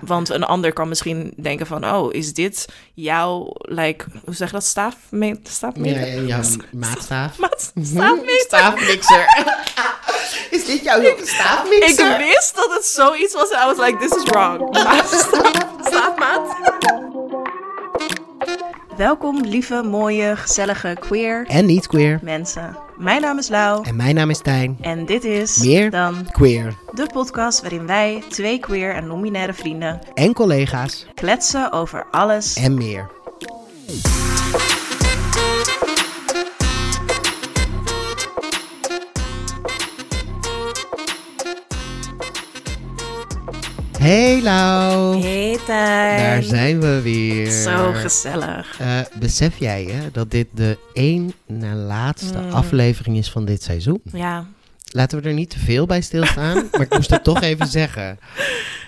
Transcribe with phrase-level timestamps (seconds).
[0.00, 4.54] Want een ander kan misschien denken van, oh, is dit jouw, like, hoe zeg je
[4.54, 5.40] dat, staafmeter?
[5.42, 6.06] Ja, staafmeter?
[6.26, 6.42] ja, ja,
[6.72, 7.36] maatstaaf.
[8.46, 9.24] Staafmixer.
[10.50, 12.16] Is dit jouw Ik staafmixer?
[12.18, 14.72] wist dat het zoiets was en I was like, this is wrong.
[14.84, 16.56] Maatstaaf, staafmaat.
[18.96, 22.18] Welkom, lieve, mooie, gezellige, queer En niet queer.
[22.22, 22.76] mensen.
[23.00, 24.76] Mijn naam is Lau En mijn naam is Tijn.
[24.80, 26.74] en dit is Meer dan Queer.
[26.92, 31.06] de podcast waarin wij, twee queer en non-binaire vrienden, En collega's.
[31.14, 33.10] kletsen over alles En meer.
[44.00, 45.20] Hey Lau.
[45.22, 46.18] Hey Tijn.
[46.22, 47.50] Daar zijn we weer.
[47.50, 48.80] Zo gezellig.
[48.80, 52.50] Eh, besef jij hè, dat dit de één na laatste Mm.
[52.52, 54.00] aflevering is van dit seizoen?
[54.12, 54.46] Ja.
[54.92, 58.18] Laten we er niet te veel bij stilstaan, maar ik moest het toch even zeggen.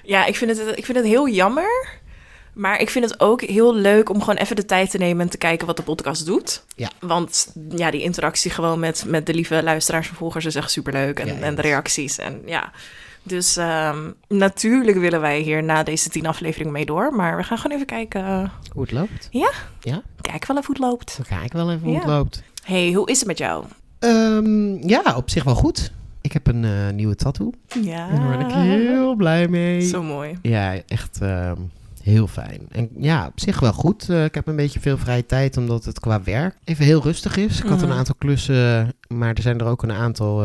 [0.02, 2.01] Ja, ik vind, het, ik vind het heel jammer.
[2.52, 5.30] Maar ik vind het ook heel leuk om gewoon even de tijd te nemen en
[5.30, 6.65] te kijken wat de podcast doet.
[6.77, 6.90] Ja.
[7.01, 11.18] Want ja, die interactie gewoon met, met de lieve luisteraars en volgers is echt superleuk.
[11.18, 12.18] En, Ja, en de reacties.
[12.18, 12.73] En ja.
[13.23, 17.12] Dus ehm, natuurlijk willen wij hier na deze tien afleveringen mee door.
[17.15, 18.24] Maar we gaan gewoon even kijken.
[18.24, 19.28] eh, Hoe het loopt?
[20.20, 21.18] Kijk wel even hoe het loopt.
[21.23, 22.09] Ga ik wel even hoe het Ja.
[22.16, 22.43] loopt.
[22.65, 23.65] hey, hoe is het met jou?
[23.98, 25.93] Ehm, ja, op zich wel goed.
[26.20, 27.52] Ik heb een eh, nieuwe tattoo.
[27.82, 28.09] Ja.
[28.09, 29.80] En daar ben ik heel blij mee.
[29.80, 30.38] Zo mooi.
[30.43, 31.56] Ja, echt ehm,
[32.02, 32.60] heel fijn.
[32.70, 34.09] En ja, op zich wel goed.
[34.09, 37.37] Eh, ik heb een beetje veel vrije tijd, omdat het qua werk even heel rustig
[37.37, 37.59] is.
[37.60, 37.96] Ik had een Mhm.
[37.98, 40.43] aantal klussen, maar er zijn er ook een aantal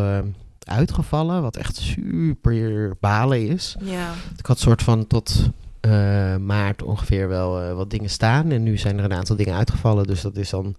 [0.68, 3.76] uitgevallen, wat echt super balen is.
[3.80, 4.14] Ja.
[4.38, 8.52] Ik had soort van tot eh, maart ongeveer wel eh, wat dingen staan.
[8.52, 10.76] En nu zijn er een aantal dingen uitgevallen, dus dat is dan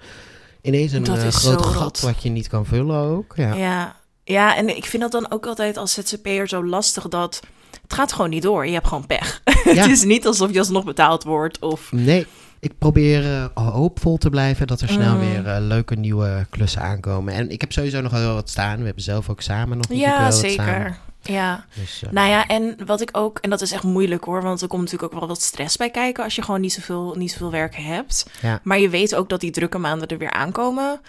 [0.63, 2.01] ineens een eh, groot gat rot.
[2.01, 3.33] wat je niet kan vullen ook.
[3.37, 3.55] Ja.
[3.55, 3.97] Ja.
[4.25, 7.41] ja, en ik vind dat dan ook altijd als ZZP'er zo lastig dat
[7.83, 8.67] het gaat gewoon niet door.
[8.67, 9.41] Je hebt gewoon pech.
[9.65, 11.93] het is niet alsof je alsnog betaald wordt of...
[11.93, 12.27] Nee,
[12.61, 15.21] ik probeer eh, hoopvol te blijven dat er snel Mm.
[15.21, 17.35] weer eh, leuke nieuwe klussen aankomen.
[17.35, 18.79] En ik heb sowieso nog wel wat staan.
[18.79, 20.51] We hebben zelf ook samen nog Ja, wel wat staan.
[20.51, 20.99] zeker.
[21.23, 24.43] Ja, Dus, eh, nou ja, en wat ik ook, en dat is echt moeilijk hoor,
[24.43, 27.15] want er komt natuurlijk ook wel wat stress bij kijken als je gewoon niet zoveel,
[27.17, 28.27] niet zoveel werk hebt.
[28.43, 28.61] Ja.
[28.63, 31.01] Maar je weet ook dat die drukke maanden er weer aankomen.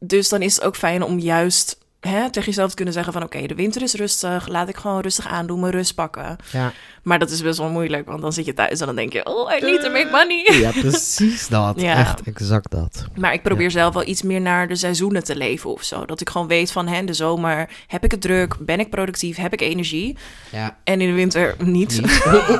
[0.00, 3.22] Dus dan is het ook fijn om juist hè, tegen jezelf te kunnen zeggen van
[3.22, 6.36] oké, de winter is rustig, laat ik gewoon rustig aandoen, mijn rust pakken.
[6.52, 6.72] ja.
[7.02, 9.26] Maar dat is best wel moeilijk, want dan zit je thuis en dan denk je,
[9.26, 10.58] oh, I need to make money.
[10.60, 11.80] ja, precies dat.
[11.88, 11.96] Ja.
[11.98, 13.06] Echt exact dat.
[13.14, 16.04] Maar ik probeer zelf wel iets meer naar de seizoenen te leven of zo.
[16.04, 19.36] Dat ik gewoon weet van, hè, de zomer heb ik het druk, ben ik productief,
[19.36, 20.16] heb ik energie.
[20.52, 20.76] Ja.
[20.84, 22.00] En in de winter niet.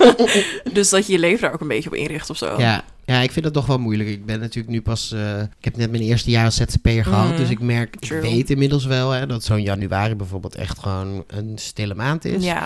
[0.72, 2.54] dus dat je je leven daar ook een beetje op inricht of zo.
[2.58, 2.84] Ja.
[3.08, 4.08] Ja, ik vind het toch wel moeilijk.
[4.08, 5.12] Ik ben natuurlijk nu pas...
[5.12, 7.30] eh, ik heb net mijn eerste jaar als ZZP'er gehad.
[7.30, 8.18] Mm, Dus ik merk, true.
[8.18, 12.44] ik weet inmiddels wel hè, dat zo'n januari bijvoorbeeld echt gewoon een stille maand is.
[12.44, 12.58] Ja,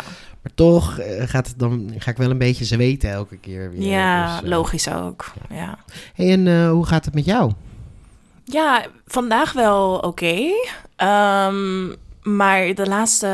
[0.42, 3.82] Maar toch eh, gaat het dan, ga ik wel een beetje zweten elke keer weer.
[3.88, 5.32] ja Dus, eh, logisch ook.
[5.50, 5.78] Ja.
[6.14, 7.52] Hey, en hoe gaat het met jou?
[8.44, 10.36] ja, vandaag wel oké.
[10.96, 11.86] Ehm,
[12.22, 13.26] maar de laatste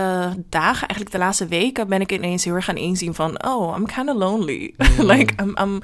[0.49, 3.45] dagen, eigenlijk de laatste weken, ben ik ineens heel erg gaan inzien van...
[3.47, 4.75] Oh, I'm kind of lonely.
[5.13, 5.81] like, I'm, I'm,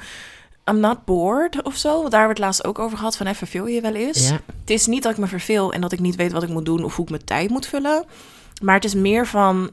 [0.69, 1.89] I'm not bored of zo.
[1.89, 4.29] Want Daar hebben we het laatst ook over gehad, van hey, verveel je wel eens?
[4.29, 4.41] Ja.
[4.59, 6.65] Het is niet dat ik me verveel en dat ik niet weet wat ik moet
[6.65, 8.05] doen of hoe ik mijn tijd moet vullen.
[8.61, 9.69] Maar het is meer van,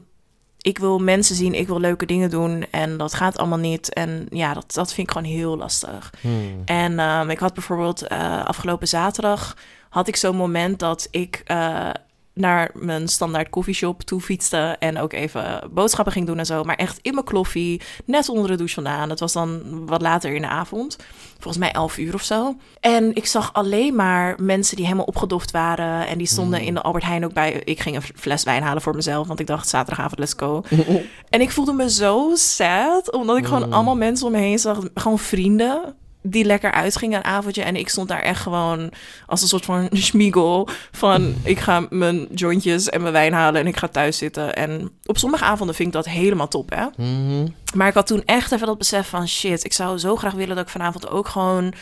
[0.61, 3.93] ik wil mensen zien, ik wil leuke dingen doen en dat gaat allemaal niet.
[3.93, 6.13] En ja, dat, dat vind ik gewoon heel lastig.
[6.21, 6.61] Hmm.
[6.65, 9.57] En ehm, ik had bijvoorbeeld eh, afgelopen zaterdag,
[9.89, 11.89] had ik zo'n moment dat ik eh,
[12.33, 16.63] naar mijn standaard koffieshop toe fietste en ook even boodschappen ging doen en zo.
[16.63, 19.09] Maar echt in mijn kloffie, net onder de douche vandaan.
[19.09, 20.97] Het was dan wat later in de avond,
[21.33, 22.55] volgens mij 11 uur of zo.
[22.79, 26.07] En ik zag alleen maar mensen die helemaal opgedoft waren.
[26.07, 26.67] En die stonden Mm.
[26.67, 27.51] in de Albert Heijn ook bij.
[27.63, 30.63] Ik ging een fles wijn halen voor mezelf, want ik dacht zaterdagavond, let's go.
[31.29, 33.73] En ik voelde me zo sad, omdat ik gewoon Mm.
[33.73, 34.79] allemaal mensen om me heen zag.
[34.93, 37.63] Gewoon vrienden die lekker uitgingen een avondje.
[37.63, 38.91] En ik stond daar echt gewoon
[39.25, 40.67] als een soort van schmiegel.
[40.91, 44.55] Van ik ga mijn jointjes en mijn wijn halen en ik ga thuis zitten.
[44.55, 46.85] En op sommige avonden vind ik dat helemaal top, hè.
[47.03, 47.47] Mhm.
[47.75, 50.55] Maar ik had toen echt even dat besef van shit, ik zou zo graag willen
[50.55, 51.73] dat ik vanavond ook gewoon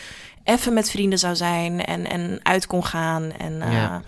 [0.43, 3.31] even met vrienden zou zijn en, en uit kon gaan.
[3.37, 4.01] En, eh, Ja.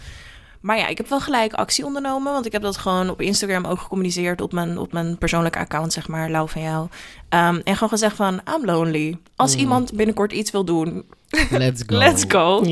[0.64, 3.66] Maar ja, ik heb wel gelijk actie ondernomen, want ik heb dat gewoon op Instagram
[3.66, 6.88] ook gecommuniceerd op mijn, op mijn persoonlijke account, zeg maar, Lau van jou.
[7.30, 9.18] Ehm, en gewoon gezegd van, I'm lonely.
[9.36, 9.60] Als Mm.
[9.60, 11.04] iemand binnenkort iets wil doen,
[11.50, 11.98] Let's go.
[11.98, 12.64] Let's go.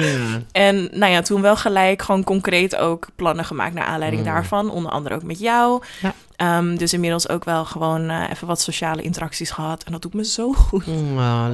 [0.52, 4.28] En nou ja, toen wel gelijk gewoon concreet ook plannen gemaakt naar aanleiding Mm.
[4.28, 4.70] daarvan.
[4.72, 5.82] Onder andere ook met jou.
[6.02, 6.14] Ja.
[6.36, 9.84] Ehm, dus inmiddels ook wel gewoon eh, even wat sociale interacties gehad.
[9.84, 10.84] En dat doet me zo goed.
[10.88, 11.48] Oh,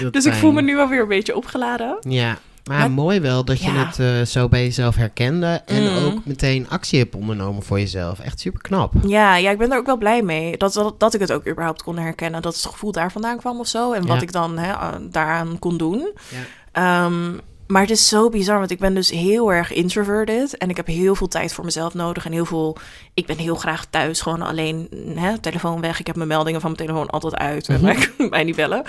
[0.00, 1.96] dat Dus ik voel me nu alweer een beetje opgeladen.
[2.00, 2.38] Ja.
[2.64, 3.86] Maar, Maar- mooi wel dat je Ja.
[3.86, 5.62] het eh, zo bij jezelf herkende.
[5.66, 6.04] En Mm.
[6.04, 8.18] ook meteen actie hebt ondernomen voor jezelf.
[8.20, 8.92] Echt super knap.
[9.06, 10.56] Ja, ja, ik ben er ook wel blij mee.
[10.56, 12.42] Dat, dat, dat ik het ook überhaupt kon herkennen.
[12.42, 13.92] Dat het gevoel daar vandaan kwam of zo.
[13.92, 16.12] En wat ik dan hè, eh, daaraan kon doen.
[16.28, 16.38] Ja.
[16.72, 17.32] Ehm,
[17.66, 20.56] maar het is zo bizar, want ik ben dus heel erg introverted.
[20.58, 22.24] En ik heb heel veel tijd voor mezelf nodig.
[22.26, 22.76] En heel veel...
[23.14, 26.00] Ik ben heel graag thuis, gewoon alleen hè, telefoon weg.
[26.00, 27.68] Ik heb mijn meldingen van mijn telefoon altijd uit.
[27.68, 27.86] Mhm.
[27.86, 28.82] En mij, mij niet bellen.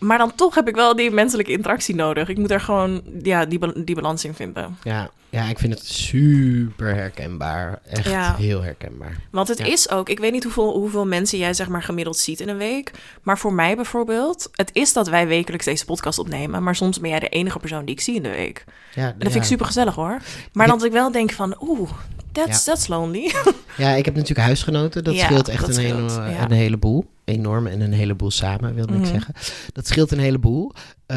[0.00, 2.28] Maar dan toch heb ik wel die menselijke interactie nodig.
[2.28, 4.76] Ik moet er gewoon ja, die, die balans in vinden.
[4.82, 7.78] Ja, ja, ik vind het super herkenbaar.
[7.86, 8.34] Echt Ja.
[8.36, 9.16] heel herkenbaar.
[9.30, 9.64] Want het Ja.
[9.64, 12.56] is ook, ik weet niet hoeveel, hoeveel mensen jij zeg maar gemiddeld ziet in een
[12.56, 12.90] week.
[13.22, 16.62] Maar voor mij bijvoorbeeld, het is dat wij wekelijks deze podcast opnemen.
[16.62, 18.64] Maar soms ben jij de enige persoon die ik zie in de week.
[18.94, 20.18] En Ja, dat vind ik super gezellig hoor.
[20.52, 21.90] Maar dan dat ik wel denk van, oeh,
[22.32, 23.32] that's, that's lonely.
[23.76, 25.04] Ja, ik heb natuurlijk huisgenoten.
[25.04, 27.04] Dat scheelt echt dat een, scheelt, hele, een heleboel.
[27.30, 29.08] Enorm en een heleboel samen, wilde ik Mhm.
[29.10, 29.34] zeggen.
[29.72, 30.72] Dat scheelt een heleboel.
[31.06, 31.16] Uh,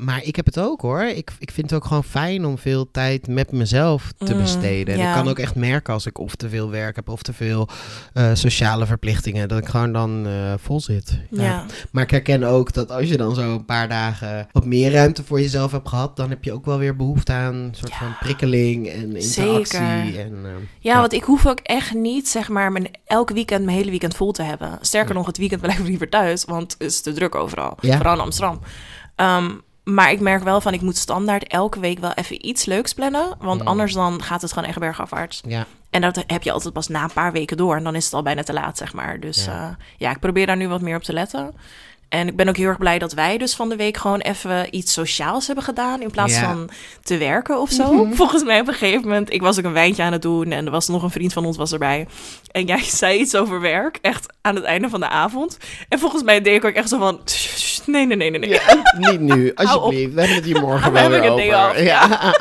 [0.00, 1.02] maar ik heb het ook hoor.
[1.02, 4.94] Ik, ik vind het ook gewoon fijn om veel tijd met mezelf te Mm, besteden.
[4.94, 5.08] En ja.
[5.08, 7.68] ik kan ook echt merken als ik of te veel werk heb of te veel
[8.12, 11.18] eh, sociale verplichtingen, dat ik gewoon dan eh, vol zit.
[11.30, 11.64] Ja.
[11.92, 15.24] Maar ik herken ook dat als je dan zo een paar dagen wat meer ruimte
[15.24, 17.98] voor jezelf hebt gehad, dan heb je ook wel weer behoefte aan een soort Ja.
[17.98, 19.32] van prikkeling en interactie.
[19.66, 19.80] Zeker.
[20.20, 20.50] En, eh,
[20.80, 24.16] Ja, want ik hoef ook echt niet, zeg maar, mijn, elk weekend, mijn hele weekend
[24.16, 24.78] vol te hebben.
[24.92, 27.76] Sterker nog, het weekend blijf ik liever thuis, want het is te druk overal.
[27.80, 27.96] Ja.
[27.96, 28.60] Vooral in Amsterdam.
[29.16, 29.50] Ehm,
[29.84, 33.36] maar ik merk wel van, ik moet standaard elke week wel even iets leuks plannen.
[33.40, 33.66] Want Mm.
[33.66, 35.40] anders dan gaat het gewoon echt bergafwaarts.
[35.46, 35.66] ja.
[35.90, 37.76] En dat heb je altijd pas na een paar weken door.
[37.76, 39.20] En dan is het al bijna te laat, zeg maar.
[39.20, 39.76] Dus Ja.
[39.96, 41.54] ja ik probeer daar nu wat meer op te letten.
[42.12, 44.76] En ik ben ook heel erg blij dat wij dus van de week gewoon even
[44.76, 46.02] iets sociaals hebben gedaan.
[46.02, 46.40] In plaats Ja.
[46.40, 46.70] van
[47.02, 47.92] te werken of zo.
[47.92, 48.12] Mhm.
[48.14, 49.32] Volgens mij op een gegeven moment.
[49.32, 50.50] Ik was ook een wijntje aan het doen.
[50.52, 52.06] En er was nog een vriend van ons was erbij.
[52.50, 53.98] En jij zei iets over werk.
[54.02, 55.58] Echt aan het einde van de avond.
[55.88, 57.20] En volgens mij deed ik ook echt zo van.
[57.86, 58.40] Nee, nee, nee, nee.
[58.40, 58.50] nee.
[58.50, 60.12] Ja, niet nu, alsjeblieft.
[60.14, 61.82] We hebben het hier morgen We wel weer over.
[61.84, 62.34] Ja.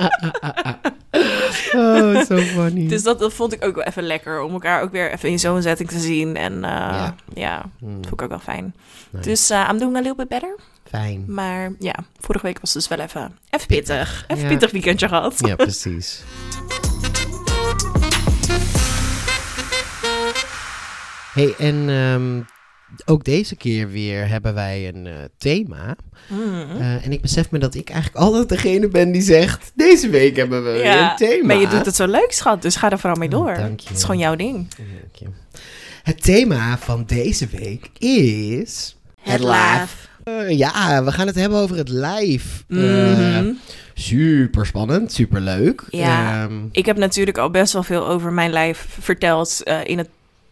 [1.73, 2.88] Oh, zo funny.
[2.88, 4.41] Dus dat, dat vond ik ook wel even lekker.
[4.41, 6.35] Om elkaar ook weer even in zo'n setting te zien.
[6.35, 6.97] En uh, Ja.
[6.97, 7.15] ja.
[7.33, 8.73] ja, Hmm, vond ik ook wel fijn.
[9.12, 9.29] nice.
[9.29, 10.56] Dus uh, I'm doing a little bit better.
[10.89, 11.23] Fijn.
[11.27, 14.25] Maar ja, vorige week was dus wel even, even pittig.
[14.27, 14.50] Even Ja.
[14.50, 15.35] pittig weekendje gehad.
[15.39, 16.23] Ja, precies.
[21.33, 22.41] hey, en ehm,
[23.06, 25.96] ook deze keer weer hebben wij een eh, thema.
[26.28, 26.66] Mm.
[26.80, 29.72] Eh, en ik besef me dat ik eigenlijk altijd degene ben die zegt...
[29.76, 31.46] Deze week hebben we weer een thema.
[31.46, 32.62] maar je doet het zo leuk, schat.
[32.62, 33.56] Dus ga er vooral mee Oh, door.
[33.56, 33.88] dank je.
[33.88, 34.68] Het is gewoon jouw ding.
[34.78, 35.26] Dank je.
[36.04, 38.96] Het thema van deze week is...
[40.24, 42.64] Eh, ja, we gaan het hebben over het live.
[42.68, 43.52] Mhm.
[43.94, 45.84] super spannend, super leuk.
[45.90, 46.48] Ja.
[46.72, 50.10] Ik heb natuurlijk al best wel veel over mijn lijf verteld eh, in het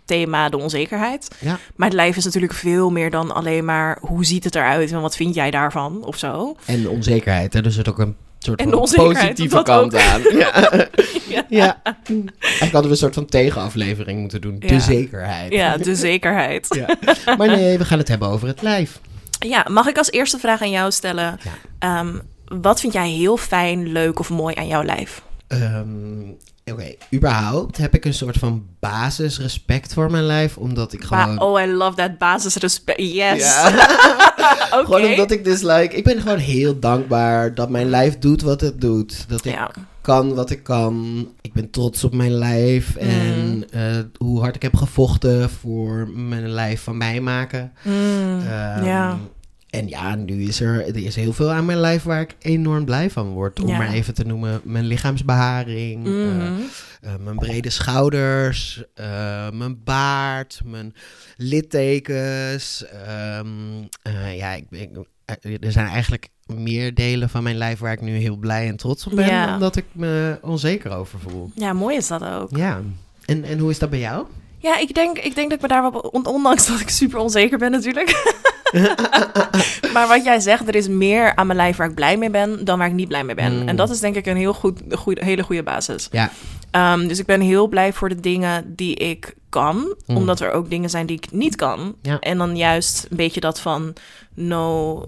[0.10, 1.28] thema de onzekerheid.
[1.40, 1.58] Ja.
[1.76, 5.02] Maar het lijf is natuurlijk veel meer dan alleen maar hoe ziet het eruit en
[5.02, 6.56] wat vind jij daarvan of zo.
[6.66, 7.62] En de onzekerheid, hè?
[7.62, 10.02] dus er zit ook een soort En van positieve kant ook.
[10.02, 10.22] aan.
[10.38, 10.88] Ja.
[11.30, 11.46] Ja.
[11.50, 11.82] ja.
[11.84, 14.60] Eigenlijk hadden we een soort van tegenaflevering moeten doen.
[14.60, 15.54] De zekerheid.
[15.54, 16.68] Ja, de zekerheid.
[16.70, 17.16] Ja.
[17.38, 19.00] Maar nee, we gaan het hebben over het lijf.
[19.40, 21.40] Ja, mag ik als eerste vraag aan jou stellen?
[21.80, 25.22] Ehm, wat vind jij heel fijn, leuk of mooi aan jouw lijf?
[25.48, 25.86] Ehm,
[26.72, 31.36] Oké, überhaupt heb ik een soort van basisrespect voor mijn lijf, omdat ik gewoon...
[31.36, 33.00] Ba- oh, I love that basisrespect.
[33.02, 33.40] Yes.
[33.40, 33.70] Ja.
[34.86, 38.62] Gewoon omdat ik dus like, ik ben gewoon heel dankbaar dat mijn lijf doet wat
[38.62, 39.26] het doet.
[39.28, 39.72] Dat ik Ja.
[40.02, 41.28] kan wat ik kan.
[41.42, 43.82] Ik ben trots op mijn lijf en eh,
[44.18, 47.72] hoe hard ik heb gevochten voor mijn lijf van mij maken.
[47.84, 49.18] Mm, Ehm, ja.
[49.70, 52.86] En ja, nu is er, er is heel veel aan mijn lijf waar ik enorm
[52.86, 53.60] blij van word.
[53.62, 53.78] Om Ja.
[53.78, 56.54] maar even te noemen, mijn lichaamsbeharing, eh, Mhm.
[57.02, 60.94] eh, mijn brede schouders, eh, mijn baard, mijn
[61.38, 62.86] littekens.
[62.86, 63.48] ehm,
[64.02, 64.90] eh, ja, ik, ik,
[65.64, 69.06] er zijn eigenlijk meer delen van mijn lijf waar ik nu heel blij en trots
[69.08, 69.54] op ben, Ja.
[69.54, 71.52] omdat ik me onzeker over voel.
[71.56, 72.58] ja, mooi is dat ook.
[72.58, 72.82] Ja,
[73.26, 74.26] en, en hoe is dat bij jou?
[74.60, 75.92] Ja, ik denk, ik denk dat ik me daar wel...
[76.02, 78.38] on- Ondanks dat ik super onzeker ben natuurlijk.
[79.94, 82.66] maar wat jij zegt, er is meer aan mijn lijf waar ik blij mee ben...
[82.66, 83.62] dan waar ik niet blij mee ben.
[83.62, 83.68] Mm.
[83.68, 86.08] En dat is denk ik een heel goed, goede, hele goede basis.
[86.12, 86.32] Ja.
[86.72, 89.96] Ehm, dus ik ben heel blij voor de dingen die ik kan.
[90.06, 90.18] Mm.
[90.18, 91.96] Omdat er ook dingen zijn die ik niet kan.
[92.02, 92.20] Ja.
[92.20, 93.94] En dan juist een beetje dat van...
[94.34, 95.06] No,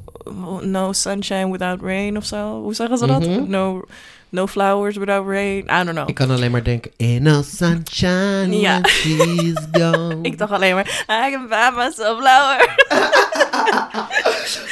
[0.62, 2.62] no sunshine without rain of zo.
[2.62, 3.28] Hoe zeggen ze dat?
[3.28, 3.50] Mhm.
[3.50, 3.82] No,
[4.32, 5.64] no flowers without rain.
[5.64, 6.10] I don't know.
[6.10, 8.80] Ik kan alleen maar denken, in no sunshine Ja.
[8.88, 10.18] she's gone.
[10.22, 12.76] Ik dacht alleen maar, I can buy myself flower.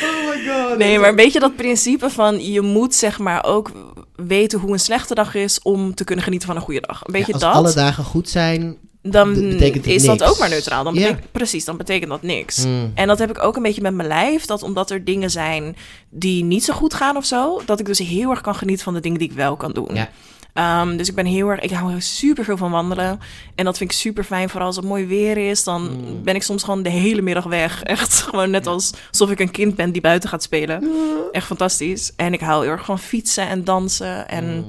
[0.03, 0.77] oh my god.
[0.77, 3.71] Nee, maar een beetje dat principe van je moet zeg maar ook
[4.15, 7.01] weten hoe een slechte dag is om te kunnen genieten van een goede dag.
[7.03, 7.53] Een beetje als dat.
[7.53, 9.35] alle dagen goed zijn, dan
[9.83, 10.83] is dat ook maar neutraal.
[10.83, 12.65] Dan betekent, Precies, dan betekent dat niks.
[12.65, 12.91] Mm.
[12.95, 14.45] En dat heb ik ook een beetje met mijn lijf.
[14.45, 15.75] Dat omdat er dingen zijn
[16.09, 18.93] die niet zo goed gaan of zo, dat ik dus heel erg kan genieten van
[18.93, 19.89] de dingen die ik wel kan doen.
[19.93, 20.09] Ja.
[20.53, 23.19] Ehm, dus ik ben heel erg, ik hou super veel van wandelen.
[23.55, 24.49] En dat vind ik super fijn.
[24.49, 26.23] Vooral als het mooi weer is, dan Mm.
[26.23, 27.83] ben ik soms gewoon de hele middag weg.
[27.83, 30.89] Echt gewoon net als, alsof ik een kind ben die buiten gaat spelen.
[31.31, 32.11] Echt fantastisch.
[32.15, 34.27] En ik hou heel erg van fietsen en dansen.
[34.29, 34.65] En Mm.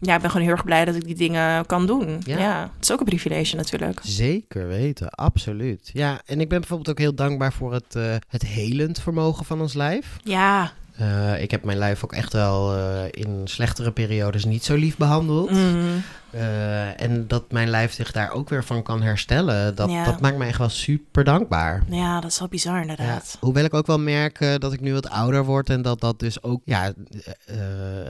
[0.00, 2.20] Ja, ik ben gewoon heel erg blij dat ik die dingen kan doen.
[2.24, 2.38] Ja.
[2.38, 4.00] Ja, het is ook een privilege natuurlijk.
[4.02, 5.90] Zeker weten, absoluut.
[5.92, 9.60] Ja, en ik ben bijvoorbeeld ook heel dankbaar voor het, eh, het helend vermogen van
[9.60, 10.16] ons lijf.
[10.24, 10.72] Ja.
[11.00, 14.96] Eh, ik heb mijn lijf ook echt wel eh, in slechtere periodes niet zo lief
[14.96, 15.50] behandeld.
[15.50, 16.02] Mm.
[16.30, 20.04] Eh, en dat mijn lijf zich daar ook weer van kan herstellen, dat, Ja.
[20.04, 21.82] dat maakt me echt wel super dankbaar.
[21.88, 23.36] Ja, dat is wel bizar Ja, inderdaad.
[23.40, 26.42] hoewel ik ook wel merk dat ik nu wat ouder word en dat dat dus
[26.42, 26.92] ook ja,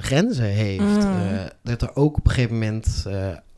[0.01, 1.05] grenzen heeft.
[1.05, 1.49] Mm.
[1.63, 3.07] Dat er ook op een gegeven moment,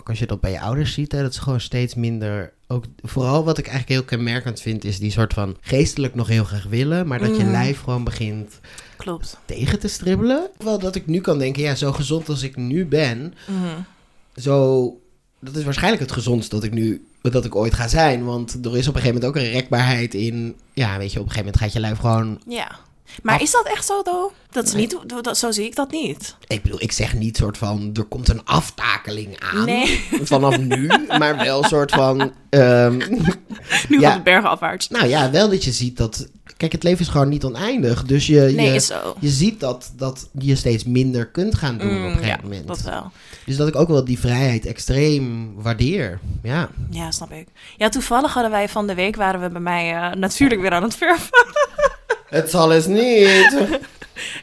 [0.02, 2.52] ook als je dat bij je ouders ziet, hè, dat ze gewoon steeds minder.
[2.66, 6.44] Ook, vooral wat ik eigenlijk heel kenmerkend vind, is die soort van geestelijk nog heel
[6.44, 7.50] graag willen, maar dat je Mm.
[7.50, 8.60] lijf gewoon begint
[8.96, 9.36] Klopt.
[9.44, 10.48] tegen te stribbelen.
[10.58, 13.80] Wel dat ik nu kan denken, ja, zo gezond als ik nu ben, Mhm.
[14.36, 14.84] zo.
[15.40, 18.24] Dat is waarschijnlijk het gezondst dat ik nu dat ik ooit ga zijn.
[18.24, 20.56] Want er is op een gegeven moment ook een rekbaarheid in.
[20.72, 22.78] Ja, weet je, op een gegeven moment gaat je lijf gewoon Ja.
[23.22, 24.32] Maar Af- is dat echt zo, though?
[24.50, 24.80] Dat is Nee.
[24.80, 26.36] niet, dat, zo zie ik dat niet.
[26.46, 30.04] Ik bedoel, ik zeg niet soort van, er komt een aftakeling aan Nee.
[30.22, 32.96] vanaf nu, maar wel een soort van, ehm,
[33.88, 34.06] Nu Ja.
[34.06, 34.88] gaat het bergen afwaarts.
[34.88, 38.26] nou ja, wel dat je ziet dat, kijk, het leven is gewoon niet oneindig, dus
[38.26, 42.10] je, Nee, je, je ziet dat, dat je steeds minder kunt gaan doen Mm, op
[42.10, 42.66] een gegeven ja, moment.
[42.66, 43.10] dat wel.
[43.46, 46.68] Dus dat ik ook wel die vrijheid extreem waardeer, ja.
[46.90, 47.46] Ja, snap ik.
[47.76, 50.82] Ja, toevallig hadden wij van de week, waren we bij mij eh, natuurlijk weer aan
[50.82, 51.28] het verven.
[52.32, 53.56] Het zal eens niet.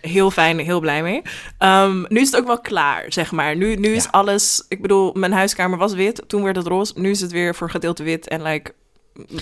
[0.02, 1.22] Heel fijn, heel blij mee.
[1.58, 3.56] Ehm, nu is het ook wel klaar, zeg maar.
[3.56, 4.10] Nu, nu is Ja.
[4.12, 4.64] alles...
[4.68, 6.22] Ik bedoel, mijn huiskamer was wit.
[6.28, 6.94] Toen werd het roze.
[6.96, 8.28] Nu is het weer voor gedeelte wit.
[8.28, 8.72] En like,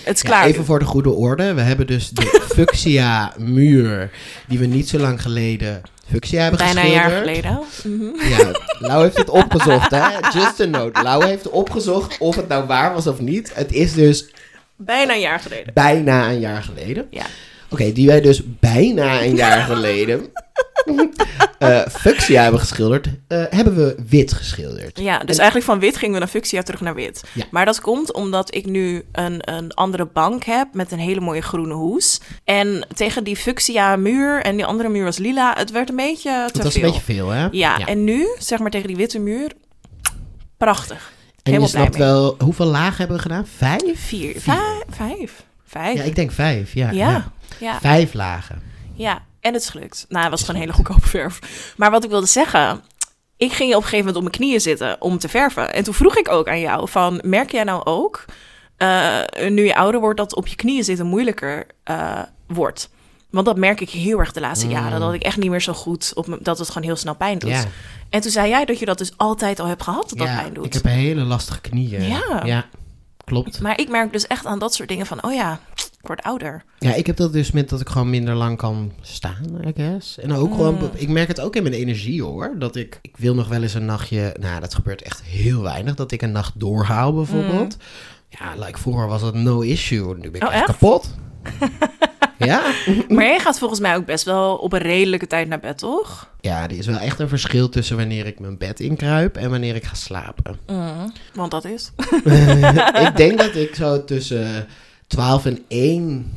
[0.04, 0.46] het is Ja, klaar.
[0.46, 4.12] even voor de goede orde, we hebben dus de fuchsia muur,
[4.48, 7.12] die we niet zo lang geleden fuchsia hebben Bijna een geschilderd.
[7.13, 7.60] jaar geleden.
[7.84, 8.30] Mhm.
[8.30, 10.08] Ja, Lau heeft het opgezocht, hè?
[10.39, 11.01] Just a note.
[11.01, 13.51] Lau heeft opgezocht of het nou waar was of niet.
[13.56, 14.30] Het is dus
[14.75, 15.74] Bijna een jaar geleden.
[15.74, 17.08] bijna een jaar geleden.
[17.10, 17.25] Ja.
[17.69, 20.25] Oké, die wij dus bijna een jaar geleden
[21.59, 25.00] eh fuchsia hebben geschilderd, eh, hebben we wit geschilderd.
[25.00, 27.24] Ja, dus En- eigenlijk van wit gingen we naar fuchsia terug naar wit.
[27.33, 27.43] Ja.
[27.51, 31.41] Maar dat komt omdat ik nu een, een andere bank heb met een hele mooie
[31.41, 32.19] groene hoes.
[32.43, 36.43] En tegen die fuchsia muur en die andere muur was lila, het werd een beetje
[36.45, 36.83] te Dat was veel.
[36.83, 37.47] een beetje veel, hè?
[37.51, 39.51] Ja, en nu, zeg maar tegen die witte muur,
[40.57, 41.12] prachtig.
[41.43, 43.45] En je helemaal blij snapt wel, hoeveel lagen hebben we gedaan?
[43.57, 43.81] Vijf?
[43.95, 45.97] Vier, vijf, vijf, vijf.
[45.97, 46.91] Ja, ik denk vijf, ja.
[46.91, 47.31] ja, ja.
[47.60, 48.62] Ja, Vijf lagen.
[48.96, 49.25] ja.
[49.39, 50.06] En het is gelukt.
[50.10, 51.39] Nou, het was gewoon hele goedkope verf.
[51.77, 52.82] Maar wat ik wilde zeggen,
[53.38, 55.74] ik ging op een gegeven moment op mijn knieën zitten om te verven.
[55.74, 58.25] En toen vroeg ik ook aan jou van, merk jij nou ook,
[58.77, 62.89] eh, nu je ouder wordt, dat op je knieën zitten moeilijker eh, wordt?
[63.30, 64.72] Want dat merk ik heel erg de laatste Mm.
[64.72, 65.00] jaren.
[65.00, 67.50] Dat ik echt niet meer zo goed op dat het gewoon heel snel pijn doet.
[67.50, 67.63] Ja,
[68.10, 70.54] En toen zei jij dat je dat dus altijd al hebt gehad, dat dat pijn
[70.54, 70.66] doet.
[70.66, 72.04] ik heb hele lastige knieën.
[72.08, 72.42] Ja.
[72.46, 72.66] ja
[73.24, 73.60] klopt.
[73.62, 75.60] Maar ik merk dus echt aan dat soort dingen van, oh ja,
[76.07, 76.63] word ouder.
[76.79, 80.17] Ja, ik heb dat dus met dat ik gewoon minder lang kan staan, I guess.
[80.19, 80.55] En ook Mm.
[80.55, 82.55] gewoon, ik merk het ook in mijn energie hoor.
[82.59, 85.95] Dat ik, ik wil nog wel eens een nachtje, nou dat gebeurt echt heel weinig,
[85.95, 87.77] dat ik een nacht doorhaal bijvoorbeeld.
[88.29, 90.15] Ja, like vroeger was dat no issue.
[90.15, 90.47] Nu ben ik Mm.
[90.47, 90.71] Oh, echt echt?
[90.79, 91.15] kapot.
[92.37, 92.61] ja?
[93.07, 96.29] Maar jij gaat volgens mij ook best wel op een redelijke tijd naar bed, toch?
[96.41, 99.75] ja, er is wel echt een verschil tussen wanneer ik mijn bed inkruip en wanneer
[99.75, 100.59] ik ga slapen.
[100.67, 101.91] Mm, want dat is.
[103.07, 104.67] ik denk dat ik zo tussen
[105.07, 106.33] 12 en 1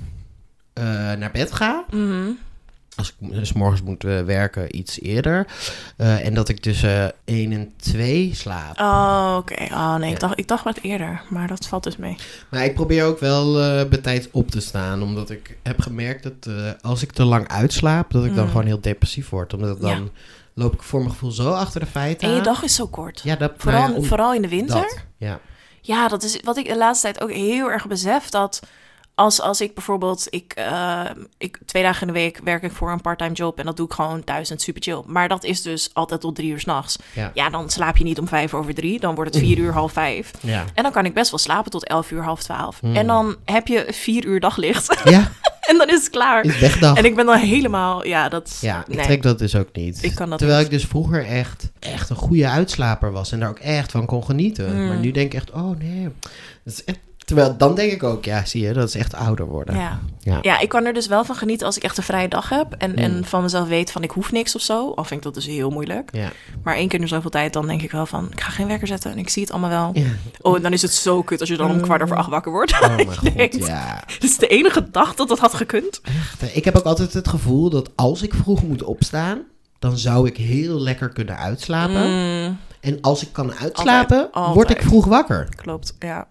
[0.73, 1.85] eh, naar bed ga.
[1.91, 2.31] Mhm.
[2.97, 5.47] Als ik dus morgens moet eh, werken, iets eerder.
[5.97, 8.79] Eh, en dat ik tussen 1 en 2 slaap.
[8.81, 9.55] Oh, oké.
[9.73, 10.15] Oh nee, Ja.
[10.15, 12.17] ik, dacht, ik dacht wat eerder, maar dat valt dus mee.
[12.51, 13.53] Maar ik probeer ook wel
[13.89, 15.03] bij tijd op te staan.
[15.03, 18.51] Omdat ik heb gemerkt dat als ik te lang uitslaap, dat ik dan Mm.
[18.51, 19.55] gewoon heel depressief word.
[19.55, 20.11] Omdat ik dan
[20.55, 23.21] loop ik voor mijn gevoel zo achter de feiten En je dag is zo kort.
[23.25, 24.75] Ja, dat, Vooral, nou ja, om- vooral in de winter.
[24.81, 25.41] dat, ja.
[25.81, 28.29] Ja, dat is wat ik de laatste tijd ook heel erg besef.
[28.29, 28.61] Dat
[29.21, 31.05] als, als ik bijvoorbeeld, ik, eh,
[31.39, 33.87] ik, twee dagen in de week werk ik voor een parttime job en dat doe
[33.87, 35.03] ik gewoon thuis en super chill.
[35.07, 36.99] Maar dat is dus altijd tot drie uur s'nachts.
[37.13, 37.31] Ja.
[37.35, 39.93] Ja, dan slaap je niet om vijf over drie, dan wordt het vier uur, half
[39.93, 40.31] vijf.
[40.41, 40.65] Ja.
[40.75, 42.81] En dan kan ik best wel slapen tot elf uur, half twaalf.
[42.81, 42.97] Hmm.
[42.97, 45.31] En dan heb je vier uur daglicht ja,
[45.71, 46.45] en dan is het klaar.
[46.45, 46.97] is wegdag.
[46.97, 48.59] En ik ben dan helemaal, ja, dat...
[48.61, 49.05] Ja, ik nee.
[49.05, 50.03] trek dat dus ook niet.
[50.03, 50.73] Ik kan dat Terwijl niet.
[50.73, 54.25] ik dus vroeger echt, echt een goede uitslaper was en daar ook echt van kon
[54.25, 54.77] genieten.
[54.77, 54.89] Mm.
[54.89, 56.09] Maar nu denk ik echt, oh nee,
[56.65, 56.99] het is echt
[57.31, 59.77] Terwijl dan denk ik ook, ja, zie je, dat is echt ouder worden.
[59.77, 59.99] Ja.
[60.19, 60.39] Ja.
[60.43, 62.73] ja, ik kan er dus wel van genieten als ik echt een vrije dag heb.
[62.79, 62.97] En, Mm.
[62.97, 64.91] en van mezelf weet van ik hoef niks of zo.
[64.95, 66.09] Al vind ik dat dus heel moeilijk.
[66.13, 66.29] Ja.
[66.63, 68.29] Maar één keer in zoveel tijd, dan denk ik wel van...
[68.31, 70.03] ik ga geen wekker zetten en ik zie het allemaal wel.
[70.03, 70.09] Ja.
[70.41, 72.53] Oh, en dan is het zo kut als je dan om kwart over acht wakker
[72.53, 72.73] wordt.
[72.81, 74.03] Oh mijn god, ja.
[74.07, 76.01] Dit is de enige dag dat dat had gekund.
[76.53, 79.39] Ik heb ook altijd het gevoel dat als ik vroeg moet opstaan,
[79.79, 82.11] dan zou ik heel lekker kunnen uitslapen.
[82.47, 85.49] Mm, En als ik kan uitslapen, Altijd, word ik vroeg wakker.
[85.57, 86.27] klopt, ja.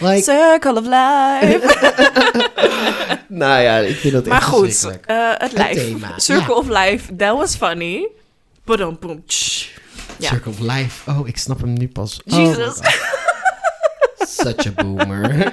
[0.00, 1.60] Like, Circle of life.
[3.28, 5.06] nou ja, ik vind dat echt maar goed, verschrikkelijk.
[5.06, 5.76] eh, het lijf.
[5.76, 6.58] thema, Circle ja.
[6.60, 8.08] of life, that was funny.
[8.64, 9.22] Dan boom.
[10.16, 10.28] Ja.
[10.28, 11.10] Circle of Life.
[11.10, 12.20] Oh, ik snap hem nu pas.
[12.26, 12.78] Oh Jesus.
[14.18, 15.30] Such a boomer.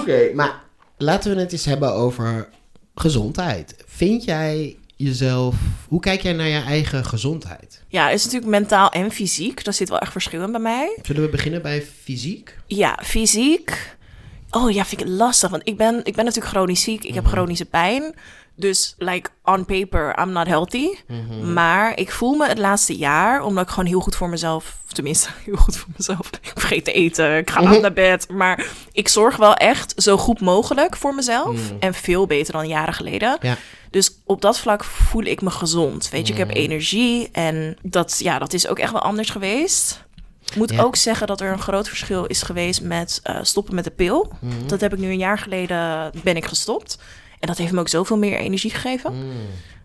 [0.00, 0.62] Oké, maar
[0.98, 2.48] laten we het eens hebben over
[2.94, 3.74] gezondheid.
[3.86, 5.54] Vind jij jezelf...
[5.88, 7.73] Hoe kijk jij naar je eigen gezondheid?
[7.94, 9.64] Ja, is natuurlijk mentaal en fysiek.
[9.64, 10.98] Daar zit wel echt verschil in bij mij.
[11.02, 12.56] Zullen we beginnen bij fysiek?
[12.66, 13.96] Ja, fysiek.
[14.50, 15.50] Oh ja, vind ik het lastig.
[15.50, 17.04] Want ik ben, ik ben natuurlijk chronisch ziek.
[17.04, 18.14] Ik heb chronische pijn.
[18.56, 20.88] Dus, like, on paper, I'm not healthy.
[21.42, 24.76] Maar ik voel me het laatste jaar, omdat ik gewoon heel goed voor mezelf...
[24.92, 26.30] Tenminste, heel goed voor mezelf.
[26.42, 28.28] Ik vergeet te eten, ik ga laat naar bed.
[28.28, 31.72] Maar ik zorg wel echt zo goed mogelijk voor mezelf.
[31.78, 33.38] En veel beter dan jaren geleden.
[33.40, 33.56] Ja.
[33.94, 36.08] Dus op dat vlak voel ik me gezond.
[36.08, 37.28] Weet je, ik heb energie.
[37.32, 40.04] En dat, ja, dat is ook echt wel anders geweest.
[40.44, 40.82] Ik moet Ja.
[40.82, 44.32] ook zeggen dat er een groot verschil is geweest met eh, stoppen met de pil.
[44.40, 44.66] Mhm.
[44.66, 46.98] Dat heb ik nu een jaar geleden ben ik gestopt.
[47.40, 49.12] En dat heeft me ook zoveel meer energie gegeven.
[49.18, 49.26] Mhm.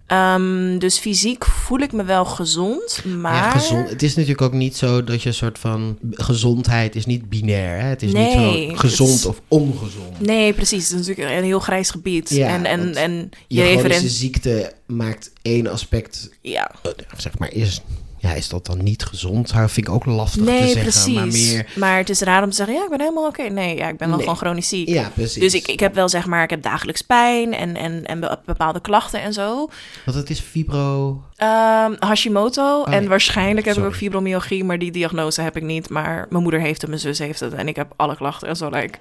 [0.09, 3.35] Ehm, dus fysiek voel ik me wel gezond, maar...
[3.35, 3.89] Ja, gezond.
[3.89, 5.97] Het is natuurlijk ook niet zo dat je een soort van...
[6.11, 7.87] Gezondheid is niet binair, hè?
[7.87, 10.19] Het is Nee, niet zo gezond is- of ongezond.
[10.19, 10.89] Nee, precies.
[10.89, 12.29] Het is natuurlijk een heel grijs gebied.
[12.29, 16.29] Ja, en, en, en Je je chronische ziekte maakt één aspect...
[16.41, 17.81] Ja, eh, Zeg maar, is,
[18.19, 19.53] ja, is dat dan niet gezond?
[19.53, 20.81] Dat vind ik ook lastig te zeggen.
[20.81, 21.13] precies.
[21.13, 21.65] Maar meer...
[21.75, 23.41] Maar het is raar om te zeggen, ja, ik ben helemaal oké.
[23.43, 24.25] Nee, ja, ik ben wel Nee.
[24.25, 24.87] gewoon chronisch ziek.
[24.87, 25.41] Ja, precies.
[25.41, 28.39] Dus ik, ik heb wel zeg maar, ik heb dagelijks pijn en, en, en be-
[28.45, 29.69] bepaalde klachten en zo.
[30.05, 31.21] Want het is fibro...
[31.39, 33.07] Ehm, Hashimoto en ja.
[33.09, 33.87] waarschijnlijk heb ik Sorry.
[33.87, 35.89] ook fibromyalgie, maar die diagnose heb ik niet.
[35.89, 38.55] Maar mijn moeder heeft het, mijn zus heeft het en ik heb alle klachten en
[38.55, 38.69] zo.
[38.69, 38.97] Like.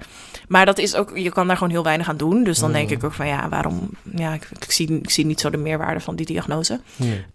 [0.48, 2.44] Maar dat is ook, je kan daar gewoon heel weinig aan doen.
[2.44, 2.74] Dus dan Mm.
[2.74, 3.90] denk ik ook van ja, waarom?
[4.14, 6.80] Ja, ik, ik, zie, ik zie niet zo de meerwaarde van die diagnose.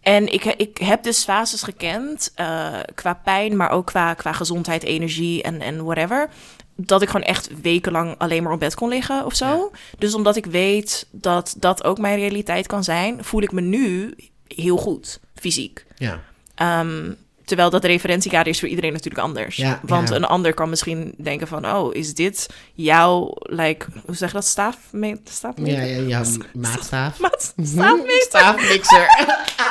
[0.02, 4.84] En ik, ik heb dus fases gekend, eh, qua pijn, maar ook qua, qua gezondheid,
[4.84, 6.30] energie en, en whatever.
[6.76, 9.72] Dat ik gewoon echt wekenlang alleen maar op bed kon liggen of zo.
[9.98, 14.14] Dus omdat ik weet dat dat ook mijn realiteit kan zijn, voel ik me nu
[14.56, 15.86] heel goed, fysiek.
[15.98, 16.20] ja.
[16.56, 17.12] Ehm,
[17.46, 19.56] terwijl dat referentiekader is voor iedereen natuurlijk anders.
[19.56, 20.16] Ja, Want ja.
[20.16, 21.68] een ander kan misschien denken van...
[21.72, 24.78] oh, is dit jouw, like, hoe zeg je dat, staaf?
[25.24, 25.74] Staafmeter?
[25.74, 26.24] Ja, ja, ja,
[26.54, 27.18] maatstaaf.
[27.64, 28.22] Staafmeter?
[28.22, 29.08] Staafmixer.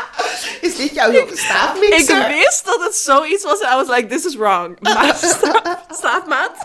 [0.66, 2.28] is dit jouw Ik staafmixer?
[2.28, 4.76] wist dat het zoiets was en I was like, this is wrong.
[4.82, 6.56] Maar staaf, staafmaat?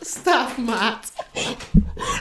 [0.00, 1.12] Staafmaat.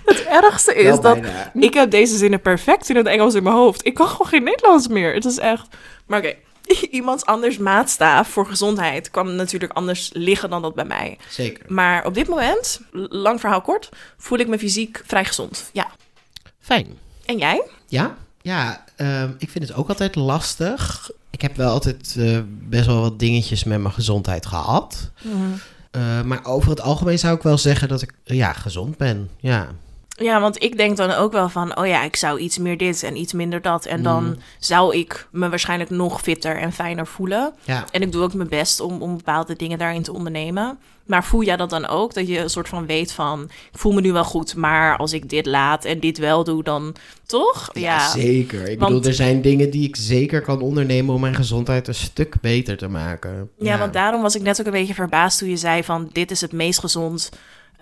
[0.05, 1.51] Het ergste is Wel dat bijna.
[1.53, 3.85] ik heb deze zinnen perfect in het Engels in mijn hoofd.
[3.85, 5.13] Ik kan gewoon geen Nederlands meer.
[5.13, 5.67] Het is echt...
[6.05, 6.33] Maar oké,
[6.91, 11.17] iemands anders maatstaaf voor gezondheid kwam natuurlijk anders liggen dan dat bij mij.
[11.29, 11.65] Zeker.
[11.67, 15.69] Maar op dit moment, lang verhaal kort, voel ik me fysiek vrij gezond.
[15.73, 15.91] Ja.
[16.59, 16.87] Fijn.
[17.25, 17.63] En jij?
[17.87, 21.11] Ja, ja ehm, ik vind het ook altijd lastig.
[21.29, 25.11] Ik heb wel altijd eh, best wel wat dingetjes met mijn gezondheid gehad.
[25.23, 25.31] Eh,
[26.25, 29.29] maar over het algemeen zou ik wel zeggen dat ik eh, ja, gezond ben.
[29.39, 29.67] Ja.
[30.15, 33.03] Ja, want ik denk dan ook wel van, oh ja, ik zou iets meer dit
[33.03, 33.85] en iets minder dat.
[33.85, 37.53] En dan zou ik me waarschijnlijk nog fitter en fijner voelen.
[37.63, 37.85] Ja.
[37.91, 40.77] En ik doe ook mijn best om, om bepaalde dingen daarin te ondernemen.
[41.05, 42.13] Maar voel jij dat dan ook?
[42.13, 45.13] Dat je een soort van weet van, ik voel me nu wel goed, maar als
[45.13, 46.95] ik dit laat en dit wel doe, dan
[47.25, 47.69] toch?
[47.73, 48.67] Ja, zeker.
[48.69, 51.95] Ik Want- bedoel, er zijn dingen die ik zeker kan ondernemen om mijn gezondheid een
[51.95, 53.49] stuk beter te maken.
[53.57, 56.31] Ja, want daarom was ik net ook een beetje verbaasd toen je zei van, dit
[56.31, 57.29] is het meest gezond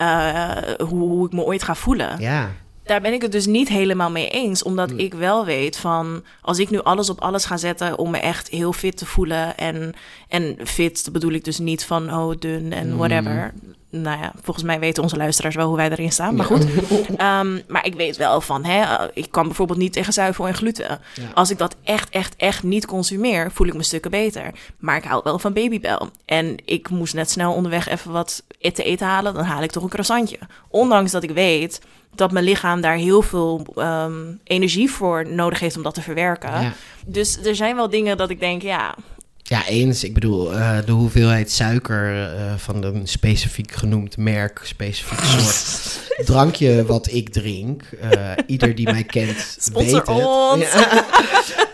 [0.01, 2.19] eh, hoe, hoe ik me ooit ga voelen.
[2.19, 2.51] Ja,
[2.83, 4.63] Daar ben ik het dus niet helemaal mee eens.
[4.63, 8.17] Omdat ik wel weet van als ik nu alles op alles ga zetten om me
[8.17, 9.57] echt heel fit te voelen.
[9.57, 9.93] En,
[10.27, 13.53] en fit bedoel ik dus niet van oh dun en whatever.
[13.89, 16.35] Nou ja, volgens mij weten onze luisteraars wel hoe wij erin staan.
[16.35, 16.65] Maar goed.
[17.17, 20.53] Ehm, maar ik weet wel van, hè, eh, ik kan bijvoorbeeld niet tegen zuivel en
[20.53, 20.99] gluten.
[21.33, 24.51] Als ik dat echt, echt, echt niet consumeer, voel ik me stukken beter.
[24.79, 26.09] Maar ik hou wel van babybel.
[26.25, 29.33] En ik moest net snel onderweg even wat te eten halen.
[29.33, 30.39] Dan haal ik toch een croissantje.
[30.69, 31.81] Ondanks dat ik weet
[32.15, 36.61] dat mijn lichaam daar heel veel ehm, energie voor nodig heeft om dat te verwerken.
[36.61, 36.73] Ja.
[37.05, 38.95] Dus er zijn wel dingen dat ik denk, ja,
[39.43, 40.03] Ja, eens.
[40.03, 46.85] Ik bedoel, eh, de hoeveelheid suiker eh, van een specifiek genoemd merk, specifiek soort drankje
[46.85, 47.83] wat ik drink.
[47.83, 50.71] eh, ieder die mij kent Sponsor weet het.
[50.73, 51.69] Ja.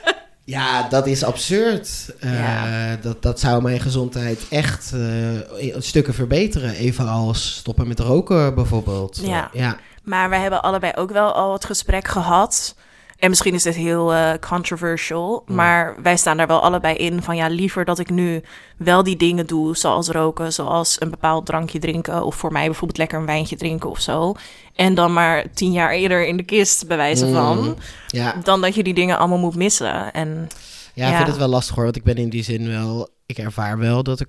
[0.47, 2.15] Ja, dat is absurd.
[2.19, 6.71] Eh, dat, dat zou mijn gezondheid echt eh, stukken verbeteren.
[6.71, 9.19] Evenals stoppen met roken bijvoorbeeld.
[9.23, 9.49] Ja.
[9.53, 9.77] ja.
[10.03, 12.75] Maar wij hebben allebei ook wel al het gesprek gehad.
[13.17, 15.43] En misschien is dit heel eh, controversial.
[15.45, 15.55] Mm.
[15.55, 18.41] Maar wij staan daar wel allebei in van ja, liever dat ik nu
[18.77, 19.77] wel die dingen doe.
[19.77, 22.23] Zoals roken, zoals een bepaald drankje drinken.
[22.23, 24.33] Of voor mij bijvoorbeeld lekker een wijntje drinken of zo.
[24.75, 27.57] En dan maar tien jaar eerder in de kist, bij wijze van.
[27.63, 27.75] Mm.
[28.07, 30.13] Ja, Dan dat je die dingen allemaal moet missen.
[30.13, 30.47] En
[30.93, 31.83] ja, ik vind het wel lastig hoor.
[31.83, 33.09] Want ik ben in die zin wel...
[33.25, 34.27] Ik ervaar wel dat ik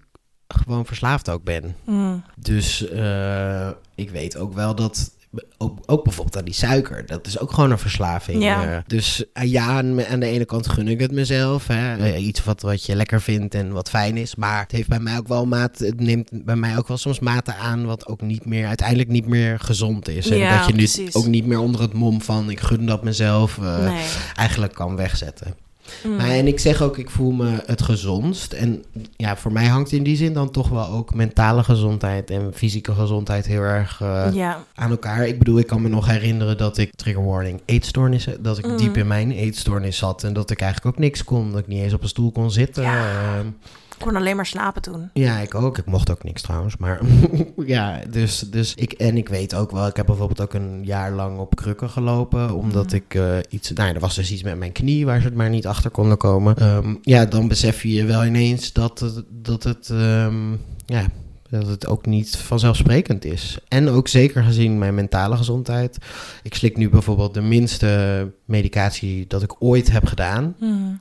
[0.48, 1.76] gewoon verslaafd ook ben.
[1.84, 5.10] mm, Dus eh, ik weet ook wel dat...
[5.58, 7.06] Ook, ook bijvoorbeeld aan die suiker.
[7.06, 8.42] Dat is ook gewoon een verslaving.
[8.42, 8.72] Ja.
[8.76, 8.78] eh.
[8.86, 11.66] dus ja, aan, de ene kant gun ik het mezelf.
[11.66, 11.96] Hè.
[11.96, 14.34] Eh, iets wat, wat je lekker vindt en wat fijn is.
[14.34, 15.78] Maar het heeft bij mij ook wel maat.
[15.78, 17.84] Het neemt bij mij ook wel soms mate aan.
[17.86, 20.30] Wat ook niet meer, uiteindelijk niet meer gezond is.
[20.30, 21.14] En Ja, dat je nu precies.
[21.14, 23.58] ook niet meer onder het mom van ik gun dat mezelf.
[23.58, 24.04] eh, nee.
[24.34, 25.54] eigenlijk kan wegzetten.
[26.04, 26.16] Mm.
[26.16, 28.52] Maar, en ik zeg ook, ik voel me het gezondst.
[28.52, 28.84] En
[29.16, 32.92] ja, voor mij hangt in die zin dan toch wel ook mentale gezondheid en fysieke
[32.92, 35.26] gezondheid heel erg eh, ja, aan elkaar.
[35.26, 38.76] Ik bedoel, ik kan me nog herinneren dat ik, trigger warning, eetstoornissen, dat ik Mhm.
[38.76, 41.50] diep in mijn eetstoornis zat en dat ik eigenlijk ook niks kon.
[41.50, 42.82] Dat ik niet eens op een stoel kon zitten.
[42.82, 43.04] Ja.
[43.06, 43.46] Ehm,
[43.98, 45.10] kon alleen maar slapen toen.
[45.12, 45.78] ja, ik ook.
[45.78, 46.76] Ik mocht ook niks trouwens.
[46.76, 47.00] Maar
[47.66, 48.92] ja, dus, dus ik.
[48.92, 52.54] En ik weet ook wel, ik heb bijvoorbeeld ook een jaar lang op krukken gelopen.
[52.54, 52.94] Omdat Mhm.
[52.94, 53.70] ik eh, iets.
[53.72, 55.90] Nou, ja, er was dus iets met mijn knie waar ze het maar niet achter
[55.90, 56.56] konden komen.
[56.56, 59.22] Ehm, ja, dan besef je wel ineens dat het.
[59.30, 60.50] Dat het ehm,
[60.86, 61.06] ja.
[61.50, 63.58] Dat het ook niet vanzelfsprekend is.
[63.68, 65.98] En ook zeker gezien mijn mentale gezondheid.
[66.42, 70.54] Ik slik nu bijvoorbeeld de minste medicatie dat ik ooit heb gedaan.
[70.60, 70.96] Mm.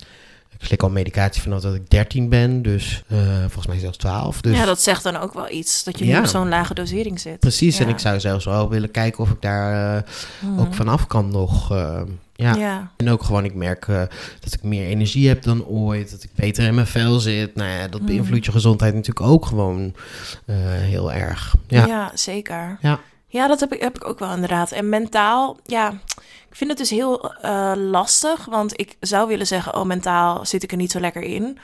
[0.60, 4.42] Ik slik al medicatie vanaf dat ik 13 ben, dus eh, volgens mij zelfs 12.
[4.42, 5.84] Dus Ja, dat zegt dan ook wel iets.
[5.84, 6.14] Dat je Ja.
[6.14, 7.40] nu op zo'n lage dosering zit.
[7.40, 7.80] precies.
[7.80, 11.72] En ik zou zelfs wel willen kijken of ik daar eh, ook vanaf kan nog.
[11.72, 12.02] eh,
[12.36, 12.56] ja.
[12.56, 12.92] ja.
[12.98, 13.86] En ook gewoon, ik merk
[14.40, 16.12] dat ik meer energie heb dan ooit.
[16.12, 17.56] Dat ik beter in mijn vel zit.
[17.56, 18.06] Nou ja, dat Mm.
[18.06, 19.94] beïnvloedt je gezondheid natuurlijk ook gewoon
[20.82, 21.56] heel erg.
[21.68, 21.86] Ja.
[21.86, 22.78] Ja, zeker.
[22.82, 23.00] Ja.
[23.30, 24.72] Ja, dat heb ik, heb ik ook wel inderdaad.
[24.72, 25.94] En mentaal, ja,
[26.50, 28.46] ik vind het dus heel eh, lastig.
[28.46, 31.58] Want ik zou willen zeggen, oh, mentaal zit ik er niet zo lekker in.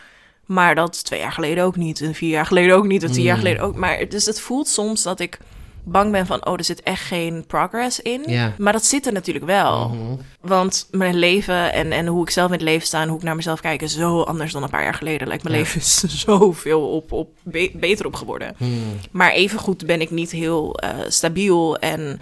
[0.46, 2.02] Maar dat twee jaar geleden ook niet.
[2.02, 3.04] En vier jaar geleden ook niet.
[3.04, 3.42] En tien jaar Mm.
[3.42, 3.76] geleden ook.
[3.76, 5.38] Maar dus het voelt soms dat ik
[5.86, 8.52] bang ben van, oh, er zit echt geen progress in.
[8.58, 9.90] Maar dat zit er natuurlijk wel.
[9.90, 10.16] Mhm.
[10.42, 13.24] Want mijn leven en, en hoe ik zelf in het leven sta en hoe ik
[13.24, 15.28] naar mezelf kijk is zo anders dan een paar jaar geleden.
[15.28, 18.54] Lijkt mijn leven is zoveel op, op, be- beter op geworden.
[18.58, 18.84] Hmm.
[19.12, 21.78] Maar evengoed ben ik niet heel eh, stabiel.
[21.78, 22.20] En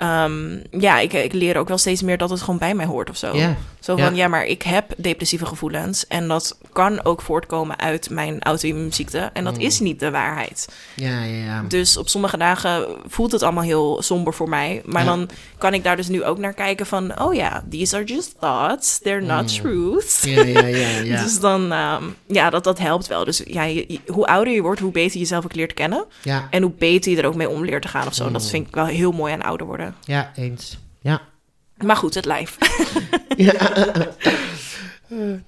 [0.00, 3.10] ehm, ja, ik, ik leer ook wel steeds meer dat het gewoon bij mij hoort
[3.10, 3.32] of zo.
[3.80, 4.22] Zo van, Ja.
[4.22, 4.28] ja.
[4.28, 6.06] maar ik heb depressieve gevoelens.
[6.06, 9.30] En dat kan ook voortkomen uit mijn auto-immuunziekte.
[9.32, 9.60] En dat Mm.
[9.60, 10.68] is niet de waarheid.
[10.94, 11.64] Ja, ja, ja.
[11.68, 14.82] Dus op sommige dagen voelt het allemaal heel somber voor mij.
[14.84, 15.08] Maar Ja.
[15.08, 17.20] dan kan ik daar dus nu ook naar kijken van...
[17.22, 18.98] oh ja, these are just thoughts.
[18.98, 19.46] They're not Mm.
[19.46, 20.18] truth.
[20.24, 21.20] Ja, ja, ja, ja.
[21.22, 23.24] Dus dan, ehm, ja, dat, dat helpt wel.
[23.24, 26.04] Dus ja, je- je- hoe ouder je wordt, hoe beter je jezelf ook leert kennen.
[26.22, 26.46] ja.
[26.50, 28.26] En hoe beter je er ook mee om leert te gaan of zo.
[28.26, 28.32] Mm.
[28.32, 29.89] Dat vind ik wel heel mooi aan ouder worden.
[30.04, 30.78] Ja, eens.
[31.00, 31.20] Ja.
[31.76, 32.56] Maar goed, het lijf.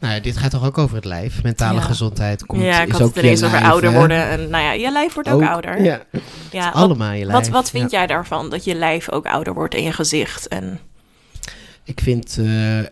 [0.00, 1.42] Nou ja, dit gaat toch ook over het lijf?
[1.42, 1.84] Mentale Ja.
[1.84, 3.96] gezondheid komt, ja, ik is had ook het ineens over ouder hè?
[3.98, 4.26] worden.
[4.28, 5.82] En nou ja, je lijf wordt ook, ouder.
[5.82, 6.02] Ja,
[6.50, 7.38] Ja, wat, allemaal je lijf.
[7.38, 7.98] wat, wat vind ja.
[7.98, 8.50] jij daarvan?
[8.50, 10.48] Dat je lijf ook ouder wordt en je gezicht?
[10.48, 10.78] En,
[11.84, 12.86] Ik vind, eh, eh,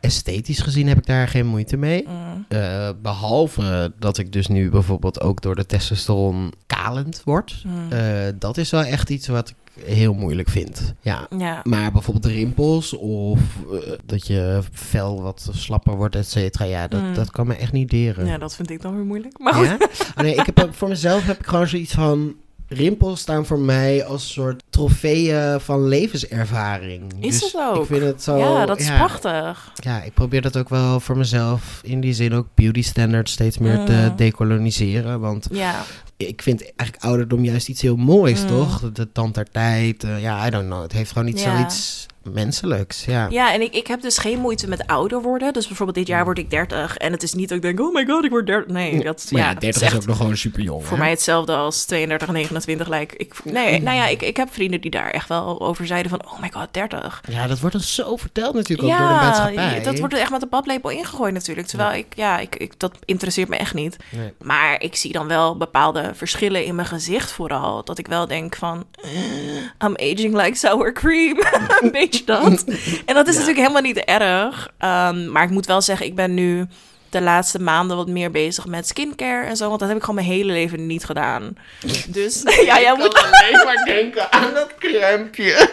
[0.00, 2.06] esthetisch gezien heb ik daar geen moeite mee.
[2.08, 7.62] mm, Eh, behalve dat ik dus nu bijvoorbeeld ook door de testosteron kalend word.
[7.66, 7.92] mm.
[7.92, 8.00] Eh,
[8.34, 10.94] dat is wel echt iets wat ik heel moeilijk vind.
[11.00, 11.26] Ja.
[11.38, 11.60] ja.
[11.64, 13.38] Maar bijvoorbeeld rimpels of
[13.72, 16.64] eh, dat je vel wat slapper wordt, et cetera.
[16.64, 17.14] Ja, dat, Mm.
[17.14, 18.26] dat kan me echt niet deren.
[18.26, 19.38] ja, dat vind ik dan weer moeilijk.
[19.38, 19.62] Maar.
[19.64, 19.76] Ja?
[20.22, 22.34] Nee, ik heb, voor mezelf heb ik gewoon zoiets van...
[22.68, 27.12] Rimpels staan voor mij als een soort trofeeën van levenservaring.
[27.20, 27.80] Is Dus het ook?
[27.82, 28.36] Ik vind het zo...
[28.36, 29.72] ja, dat is ja, prachtig.
[29.74, 33.58] Ja, ik probeer dat ook wel voor mezelf in die zin ook beauty standards steeds
[33.58, 34.16] meer te Mm.
[34.16, 35.20] decoloniseren.
[35.20, 35.82] Want Ja,
[36.16, 38.48] ik vind eigenlijk ouderdom juist iets heel moois, Mm.
[38.48, 38.92] toch?
[38.92, 40.04] De, tand der tijd.
[40.04, 40.82] eh, ja, I don't know.
[40.82, 41.56] Het heeft gewoon iets Ja.
[41.56, 43.04] zoiets menselijks.
[43.04, 43.26] Ja.
[43.30, 45.52] ja en ik, ik heb dus geen moeite met ouder worden.
[45.52, 46.96] Dus bijvoorbeeld dit jaar word ik 30.
[46.96, 48.72] En het is niet dat ik denk, oh my god, ik word 30.
[48.72, 50.84] Nee, dat maar ja, ja, 30 het is, echt ook nog gewoon super jong.
[50.84, 53.20] voor mij hetzelfde als 32 en 29 lijkt.
[53.20, 56.24] Ik, nee, nou ja, ik, ik heb vrienden die daar echt wel over zeiden van,
[56.24, 57.22] oh my god, 30.
[57.28, 59.82] Ja, dat wordt dan zo verteld natuurlijk ook door de maatschappij.
[59.82, 61.66] dat wordt er echt met de badlepel ingegooid natuurlijk.
[61.66, 63.96] Terwijl ik, ja, ik, ik, dat interesseert me echt niet.
[64.10, 64.32] Nee.
[64.42, 67.84] Maar ik zie dan wel bepaalde verschillen in mijn gezicht vooral.
[67.84, 71.38] Dat ik wel denk van, eh, I'm aging like sour cream.
[71.82, 72.64] Een beetje dat.
[73.06, 74.70] En dat is natuurlijk helemaal niet erg.
[74.78, 76.66] Ehm, maar ik moet wel zeggen, ik ben nu
[77.10, 79.68] de laatste maanden wat meer bezig met skincare en zo.
[79.68, 81.56] Want dat heb ik gewoon mijn hele leven niet gedaan.
[82.06, 85.70] Dus ja, jij moet alleen maar denken aan dat krempje.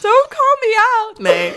[0.00, 1.18] Don't call me out.
[1.18, 1.52] Nee.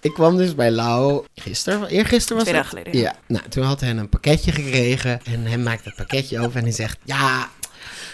[0.00, 2.70] Ik kwam dus bij Lau gisteren, eergisteren was Twee het?
[2.70, 3.08] dagen geleden, ja.
[3.08, 6.62] Ja, nou, toen had hij een pakketje gekregen en hij maakt het pakketje open en
[6.62, 7.48] hij zegt, ja,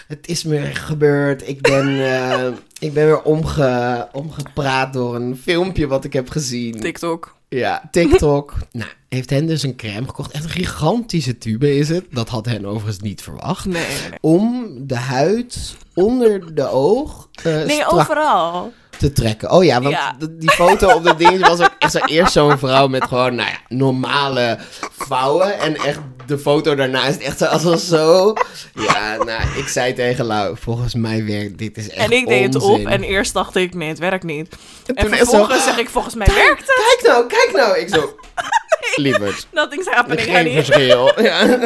[0.07, 1.47] het is me gebeurd.
[1.47, 2.47] Ik ben, eh,
[2.87, 6.79] ik ben weer omge, omgepraat door een filmpje wat ik heb gezien.
[6.79, 7.35] TikTok.
[7.49, 8.53] Ja, TikTok.
[8.71, 10.31] nou, heeft hen dus een crème gekocht.
[10.31, 12.05] Echt een gigantische tube is het.
[12.11, 13.65] Dat had hen overigens niet verwacht.
[13.65, 14.19] Nee, nee, nee.
[14.21, 18.73] Om de huid onder de oog eh, Nee, strak overal.
[18.97, 19.51] Te trekken.
[19.51, 20.15] Oh ja, want Ja.
[20.29, 23.49] die foto op dat dingetje was ook echt zo eerst zo'n vrouw met gewoon, nou
[23.49, 24.57] ja, normale
[24.97, 25.59] vouwen.
[25.59, 28.33] En echt de foto daarna is echt zo, alsof zo.
[28.73, 32.53] Ja, nou, ik zei tegen Lau, volgens mij werkt dit is echt En ik deed
[32.53, 34.55] het op en eerst dacht ik, nee, het werkt niet.
[34.85, 36.97] En, toen echt vervolgens zo, zeg ik, volgens mij werkt het.
[36.99, 37.77] Kijk nou, kijk nou.
[37.79, 38.15] Ik zo,
[38.95, 39.47] lieverd.
[39.51, 40.63] Nothing's happening, Geen honey.
[40.63, 41.11] verschil.
[41.23, 41.57] Ja.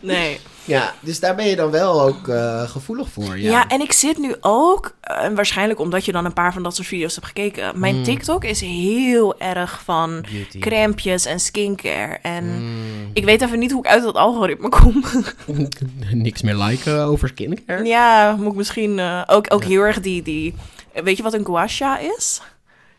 [0.00, 0.40] Nee.
[0.68, 3.38] Ja, dus daar ben je dan wel ook eh, gevoelig voor.
[3.38, 3.68] Ja, Ja.
[3.68, 6.88] en ik zit nu ook, eh, waarschijnlijk omdat je dan een paar van dat soort
[6.88, 7.78] video's hebt gekeken.
[7.80, 10.24] Mijn TikTok is heel erg van.
[10.32, 10.58] Beauty.
[10.58, 12.18] crèmpjes en skincare.
[12.22, 13.10] En Mm.
[13.12, 15.04] ik weet even niet hoe ik uit dat algoritme kom.
[16.12, 17.84] Niks meer liken over skincare.
[17.84, 20.54] ja, moet ik misschien eh, ook, ook heel erg die, die...
[21.04, 22.40] Weet je wat een gua sha is?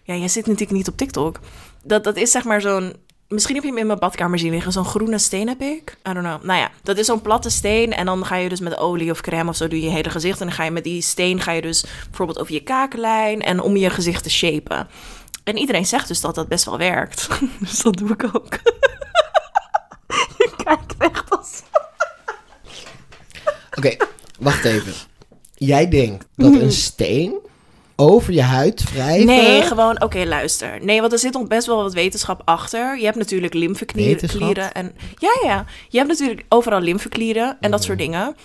[0.03, 1.39] Ja, jij zit natuurlijk niet op TikTok.
[1.83, 2.93] Dat, dat is zeg maar zo'n...
[3.29, 4.71] Misschien heb je hem in mijn badkamer zien liggen.
[4.71, 5.97] Zo'n groene steen heb ik.
[6.09, 6.43] I don't know.
[6.43, 7.93] Nou ja, dat is zo'n platte steen.
[7.93, 10.09] En dan ga je dus met olie of crème of zo doe je je hele
[10.09, 10.39] gezicht.
[10.39, 13.41] En dan ga je met die steen ga je dus bijvoorbeeld over je kakenlijn.
[13.41, 14.87] En om je gezicht te shapen.
[15.43, 17.27] En iedereen zegt dus dat dat best wel werkt.
[17.59, 18.53] dus dat doe ik ook.
[20.37, 21.61] je kijkt echt als...
[23.77, 23.95] Oké,
[24.39, 24.93] wacht even.
[25.55, 27.39] Jij denkt dat een steen
[27.99, 29.25] over je huid wrijven...
[29.25, 30.77] Nee, gewoon, oké, luister.
[30.81, 32.97] Nee, want er zit nog best wel wat wetenschap achter.
[32.97, 34.95] Je hebt natuurlijk lymfeklieren en...
[35.17, 35.65] Ja, ja.
[35.89, 38.35] Je hebt natuurlijk overal lymfeklieren en dat soort dingen.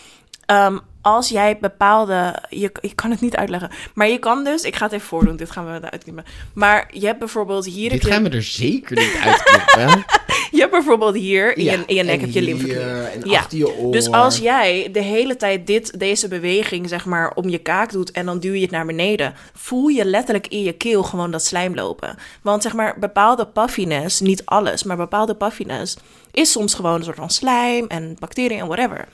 [0.46, 2.42] Ehm, als jij bepaalde...
[2.48, 3.70] Je, ik kan het niet uitleggen.
[3.94, 4.62] Maar je kan dus...
[4.62, 5.36] Ik ga het even voordoen.
[5.36, 6.24] Dit gaan we eruit knippen.
[6.54, 7.90] Maar je hebt bijvoorbeeld hier...
[7.90, 10.04] Dit gaan we er zeker niet uitknippen.
[10.56, 13.10] je hebt bijvoorbeeld hier in, je, in je nek heb je.
[13.12, 13.38] En Ja.
[13.38, 13.92] achter je oor.
[13.92, 18.10] Dus als jij de hele tijd dit, deze beweging zeg maar om je kaak doet
[18.10, 21.44] en dan duw je het naar beneden, voel je letterlijk in je keel gewoon dat
[21.44, 22.16] slijm lopen.
[22.42, 25.96] Want zeg maar bepaalde puffiness, niet alles, maar bepaalde puffiness
[26.32, 29.08] is soms gewoon een soort van slijm en bacteriën en whatever.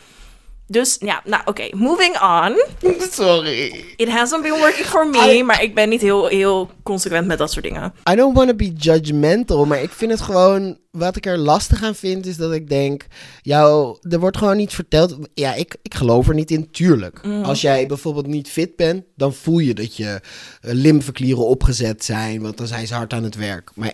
[0.70, 2.64] Dus ja, nou oké, moving on.
[3.10, 3.84] Sorry.
[3.96, 7.52] It hasn't been working for me, maar ik ben niet heel, heel consequent met dat
[7.52, 7.92] soort dingen.
[8.10, 10.78] I don't want to be judgmental, maar ik vind het gewoon...
[10.90, 13.06] Wat ik er lastig aan vind, is dat ik denk...
[13.42, 15.16] Jou, er wordt gewoon niet verteld...
[15.34, 17.22] Ja, ik, ik geloof er niet in, tuurlijk.
[17.22, 17.42] Mm.
[17.42, 20.20] Als jij bijvoorbeeld niet fit bent, dan voel je dat je
[20.60, 22.42] eh, lymfeklieren opgezet zijn.
[22.42, 23.70] Want dan zijn ze hard aan het werk.
[23.74, 23.92] Maar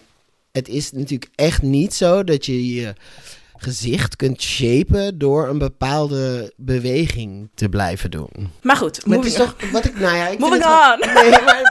[0.53, 2.95] het is natuurlijk echt niet zo dat je je
[3.59, 5.19] gezicht kunt shapen...
[5.19, 8.29] door een bepaalde beweging te blijven doen.
[8.63, 11.15] Maar goed, Maar het is toch wat ik, nou ja, ik Moving on.
[11.15, 11.63] Nee, maar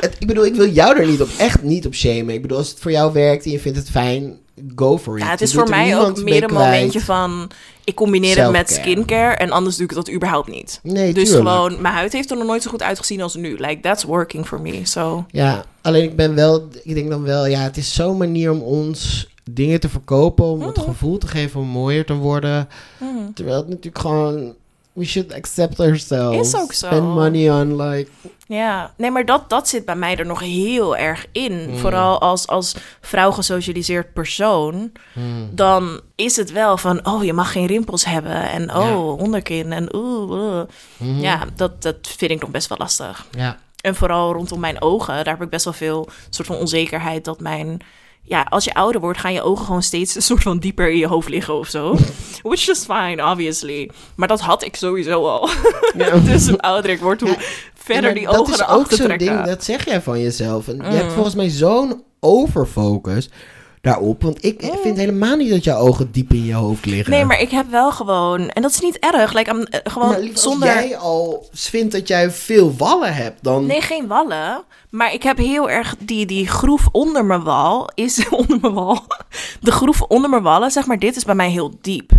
[0.00, 2.34] het, ik bedoel, ik wil jou er niet op, echt niet op shamen.
[2.34, 4.38] Ik bedoel, als het voor jou werkt en je vindt het fijn,
[4.76, 5.24] go for it.
[5.24, 7.50] Ja, het is voor mij ook mee meer een momentje van...
[7.84, 10.80] Ik combineer het met skincare en anders doe ik dat überhaupt niet.
[10.82, 11.48] Nee, Dus tuurlijk.
[11.48, 13.56] gewoon, mijn huid heeft er nog nooit zo goed uitgezien als nu.
[13.58, 14.80] Like, that's working for me.
[14.82, 18.50] So, Ja, alleen ik ben wel, ik denk dan wel, ja, het is zo'n manier
[18.50, 20.84] om ons dingen te verkopen, om het Mhm.
[20.86, 22.68] gevoel te geven om mooier te worden.
[22.98, 23.34] mm.
[23.34, 24.54] Terwijl het natuurlijk gewoon,
[24.92, 26.48] we should accept ourselves.
[26.54, 26.86] Is ook zo.
[26.86, 28.10] Spend money on like,
[28.46, 28.92] ja.
[28.96, 31.70] Nee, maar dat, dat zit bij mij er nog heel erg in.
[31.70, 31.76] Mm.
[31.76, 34.92] Vooral als, als vrouw gesocialiseerd persoon.
[35.12, 38.50] hmm, Dan is het wel van, oh, je mag geen rimpels hebben.
[38.50, 38.96] En oh, Ja.
[39.24, 39.72] onderkin.
[39.72, 40.62] En oeh, oeh.
[40.96, 41.20] mhm.
[41.20, 43.26] Ja, dat, dat vind ik nog best wel lastig.
[43.30, 43.58] ja.
[43.80, 47.40] En vooral rondom mijn ogen, daar heb ik best wel veel soort van onzekerheid dat
[47.40, 47.80] mijn.
[48.28, 50.98] Ja, als je ouder wordt, gaan je ogen gewoon steeds een soort van dieper in
[50.98, 51.96] je hoofd liggen of zo.
[52.42, 53.90] Which is fine, obviously.
[54.16, 55.48] Maar dat had ik sowieso al.
[55.96, 56.16] Ja.
[56.32, 57.36] dus hoe ouder ik word, hoe Ja,
[57.74, 59.26] verder die dat ogen is ook zo'n trekken.
[59.26, 60.68] ding, dat zeg jij van jezelf.
[60.68, 60.88] En je Mm.
[60.90, 63.28] hebt volgens mij zo'n overfocus
[63.80, 64.22] daarop.
[64.22, 67.10] Want ik vind helemaal niet dat jouw ogen diep in je hoofd liggen.
[67.12, 68.48] Nee, maar ik heb wel gewoon...
[68.48, 69.32] En dat is niet erg.
[69.32, 70.68] Like, I'm, eh, gewoon Maar lief, zonder...
[70.68, 73.66] als jij al vindt dat jij veel wallen hebt, dan...
[73.66, 74.62] Nee, geen wallen.
[74.90, 77.90] Maar ik heb heel erg die, die groef onder mijn wal.
[77.94, 79.04] Is onder mijn wal.
[79.60, 82.10] De groef onder mijn wallen, zeg maar, dit is bij mij heel diep.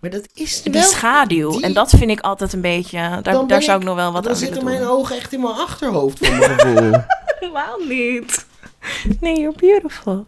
[0.00, 1.50] Maar dat is Die schaduw.
[1.50, 1.60] diep.
[1.62, 2.98] En dat vind ik altijd een beetje.
[2.98, 4.78] Daar, Dan daar zou ik ik- nog wel wat Dan aan willen zitten doen.
[4.78, 6.92] mijn ogen echt in mijn achterhoofd, mijn gevoel.
[7.38, 8.46] Helemaal niet.
[9.20, 10.24] Nee, you're beautiful.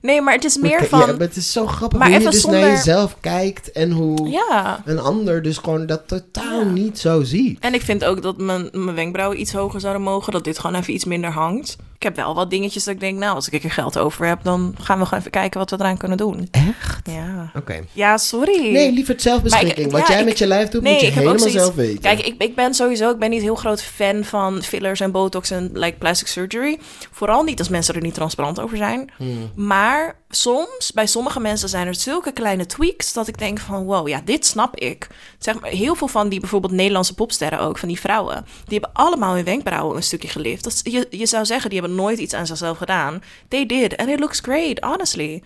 [0.00, 0.98] Nee, maar het is meer Ja, van...
[0.98, 4.28] maar het is zo grappig Maar hoe je dus naar zonder- jezelf kijkt en hoe
[4.28, 4.82] Ja.
[4.84, 6.64] een ander dus gewoon dat totaal Ja.
[6.64, 7.58] niet zo ziet.
[7.60, 10.32] En ik vind ook dat mijn, mijn wenkbrauwen iets hoger zouden mogen.
[10.32, 11.76] Dat dit gewoon even iets minder hangt.
[11.96, 14.38] Ik heb wel wat dingetjes dat ik denk, nou, als ik er geld over heb,
[14.42, 16.48] dan gaan we gewoon even kijken wat we eraan kunnen doen.
[16.50, 17.00] Echt?
[17.10, 17.50] Ja.
[17.56, 17.80] Oké.
[17.92, 18.72] Ja, sorry.
[18.72, 19.86] Nee, liever het zelfbeschikking.
[19.86, 22.00] Ik- Wat jij ik- met je lijf doet, nee, moet je helemaal zoiets- zelf weten.
[22.00, 25.50] Kijk, ik, ik ben sowieso, ik ben niet heel groot fan van fillers en botox
[25.50, 26.78] en like plastic surgery.
[27.12, 29.10] Vooral niet als mensen er niet transparant over zijn.
[29.16, 29.50] Hmm.
[29.54, 29.87] Maar
[30.28, 34.20] soms, bij sommige mensen zijn er zulke kleine tweaks dat ik denk van wow, ja,
[34.24, 35.08] dit snap ik.
[35.38, 38.90] Zeg maar, heel veel van die bijvoorbeeld Nederlandse popsterren ook, van die vrouwen, die hebben
[39.04, 40.64] allemaal hun wenkbrauwen een stukje gelift.
[40.64, 43.22] Dat, je, je zou zeggen, die hebben nooit iets aan zichzelf gedaan.
[43.48, 45.42] They did, and it looks great, honestly.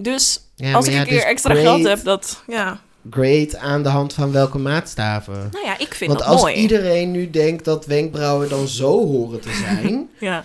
[0.00, 2.80] Dus Ja, als maar ik ja, een keer dus extra great- geld heb, dat, ja.
[3.10, 5.48] Great aan de hand van welke maatstaven.
[5.52, 6.54] Nou ja, ik vind Want dat als mooi.
[6.54, 10.44] iedereen nu denkt dat wenkbrauwen dan zo horen te zijn, Ja.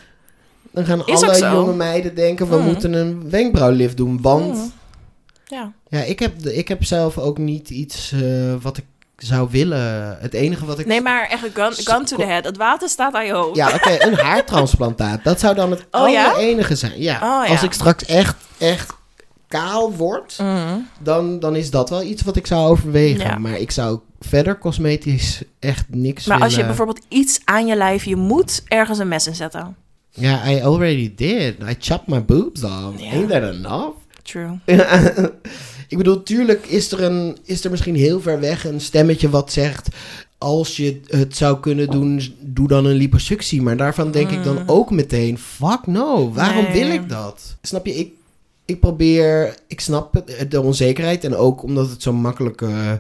[0.72, 1.52] Dan gaan Is ook alle zo.
[1.54, 2.64] jonge meiden denken, we Mm.
[2.66, 4.22] moeten een wenkbrauwlift doen.
[4.22, 4.72] Want Mm.
[5.46, 5.72] Ja.
[5.90, 8.84] ja, ik heb, de- ik heb zelf ook niet iets eh, wat ik
[9.18, 10.18] zou willen.
[10.22, 10.86] Het enige wat ik...
[10.86, 12.44] Nee, maar echt gun, gun to the head.
[12.46, 13.56] Het water staat aan je hoofd.
[13.56, 15.24] Ja, oké, een haartransplantaat.
[15.24, 16.36] Dat zou dan het Oh, ja?
[16.38, 17.02] enige zijn.
[17.02, 17.52] Ja, Oh, ja.
[17.52, 18.94] als ik straks echt, echt
[19.48, 20.88] kaal word, Mm.
[21.00, 23.26] dan, dan is dat wel iets wat ik zou overwegen.
[23.26, 23.38] Ja.
[23.38, 28.04] Maar ik zou verder cosmetisch echt niks Maar als je bijvoorbeeld iets aan je lijf,
[28.04, 29.76] je moet ergens een mes in zetten.
[30.14, 31.56] Ja, I already did.
[31.70, 33.00] I chopped my boobs off.
[33.02, 33.12] Ja.
[33.12, 33.96] Ain't that enough?
[34.24, 34.60] True.
[35.88, 39.52] ik bedoel, tuurlijk is er, een, is er misschien heel ver weg een stemmetje wat
[39.52, 39.88] zegt...
[40.38, 43.62] als je het zou kunnen doen, doe dan een liposuctie.
[43.62, 44.64] Maar daarvan denk ik dan Mm.
[44.66, 45.38] ook meteen...
[45.38, 46.74] fuck no, waarom Nee.
[46.84, 47.56] wil ik dat?
[47.62, 48.12] Snap je, ik,
[48.66, 49.56] ik probeer...
[49.68, 53.00] Ik snap de onzekerheid en ook omdat het zo'n makkelijke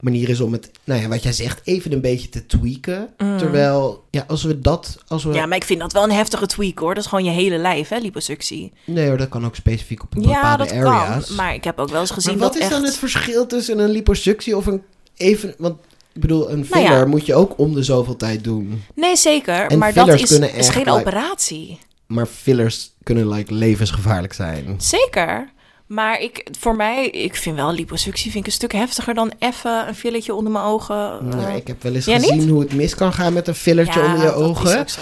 [0.00, 0.70] manier is om het...
[0.84, 3.08] Nou ja, wat jij zegt, even een beetje te tweaken.
[3.18, 3.38] Mm.
[3.38, 4.98] Terwijl, ja, als we dat...
[5.08, 6.94] Als we, Ja, maar ik vind dat wel een heftige tweak hoor.
[6.94, 8.72] Dat is gewoon je hele lijf, hè, liposuctie.
[8.84, 11.26] Nee hoor, dat kan ook specifiek op Ja, bepaalde dat areas.
[11.26, 11.36] kan.
[11.36, 12.76] Maar ik heb ook wel eens gezien maar wat dat is echt...
[12.76, 14.82] dan het verschil tussen een liposuctie of een
[15.16, 15.54] even...
[15.58, 15.76] Want
[16.12, 16.88] ik bedoel, een Nou ja.
[16.88, 18.82] filler moet je ook om de zoveel tijd doen.
[18.94, 19.66] Nee, zeker.
[19.66, 21.78] En maar dat is, is geen like- operatie.
[22.06, 24.74] Maar fillers kunnen like, levensgevaarlijk zijn.
[24.78, 25.50] Zeker.
[25.88, 29.88] Maar ik, voor mij, ik vind wel liposuctie vind ik een stuk heftiger dan even
[29.88, 31.18] een filletje onder mijn ogen.
[31.28, 32.26] Nou, ik heb wel eens Ja, niet?
[32.30, 34.66] gezien hoe het mis kan gaan met een fillertje onder je dat ogen.
[34.70, 35.00] is ook zo.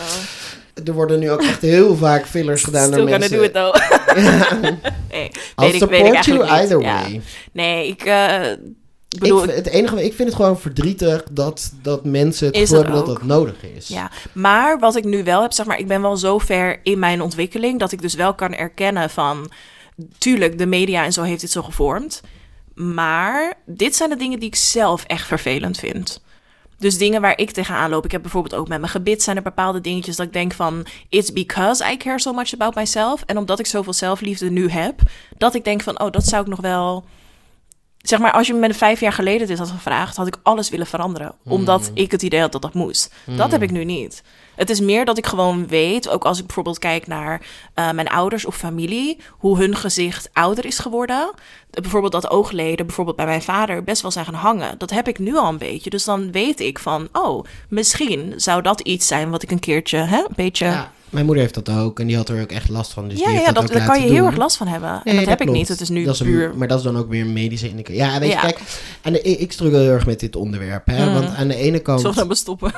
[0.84, 3.38] Er worden nu ook echt heel vaak fillers gedaan Still door gonna mensen.
[3.38, 3.74] do it though.
[5.12, 6.48] nee, I'll weet ik, weet support you niet.
[6.48, 7.20] either way.
[7.52, 8.40] Nee, ik eh,
[9.18, 9.44] bedoel...
[9.44, 13.04] ik, het enige, ik vind het gewoon verdrietig dat, dat mensen het gevoel dat hebben
[13.04, 13.18] dat ook.
[13.18, 13.88] dat nodig is.
[13.88, 16.98] Ja, maar wat ik nu wel heb, zeg maar, ik ben wel zo ver in
[16.98, 19.50] mijn ontwikkeling dat ik dus wel kan erkennen van,
[20.18, 22.22] tuurlijk, de media en zo heeft dit zo gevormd,
[22.74, 26.24] maar dit zijn de dingen die ik zelf echt vervelend vind.
[26.78, 28.04] Dus dingen waar ik tegenaan loop.
[28.04, 30.86] Ik heb bijvoorbeeld ook met mijn gebit zijn er bepaalde dingetjes dat ik denk van...
[31.08, 33.22] It's because I care so much about myself.
[33.26, 35.00] En omdat ik zoveel zelfliefde nu heb...
[35.36, 37.04] dat ik denk van, oh, dat zou ik nog wel...
[37.98, 40.16] Zeg maar, als je me vijf jaar geleden dit had gevraagd...
[40.16, 41.34] had ik alles willen veranderen.
[41.44, 43.14] Omdat ik het idee had dat dat moest.
[43.24, 44.22] Dat heb ik nu niet.
[44.56, 46.08] Het is meer dat ik gewoon weet...
[46.08, 47.40] ook als ik bijvoorbeeld kijk naar
[47.74, 49.18] eh, mijn ouders of familie...
[49.30, 51.30] hoe hun gezicht ouder is geworden.
[51.70, 53.84] Bijvoorbeeld dat oogleden, bijvoorbeeld bij mijn vader...
[53.84, 54.78] best wel zijn gaan hangen.
[54.78, 55.90] Dat heb ik nu al een beetje.
[55.90, 57.08] Dus dan weet ik van...
[57.12, 59.98] oh, misschien zou dat iets zijn wat ik een keertje...
[59.98, 60.64] Hè, een beetje...
[60.64, 63.08] Ja, mijn moeder heeft dat ook en die had er ook echt last van.
[63.08, 64.90] Dus ja, ja dat, daar kan je heel erg last van hebben.
[64.90, 65.68] en Nee, dat heb ik niet.
[65.68, 66.52] Het is nu Dat een- puur...
[66.56, 68.02] maar dat is dan ook weer medische indicatie.
[68.02, 68.60] Ja, weet je, kijk,
[69.02, 70.86] aan de, ik struggle heel erg met dit onderwerp.
[70.86, 71.06] Hè?
[71.06, 71.12] Mm.
[71.14, 72.00] Want aan de ene kant...
[72.00, 72.72] Zullen we bestoppen?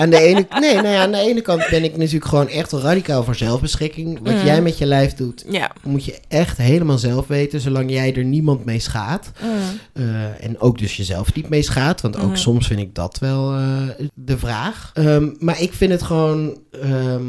[0.00, 2.80] Aan de, ene, nee, nee, aan de ene kant ben ik natuurlijk gewoon echt wel
[2.80, 4.18] radicaal voor zelfbeschikking.
[4.22, 4.44] Wat Mm.
[4.44, 5.70] jij met je lijf doet, ja.
[5.82, 7.60] moet je echt helemaal zelf weten.
[7.60, 9.30] Zolang jij er niemand mee schaadt.
[9.42, 9.48] Mm.
[9.92, 12.00] Eh, en ook dus jezelf niet mee schaadt.
[12.00, 12.36] Want ook Mhm.
[12.36, 13.78] soms vind ik dat wel eh,
[14.14, 14.90] de vraag.
[14.94, 17.22] Ehm, maar ik vind het gewoon ehm,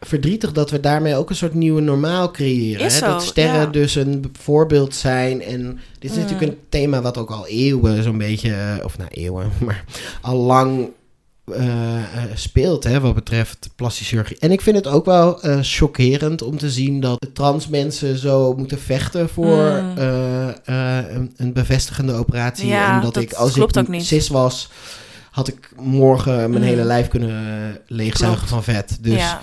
[0.00, 2.92] verdrietig dat we daarmee ook een soort nieuwe normaal creëren.
[2.92, 3.00] Hè?
[3.00, 3.66] dat sterren ja.
[3.66, 5.42] dus een voorbeeld zijn.
[5.42, 6.22] En dit is Mm.
[6.22, 8.52] natuurlijk een thema wat ook al eeuwen zo'n beetje...
[8.52, 9.84] eh, Of nou eeuwen, maar
[10.20, 10.88] al lang...
[11.52, 12.02] eh, eh,
[12.34, 14.38] speelt hè, wat betreft plastische chirurgie.
[14.38, 18.54] En ik vind het ook wel eh, chockerend om te zien dat trans mensen zo
[18.56, 19.48] moeten vechten voor
[19.82, 19.96] Mm.
[19.96, 22.66] eh, eh, een, een bevestigende operatie.
[22.68, 24.04] Ja, en dat, dat ik, als ik ook niet.
[24.04, 24.70] cis was,
[25.30, 26.68] had ik morgen mijn Mm.
[26.68, 28.64] hele lijf kunnen leegzuigen Klopt.
[28.64, 28.98] van vet.
[29.00, 29.40] Dus ja.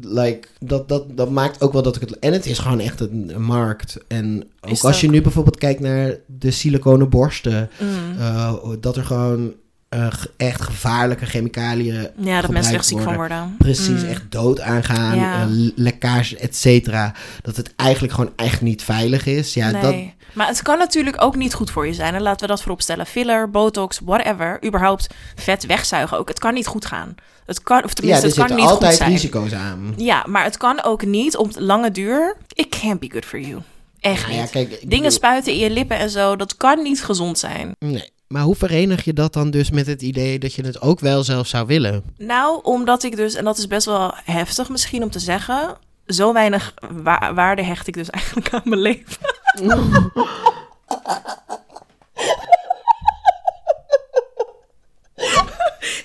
[0.00, 2.18] like, dat, dat, dat maakt ook wel dat ik het...
[2.18, 3.98] En het is gewoon echt een, een markt.
[4.08, 7.70] En ook als je nu bijvoorbeeld kijkt naar de siliconen borsten...
[7.80, 8.18] Mm.
[8.20, 9.52] eh, dat er gewoon
[9.96, 13.54] eh, echt gevaarlijke chemicaliën Ja, dat mensen echt ziek van worden.
[13.58, 14.08] Precies, Mm.
[14.08, 15.44] echt dood aangaan, Ja.
[15.48, 17.12] le- lekkage, et cetera.
[17.42, 19.54] Dat het eigenlijk gewoon echt niet veilig is.
[19.54, 19.82] Ja, nee.
[19.82, 19.94] dat,
[20.32, 22.14] Maar het kan natuurlijk ook niet goed voor je zijn.
[22.14, 23.06] En laten we dat vooropstellen.
[23.06, 24.64] Filler, botox, whatever.
[24.64, 26.28] Überhaupt vet wegzuigen ook.
[26.28, 27.14] Het kan niet goed gaan.
[27.46, 29.10] Het kan, of ja, tenminste, er het kan niet altijd goed zijn.
[29.10, 29.94] risico's aan.
[29.96, 32.36] Ja, maar het kan ook niet op lange duur.
[32.52, 33.60] It can't be good for you.
[34.00, 34.50] Echt Nou ja, niet.
[34.50, 37.72] kijk, ik Dingen bedoel- spuiten in je lippen en zo, dat kan niet gezond zijn.
[37.78, 38.10] Nee.
[38.28, 41.22] Maar hoe verenig je dat dan dus met het idee dat je het ook wel
[41.24, 42.04] zelf zou willen?
[42.18, 46.32] Nou, omdat ik dus, en dat is best wel heftig misschien om te zeggen, zo
[46.32, 49.16] weinig wa- waarde hecht ik dus eigenlijk aan mijn leven.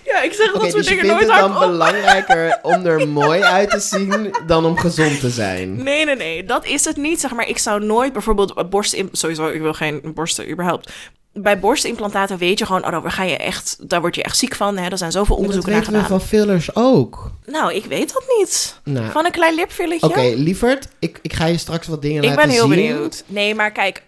[0.05, 1.69] ja, ik zeg dat soort dus je dingen vindt nooit het dan hardop.
[1.71, 5.83] belangrijker om er mooi uit te zien dan om gezond te zijn?
[5.83, 7.19] Nee, nee, nee, dat is het niet.
[7.19, 9.09] Zeg maar, ik zou nooit bijvoorbeeld borsten...
[9.11, 10.91] Sowieso, ik wil geen borsten überhaupt.
[11.33, 14.55] Bij borstimplantaten weet je gewoon, oh, daar, ga je echt, daar word je echt ziek
[14.55, 14.77] van.
[14.77, 14.89] Hè?
[14.89, 16.05] Er zijn zoveel onderzoeken naar gedaan.
[16.07, 17.31] van fillers ook.
[17.45, 18.79] Nou, ik weet dat niet.
[18.83, 20.07] Nou, Van een klein lipfilletje?
[20.07, 22.75] Oké, lieverd, ik, ik ga je straks wat dingen Ik laten ben heel zien.
[22.75, 23.23] benieuwd.
[23.27, 24.03] Nee, maar kijk,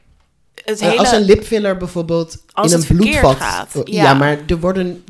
[0.64, 1.00] het Eh, hele...
[1.00, 3.36] Als een lipfiller bijvoorbeeld Als in een bloedvat...
[3.38, 4.04] gaat, Oh, ja.
[4.04, 4.14] ja.
[4.14, 5.04] maar er worden...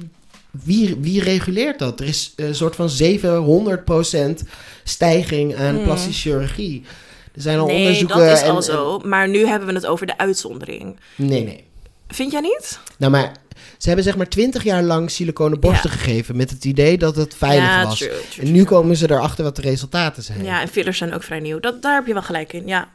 [0.51, 1.99] Wie, wie reguleert dat?
[1.99, 4.47] Er is een soort van 700%
[4.83, 5.83] stijging aan Hmm.
[5.83, 6.83] plastische chirurgie.
[7.35, 8.17] Er zijn al nee, onderzoeken...
[8.17, 8.99] dat is en- al zo.
[9.03, 10.99] Maar nu hebben we het over de uitzondering.
[11.15, 11.63] nee, nee.
[12.07, 12.79] Vind jij niet?
[12.97, 13.31] Nou, maar
[13.77, 15.95] ze hebben zeg maar 20 jaar lang siliconen borsten Ja.
[15.97, 16.35] gegeven...
[16.35, 17.97] met het idee dat het veilig ja, was.
[17.97, 20.43] true, true, En nu komen ze erachter wat de resultaten zijn.
[20.43, 21.59] Ja, en fillers zijn ook vrij nieuw.
[21.59, 22.87] Dat, daar heb je wel gelijk in, ja.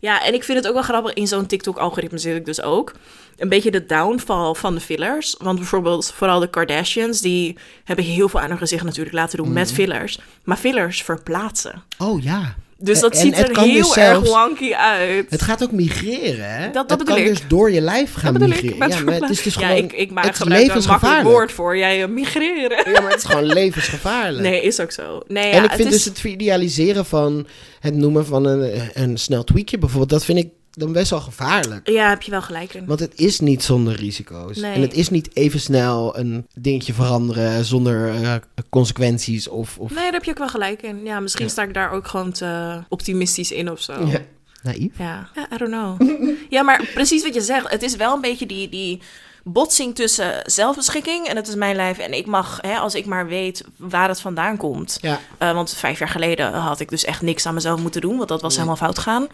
[0.00, 1.12] Ja, en ik vind het ook wel grappig.
[1.12, 2.92] In zo'n TikTok-algoritme zit ik dus ook.
[3.36, 5.34] Een beetje de downfall van de fillers.
[5.38, 7.20] Want bijvoorbeeld vooral de Kardashians...
[7.20, 9.54] die hebben heel veel aan hun gezicht natuurlijk laten doen Mhm.
[9.54, 10.18] met fillers.
[10.44, 11.82] Maar fillers verplaatsen.
[11.98, 12.54] Oh ja.
[12.78, 15.30] Dus dat En ziet er heel dus erg wonky uit.
[15.30, 16.70] Het gaat ook migreren, hè?
[16.70, 17.26] Dat- dat het kan ik.
[17.26, 18.48] dus door je lijf gaan Dat ik.
[18.48, 18.78] migreren.
[18.78, 19.76] met ja, maar het is dus gewoon...
[19.76, 21.28] ja, ik, ik maak het van een makkelijk levensgevaarlijk.
[21.36, 21.76] woord voor.
[21.78, 22.92] Jij eh, migreren.
[22.92, 24.42] Ja, maar het is gewoon levensgevaarlijk.
[24.42, 25.22] Nee, is ook zo.
[25.28, 27.46] Nee, en ja, ik vind het dus het idealiseren van
[27.80, 31.88] het noemen van een, een snel tweakje bijvoorbeeld, dat vind ik dan best wel gevaarlijk.
[31.88, 32.86] Ja, heb je wel gelijk in.
[32.86, 34.56] Want het is niet zonder risico's.
[34.56, 34.72] Nee.
[34.74, 38.34] En het is niet even snel een dingetje veranderen zonder eh,
[38.70, 39.78] consequenties of...
[39.78, 41.04] of Nee, daar heb je ook wel gelijk in.
[41.04, 41.50] Ja, misschien Ja.
[41.50, 44.06] sta ik daar ook gewoon te optimistisch in of zo.
[44.06, 44.20] Ja,
[44.62, 44.98] naïef.
[44.98, 46.18] Ja, ja I don't know.
[46.56, 47.70] ja, maar precies wat je zegt.
[47.70, 49.00] Het is wel een beetje die, die
[49.48, 51.98] botsing tussen zelfbeschikking en het is mijn lijf.
[51.98, 54.98] En ik mag, hè, als ik maar weet waar het vandaan komt.
[55.00, 55.20] Ja.
[55.38, 58.28] Eh, want vijf jaar geleden had ik dus echt niks aan mezelf moeten doen, want
[58.28, 58.64] dat was Nee.
[58.64, 59.26] helemaal fout gaan.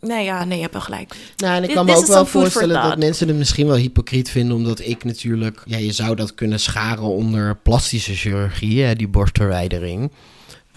[0.00, 1.14] Nee, ja, nee, je hebt wel gelijk.
[1.36, 4.56] Nou, en ik kan me ook wel voorstellen dat mensen het misschien wel hypocriet vinden,
[4.56, 10.10] omdat ik natuurlijk, ja, je zou dat kunnen scharen onder plastische chirurgie, hè, die borstverwijdering.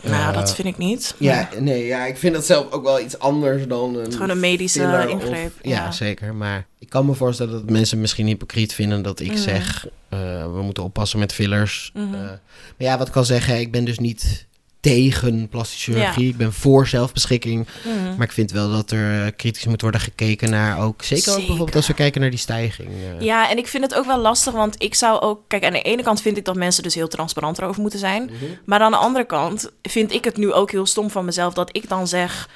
[0.01, 1.15] Nou, Eh, dat vind ik niet.
[1.17, 4.11] Ja, nee, ja, ik vind dat zelf ook wel iets anders dan een...
[4.11, 5.51] Gewoon een medische of- ingreep.
[5.61, 5.91] ja, ja.
[5.91, 6.35] zeker.
[6.35, 9.37] Maar ik kan me voorstellen dat mensen misschien hypocriet vinden dat ik Mhm.
[9.37, 9.87] zeg...
[10.09, 10.19] eh,
[10.53, 11.91] we moeten oppassen met fillers.
[11.93, 12.13] Mhm.
[12.13, 12.37] Eh, maar
[12.77, 14.47] ja, wat ik kan zeggen, ik ben dus niet
[14.79, 16.23] tegen plastische chirurgie.
[16.23, 16.29] Ja.
[16.29, 17.67] Ik ben voor zelfbeschikking.
[17.83, 18.15] Mhm.
[18.17, 21.03] Maar ik vind wel dat er eh, kritisch moet worden gekeken naar ook...
[21.03, 22.89] Zeker, ook bijvoorbeeld als we kijken naar die stijging.
[22.89, 23.25] eh.
[23.25, 25.41] Ja, en ik vind het ook wel lastig, want ik zou ook...
[25.47, 28.23] Kijk, aan de ene kant vind ik dat mensen dus heel transparant erover moeten zijn.
[28.23, 28.45] Mhm.
[28.65, 31.69] Maar aan de andere kant vind ik het nu ook heel stom van mezelf dat
[31.75, 32.49] ik dan zeg...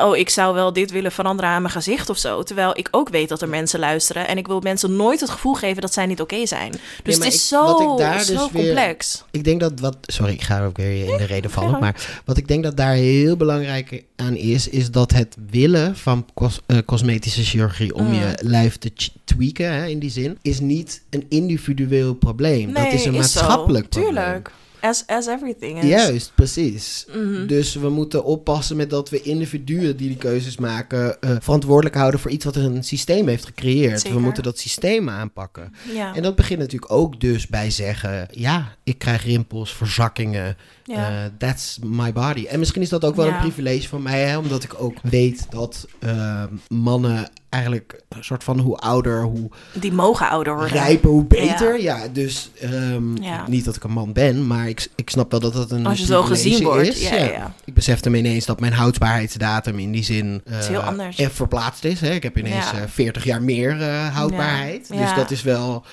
[0.00, 2.42] Oh, ik zou wel dit willen veranderen aan mijn gezicht of zo.
[2.42, 4.28] Terwijl ik ook weet dat er mensen luisteren.
[4.28, 6.72] En ik wil mensen nooit het gevoel geven dat zij niet oké zijn.
[7.02, 9.24] Dus het is ik- zo, dus zo weer- complex.
[9.30, 9.96] Ik denk dat wat.
[10.02, 11.70] Sorry, ik ga ook weer in de reden vallen.
[11.70, 11.78] ja.
[11.78, 16.26] Maar wat ik denk dat daar heel belangrijk aan is, is dat het willen van
[16.34, 18.14] cos- eh, cosmetische chirurgie om Mm.
[18.14, 18.92] je lijf te
[19.24, 22.72] tweaken, hè, in die zin, is niet een individueel probleem.
[22.72, 24.14] dat is een maatschappelijk probleem.
[24.14, 24.50] Tuurlijk.
[24.84, 25.88] As, as everything is.
[25.88, 27.06] Juist, precies.
[27.14, 27.46] Mhm.
[27.46, 32.20] Dus we moeten oppassen met dat we individuen die die keuzes maken eh, verantwoordelijk houden
[32.20, 34.00] voor iets wat een systeem heeft gecreëerd.
[34.00, 34.16] Zeker.
[34.16, 35.72] We moeten dat systeem aanpakken.
[35.92, 36.14] Ja.
[36.14, 40.56] En dat begint natuurlijk ook dus bij zeggen: ja, ik krijg rimpels, verzakkingen.
[40.84, 41.08] Ja.
[41.24, 42.46] eh, that's my body.
[42.46, 45.46] En misschien is dat ook wel een privilege van mij, hè, omdat ik ook weet
[45.50, 50.72] dat eh, mannen eigenlijk een soort van hoe ouder, hoe Die mogen ouder worden.
[50.72, 51.80] rijper, hoe beter.
[51.80, 53.44] Ja, dus ehm, Ja.
[53.48, 55.98] niet dat ik een man ben, maar ik, ik snap wel dat dat een Als
[55.98, 56.88] je zo gezien wordt.
[56.88, 57.08] is.
[57.08, 57.54] Ja.
[57.64, 61.16] Ik besefte me ineens dat mijn houdbaarheidsdatum in die zin eh, is heel anders.
[61.30, 62.00] verplaatst is.
[62.00, 62.10] Hè.
[62.10, 62.80] Ik heb ineens Ja.
[62.80, 63.82] eh, 40 jaar meer
[64.12, 64.88] houdbaarheid.
[64.88, 65.84] Dus dat is wel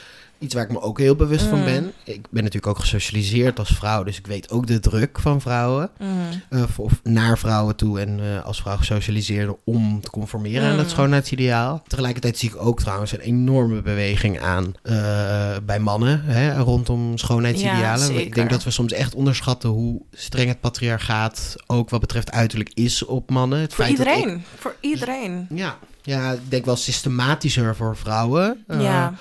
[0.41, 1.65] iets waar ik me ook heel bewust van Mm.
[1.65, 1.91] ben.
[2.03, 5.89] Ik ben natuurlijk ook gesocialiseerd als vrouw, dus ik weet ook de druk van vrouwen.
[5.99, 6.09] Mhm.
[6.49, 10.77] eh, of, naar vrouwen toe en eh, als vrouw gesocialiseerd om te conformeren aan Mm.
[10.77, 11.83] dat schoonheidsideaal.
[11.87, 14.95] Tegelijkertijd zie ik ook trouwens een enorme beweging aan eh,
[15.65, 18.13] bij mannen hè, rondom schoonheidsidealen.
[18.13, 22.31] Ja, ik denk dat we soms echt onderschatten hoe streng het patriarchaat ook wat betreft
[22.31, 23.59] uiterlijk is op mannen.
[23.59, 24.43] Het Voor feit dat ik- iedereen.
[24.57, 25.47] Voor iedereen.
[25.49, 28.63] ja, ja, ik denk wel systematischer voor vrouwen.
[28.67, 29.13] Ja.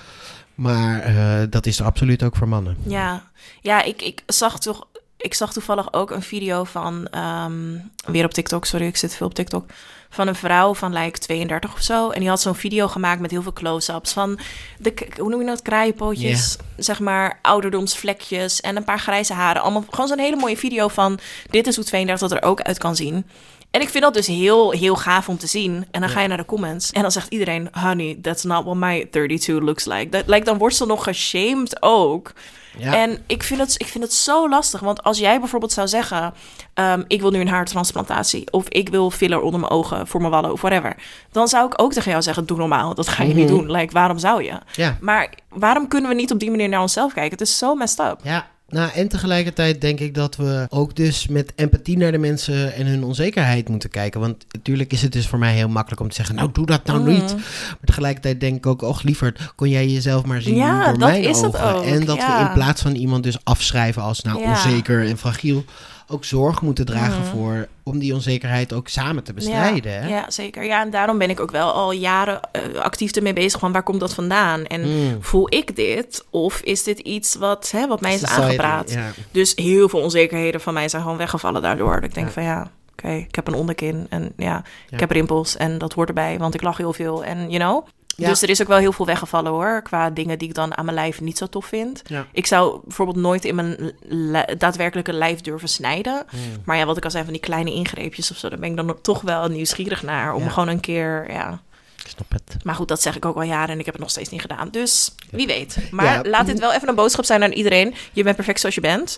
[0.61, 2.77] Maar eh, dat is er absoluut ook voor mannen.
[2.83, 3.23] Ja,
[3.61, 4.87] ja ik, ik, zag toch,
[5.17, 9.27] ik zag toevallig ook een video van, ehm, weer op TikTok, sorry, ik zit veel
[9.27, 9.71] op TikTok,
[10.11, 12.11] van een vrouw van like 32 of zo.
[12.11, 14.39] En die had zo'n video gemaakt met heel veel close-ups van
[14.79, 19.63] de, hoe noem je dat, kraaienpootjes, zeg maar, ouderdomsvlekjes en een paar grijze haren.
[19.63, 21.19] Allemaal gewoon zo'n hele mooie video van
[21.51, 23.27] dit is hoe 32 er ook uit kan zien.
[23.71, 25.87] En ik vind dat dus heel, heel gaaf om te zien.
[25.91, 26.91] En dan ga je naar de comments.
[26.91, 30.09] En dan zegt iedereen: Honey, that's not what my 32 looks like.
[30.09, 32.33] Dat, like dan wordt ze nog geshamed ook.
[32.79, 32.95] Ja.
[32.95, 34.81] En ik vind, het, ik vind het zo lastig.
[34.81, 36.35] Want als jij bijvoorbeeld zou zeggen:
[36.75, 38.53] ehm, Ik wil nu een haartransplantatie.
[38.53, 40.97] Of ik wil filler onder mijn ogen voor mijn wallen of whatever.
[41.33, 42.95] Dan zou ik ook tegen jou zeggen: Doe normaal.
[42.95, 43.57] Dat ga je niet Mhm.
[43.57, 43.71] doen.
[43.71, 44.53] Like, waarom zou je?
[44.73, 44.97] ja.
[45.01, 47.33] Maar waarom kunnen we niet op die manier naar onszelf kijken?
[47.39, 48.19] Het is zo messed up.
[48.23, 52.75] Ja, nou en tegelijkertijd denk ik dat we ook dus met empathie naar de mensen
[52.75, 54.21] en hun onzekerheid moeten kijken.
[54.21, 56.85] Want natuurlijk is het dus voor mij heel makkelijk om te zeggen, nou doe dat
[56.85, 57.33] nou niet.
[57.33, 57.37] Mm.
[57.69, 61.09] Maar tegelijkertijd denk ik ook, och liever kon jij jezelf maar zien Ja, door dat
[61.09, 61.75] mijn is het ogen.
[61.75, 64.51] ook, En dat we in plaats van iemand dus afschrijven als nou Ja.
[64.51, 65.65] onzeker en fragiel,
[66.11, 67.31] ook zorg moeten dragen Mhm.
[67.31, 69.93] voor om die onzekerheid ook samen te bestrijden.
[69.93, 70.65] Ja, ja, zeker.
[70.65, 73.61] Ja, en daarom ben ik ook wel al jaren eh, actief ermee bezig.
[73.61, 74.65] Van waar komt dat vandaan?
[74.65, 75.17] En Mm.
[75.23, 76.25] voel ik dit?
[76.31, 78.91] Of is dit iets wat, hè, wat mij is Society, aangepraat?
[78.91, 79.11] Ja.
[79.31, 81.95] Dus heel veel onzekerheden van mij zijn gewoon weggevallen daardoor.
[81.95, 82.33] Dat ik denk Ja.
[82.33, 84.63] van ja, oké, ik heb een onderkin en ja, Ja.
[84.91, 87.87] ik heb rimpels en dat hoort erbij, want ik lach heel veel en you know.
[88.21, 88.29] Ja.
[88.29, 90.85] Dus er is ook wel heel veel weggevallen hoor, qua dingen die ik dan aan
[90.85, 92.03] mijn lijf niet zo tof vind.
[92.07, 92.27] Ja.
[92.33, 96.25] Ik zou bijvoorbeeld nooit in mijn li- daadwerkelijke lijf durven snijden.
[96.33, 96.41] Mm.
[96.65, 98.77] Maar ja, wat ik al zei van die kleine ingreepjes of zo, daar ben ik
[98.77, 100.35] dan toch wel nieuwsgierig naar.
[100.35, 100.49] Om Ja.
[100.51, 101.61] gewoon een keer, ja.
[102.05, 102.65] Ik snap het.
[102.65, 104.41] Maar goed, dat zeg ik ook al jaren en ik heb het nog steeds niet
[104.41, 104.69] gedaan.
[104.71, 105.77] Dus wie weet.
[105.91, 107.95] Maar laat dit wel even een boodschap zijn aan iedereen.
[108.13, 109.17] Je bent perfect zoals je bent.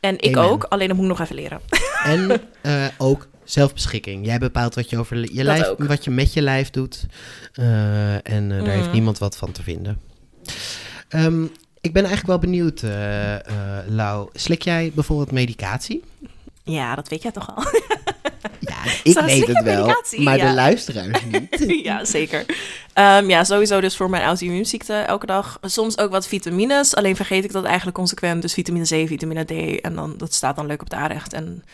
[0.00, 0.50] En ik Amen.
[0.50, 1.60] ook, alleen dat moet ik nog even leren.
[2.04, 2.30] En
[2.62, 4.26] eh, ook zelfbeschikking.
[4.26, 5.84] Jij bepaalt wat je over je Dat lijf, ook.
[5.84, 7.06] wat je met je lijf doet.
[7.52, 8.92] Eh, en eh, daar heeft Mhm.
[8.92, 10.00] niemand wat van te vinden.
[11.08, 11.42] Ehm,
[11.80, 14.28] ik ben eigenlijk wel benieuwd, eh, eh, Lau.
[14.32, 16.02] Slik jij bijvoorbeeld medicatie?
[16.64, 17.64] Ja, dat weet jij toch al.
[19.02, 20.46] Ik weet het wel, maar Ja.
[20.48, 21.64] de luisteraars niet.
[21.88, 22.44] ja, zeker.
[22.92, 25.58] Ehm, ja, sowieso dus voor mijn auto-immuunziekte elke dag.
[25.62, 28.42] Soms ook wat vitamines, alleen vergeet ik dat eigenlijk consequent.
[28.42, 31.32] Dus vitamine C, vitamine D en dan, dat staat dan leuk op de aanrecht.
[31.32, 31.64] En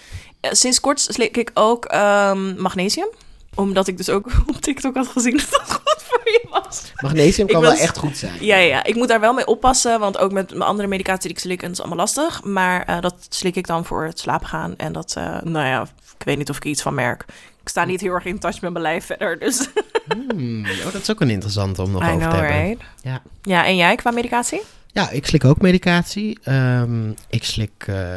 [0.41, 3.09] eh, sinds kort slik ik ook ehm, magnesium.
[3.55, 6.93] Omdat ik dus ook op TikTok had gezien dat dat goed voor je was.
[6.95, 8.33] Magnesium kan was- wel echt goed zijn.
[8.41, 11.31] Ja, ja, ik moet daar wel mee oppassen, want ook met mijn andere medicatie die
[11.31, 12.45] ik slik, en dat is allemaal lastig.
[12.45, 14.75] Maar eh, dat slik ik dan voor het slapen gaan.
[14.77, 15.83] En dat, eh, nou ja,
[16.19, 17.25] ik weet niet of ik iets van merk.
[17.63, 19.69] Ik sta niet heel erg in touch met mijn lijf verder, dus...
[20.09, 22.63] Hmm, oh, dat is ook een interessante om nog I over know, te hebben.
[22.67, 22.83] right?
[23.03, 23.23] Ja.
[23.43, 24.61] Ja, en jij qua medicatie?
[24.93, 26.39] Ja, ik slik ook medicatie.
[26.43, 28.15] Ehm, ik slik, eh,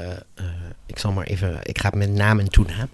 [0.86, 2.89] ik zal maar even, ik ga met naam en toenaam.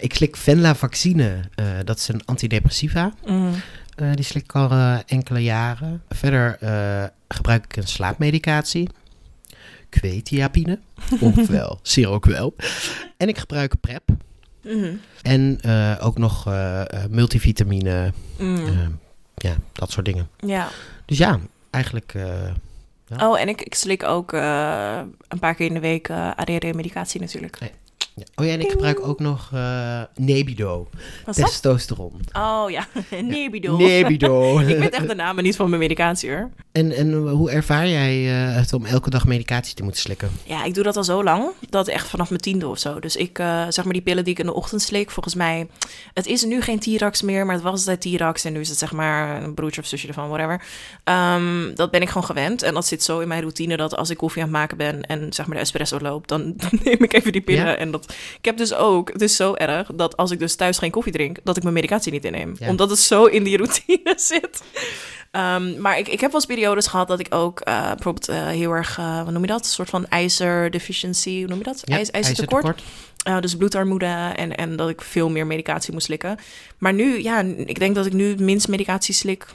[0.00, 3.12] Ik slik Venlafaxine, eh dat is een antidepressiva.
[3.26, 3.52] Mm.
[3.96, 6.02] Eh, die slik ik al eh, enkele jaren.
[6.08, 8.88] Verder eh, gebruik ik een slaapmedicatie.
[9.88, 10.78] Quetiapine,
[11.20, 12.54] ofwel Seroquel.
[13.16, 14.02] En ik gebruik PrEP.
[14.62, 14.94] Mhm.
[15.22, 15.60] En
[16.00, 16.44] ook nog
[17.10, 18.66] multivitamine, Mm.
[18.66, 18.86] eh,
[19.34, 20.28] ja, dat soort dingen.
[20.36, 20.68] Ja.
[21.06, 21.38] Dus ja,
[21.70, 22.12] eigenlijk...
[23.06, 23.28] Ja.
[23.30, 27.56] Oh, en ik, ik slik ook een paar keer in de week ADHD-medicatie natuurlijk.
[27.60, 27.66] Ja.
[28.34, 30.88] Oh ja, en ik gebruik ook nog eh, Nebido,
[31.30, 32.20] testosteron.
[32.32, 32.86] Oh ja,
[33.22, 33.76] Nebido.
[33.76, 34.58] Nebido.
[34.60, 36.50] ik weet echt de namen niet van mijn medicatie hoor.
[36.72, 40.30] en, en hoe ervaar jij eh, het om elke dag medicatie te moeten slikken?
[40.44, 41.50] Ja, ik doe dat al zo lang.
[41.70, 43.00] Dat echt vanaf mijn tiende of zo.
[43.00, 45.66] Dus ik, eh, zeg maar die pillen die ik in de ochtend slik, volgens mij...
[46.12, 48.44] Het is nu geen Tirax meer, maar het was altijd Tirax.
[48.44, 50.62] En nu is het zeg maar een broertje of zusje ervan, whatever.
[51.04, 52.62] Ehm, dat ben ik gewoon gewend.
[52.62, 55.02] En dat zit zo in mijn routine dat als ik koffie aan het maken ben...
[55.02, 56.54] en zeg maar de espresso loopt, dan
[56.84, 57.66] neem ik even die pillen.
[57.66, 57.76] Ja.
[57.76, 58.03] En dat,
[58.38, 59.90] ik heb dus ook, het is zo erg...
[59.94, 62.54] dat als ik dus thuis geen koffie drink, dat ik mijn medicatie niet inneem.
[62.58, 62.68] Ja.
[62.68, 64.62] Omdat het zo in die routine zit.
[65.34, 68.46] Ehm, maar ik, ik heb wel eens periodes gehad dat ik ook eh, bijvoorbeeld eh,
[68.46, 69.60] heel erg, eh, wat noem je dat?
[69.60, 71.82] Een soort van ijzerdeficiency, hoe noem je dat?
[71.84, 72.82] Ja, IJs, ijzertekort.
[73.40, 76.38] Dus bloedarmoede en, en dat ik veel meer medicatie moest slikken.
[76.78, 79.46] Maar nu, ja, ik denk dat ik nu het minst medicatie slik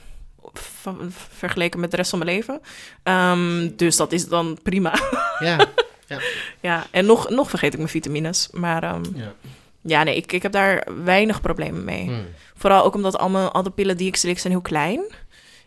[1.38, 2.62] vergeleken met de rest van mijn leven.
[3.04, 5.00] Ehm, dus dat is dan prima.
[5.40, 5.58] Ja.
[6.60, 8.48] ja, en nog, nog vergeet ik mijn vitamines.
[8.52, 9.34] Maar ehm, ja.
[9.82, 12.04] ja, nee, ik, ik heb daar weinig problemen mee.
[12.06, 12.26] Hmm.
[12.56, 15.02] Vooral ook omdat al, mijn, al de pillen die ik slik zijn heel klein.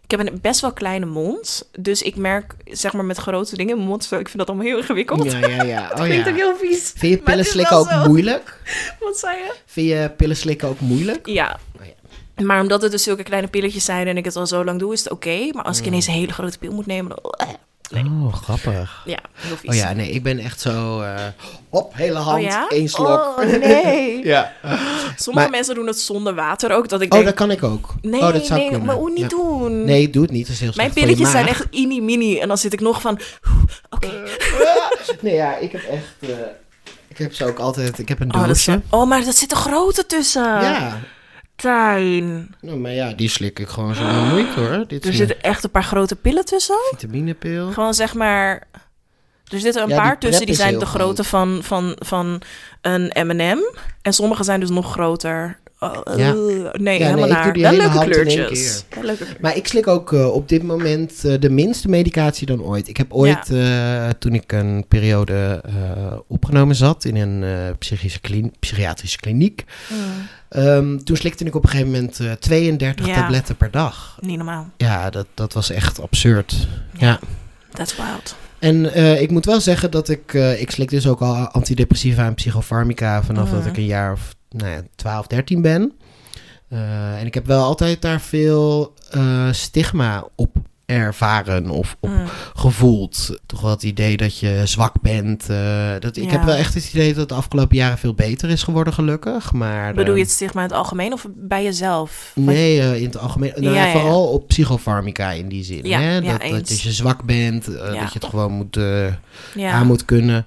[0.04, 1.68] Ik heb een best wel kleine mond.
[1.78, 4.04] Dus ik merk, zeg maar, met grote dingen in mijn mond.
[4.04, 5.32] Zo, ik vind dat allemaal heel ingewikkeld.
[5.32, 5.88] Ja, ja, ja.
[5.94, 6.44] Oh, Klinkt ook ja.
[6.44, 6.92] heel vies.
[6.96, 8.04] Vind je pillen slikken ook zo.
[8.08, 8.58] moeilijk?
[9.00, 9.52] Wat zei je?
[9.66, 11.26] Vind je pillen slikken ook moeilijk?
[11.26, 11.58] Ja.
[11.80, 12.44] Oh, ja.
[12.44, 14.92] Maar omdat het dus zulke kleine pilletjes zijn en ik het al zo lang doe,
[14.92, 15.48] is het oké.
[15.52, 15.88] Maar als ik Mm.
[15.88, 17.46] ineens een hele grote pil moet nemen, dan...
[17.92, 18.04] Nee.
[18.04, 19.02] Oh, grappig.
[19.04, 19.70] Ja, heel vies.
[19.70, 21.00] Oh ja, nee, ik ben echt zo...
[21.00, 21.14] eh,
[21.68, 22.68] op, hele hand, Oh ja?
[22.68, 23.08] één slok.
[23.08, 24.24] Oh, nee.
[24.34, 24.52] ja.
[25.16, 26.88] Sommige Maar- mensen doen het zonder water ook.
[26.88, 27.94] Dat ik Oh, denk, dat kan ik ook.
[28.02, 28.86] nee, oh, dat zou nee, kunnen.
[28.86, 29.28] maar hoe niet Ja.
[29.28, 29.84] doen?
[29.84, 30.46] Nee, doe het niet.
[30.46, 32.38] Dat is heel Mijn pilletjes zijn echt mini-mini.
[32.38, 33.18] En dan zit ik nog van,
[33.90, 34.08] oké.
[35.20, 36.04] Nee, ja, ik heb echt...
[36.20, 36.28] eh,
[37.08, 37.98] ik heb ze ook altijd...
[37.98, 38.80] Ik heb een Oh, dat doosje.
[38.90, 40.42] oh, maar er zit een grote tussen.
[40.42, 40.98] ja.
[41.56, 42.54] Tijn.
[42.60, 44.84] Nou, maar ja, die slik ik gewoon zo moeite hoor.
[44.86, 46.76] Dit Er zitten echt een paar grote pillen tussen.
[46.90, 47.70] vitaminepil.
[47.72, 48.66] Gewoon zeg maar...
[49.44, 52.42] Er zitten een Ja, die paar tussen die zijn de grootte van, van, van
[52.80, 53.58] een M&M.
[54.02, 55.58] En sommige zijn dus nog groter.
[55.82, 56.28] Oh, Ja.
[56.28, 57.52] eh, nee, nee, helemaal naar.
[57.52, 58.84] Wel hele leuke kleurtjes.
[58.94, 62.46] Wel leuke kleur- Maar ik slik ook eh, op dit moment eh, de minste medicatie
[62.46, 62.88] dan ooit.
[62.88, 63.46] Ik heb ooit,
[64.18, 65.62] toen ik een periode
[66.28, 67.44] opgenomen zat in een
[67.78, 69.98] psychische klin- psychiatrische kliniek, Mm,
[70.48, 73.14] ehm, toen slikte ik op een gegeven moment eh, 32 Ja.
[73.14, 74.16] tabletten per dag.
[74.20, 74.70] niet normaal.
[74.76, 76.68] Ja, dat, dat was echt absurd.
[76.98, 77.18] Ja.
[77.70, 78.36] That's wild.
[78.58, 83.22] En ik moet wel zeggen dat ik, ik slik dus ook al antidepressiva en psychofarmica
[83.22, 83.54] vanaf Mhm.
[83.56, 85.92] dat ik een jaar of nou ja, 12, 13 ben.
[86.68, 92.24] Eh, en ik heb wel altijd daar veel eh, stigma op ervaren of op Mm.
[92.54, 93.38] gevoeld.
[93.46, 95.48] Toch wel het idee dat je zwak bent.
[95.48, 96.30] eh, dat, ik Ja.
[96.30, 99.52] heb wel echt het idee dat het de afgelopen jaren veel beter is geworden, gelukkig.
[99.52, 102.32] Maar, Bedoel je het stigma in het algemeen of bij jezelf?
[102.34, 103.52] Nee, in het algemeen.
[103.56, 103.92] Nou, Ja, ja, ja.
[103.92, 105.92] Vooral op psychofarmica in die zin.
[105.92, 106.20] Hè?
[106.20, 108.78] dat, dat je zwak bent, dat je het gewoon moet,
[109.62, 110.46] aan moet kunnen.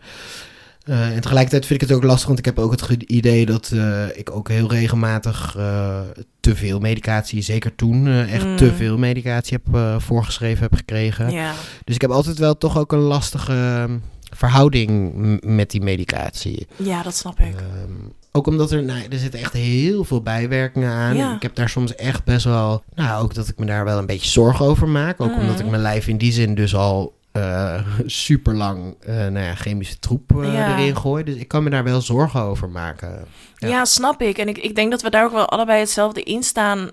[0.86, 3.72] Eh, en tegelijkertijd vind ik het ook lastig, want ik heb ook het idee dat
[3.74, 6.00] eh, ik ook heel regelmatig eh,
[6.40, 8.56] te veel medicatie, zeker toen, echt Mm.
[8.58, 11.32] te veel medicatie heb voorgeschreven heb gekregen.
[11.32, 11.54] ja.
[11.84, 13.98] Dus ik heb altijd wel toch ook een lastige ehm,
[14.36, 15.14] verhouding
[15.46, 16.68] met die medicatie.
[16.76, 17.56] ja, dat snap ik.
[17.56, 17.92] Ehm,
[18.32, 21.16] ook omdat er, nou, er zitten echt heel veel bijwerkingen aan.
[21.16, 21.36] Ja.
[21.36, 24.06] Ik heb daar soms echt best wel, nou ook dat ik me daar wel een
[24.06, 25.22] beetje zorgen over maak.
[25.22, 25.40] Ook Mm.
[25.40, 30.00] omdat ik mijn lijf in die zin dus al eh super lang nou ja, chemische
[30.00, 30.78] troep eh, Ja.
[30.78, 31.24] erin gooi.
[31.24, 33.26] Dus ik kan me daar wel zorgen over maken.
[33.56, 33.68] Ja.
[33.68, 33.86] Ja.
[33.86, 34.38] snap ik.
[34.38, 36.90] En ik, ik denk dat we daar ook wel allebei hetzelfde in staan.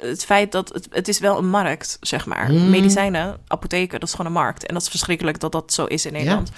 [0.00, 2.50] Het feit dat het, het is wel een markt, zeg maar.
[2.52, 2.70] Mm.
[2.70, 4.66] Medicijnen, apotheken, dat is gewoon een markt.
[4.66, 6.50] En dat is verschrikkelijk dat dat zo is in Nederland.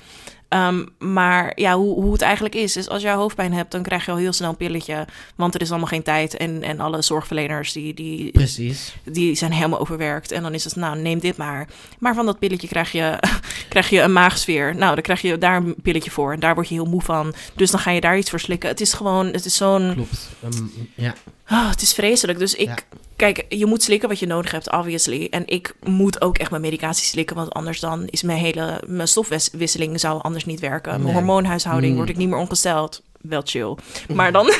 [0.48, 4.04] Ehm, maar ja, hoe, hoe het eigenlijk is, is als je hoofdpijn hebt, dan krijg
[4.04, 5.06] je al heel snel een pilletje.
[5.36, 6.36] Want er is allemaal geen tijd.
[6.36, 8.96] En, en alle zorgverleners die, die, Precies.
[9.04, 10.32] die zijn helemaal overwerkt.
[10.32, 11.68] En dan is het, nou, neem dit maar.
[11.98, 13.18] Maar van dat pilletje krijg je,
[13.68, 14.76] krijg je een maagsfeer.
[14.76, 16.32] Nou, dan krijg je daar een pilletje voor.
[16.32, 17.34] En daar word je heel moe van.
[17.54, 18.68] Dus dan ga je daar iets voor slikken.
[18.68, 19.92] Het is gewoon, het is zo'n...
[19.94, 20.28] Klopt.
[20.42, 20.64] Ehm,
[20.94, 21.14] ja.
[21.46, 22.38] Ah, het is vreselijk.
[22.38, 22.66] Dus ik...
[22.68, 22.76] Ja.
[23.16, 25.26] Kijk, je moet slikken wat je nodig hebt, obviously.
[25.30, 27.36] En ik moet ook echt mijn medicatie slikken.
[27.36, 28.82] Want anders dan is mijn hele...
[28.86, 30.90] Mijn stofwisseling zou anders niet werken.
[30.92, 31.12] Mijn Nee.
[31.12, 31.96] hormoonhuishouding Mm.
[31.98, 33.02] word ik niet meer ongesteld.
[33.28, 33.76] Wel chill.
[34.14, 34.52] Maar dan...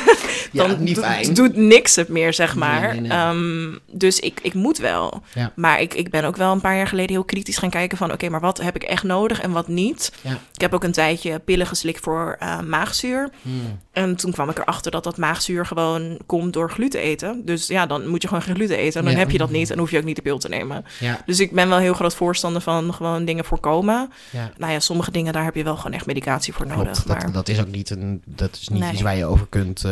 [0.51, 1.33] Ja, dan niet fijn.
[1.33, 2.91] doet niks het meer, zeg maar.
[2.91, 3.11] nee, nee.
[3.11, 5.21] Ehm, dus ik, ik moet wel.
[5.33, 5.51] Ja.
[5.55, 8.11] Maar ik, ik ben ook wel een paar jaar geleden heel kritisch gaan kijken van...
[8.11, 10.11] oké, maar wat heb ik echt nodig en wat niet?
[10.21, 10.31] Ja.
[10.53, 13.29] Ik heb ook een tijdje pillen geslikt voor eh, maagzuur.
[13.41, 13.79] Hmm.
[13.91, 17.45] En toen kwam ik erachter dat dat maagzuur gewoon komt door gluten eten.
[17.45, 18.99] Dus ja, dan moet je gewoon geen gluten eten.
[18.99, 20.85] En dan heb je dat niet en hoef je ook niet de pil te nemen.
[21.25, 24.09] Dus ik ben wel heel groot voorstander van gewoon dingen voorkomen.
[24.57, 26.91] Nou ja, sommige dingen daar heb je wel gewoon echt medicatie voor nodig.
[26.91, 27.07] Klopt.
[27.07, 27.21] maar...
[27.21, 28.91] Dat, dat is ook niet, een, dat is niet Nee.
[28.91, 29.91] iets waar je over kunt eh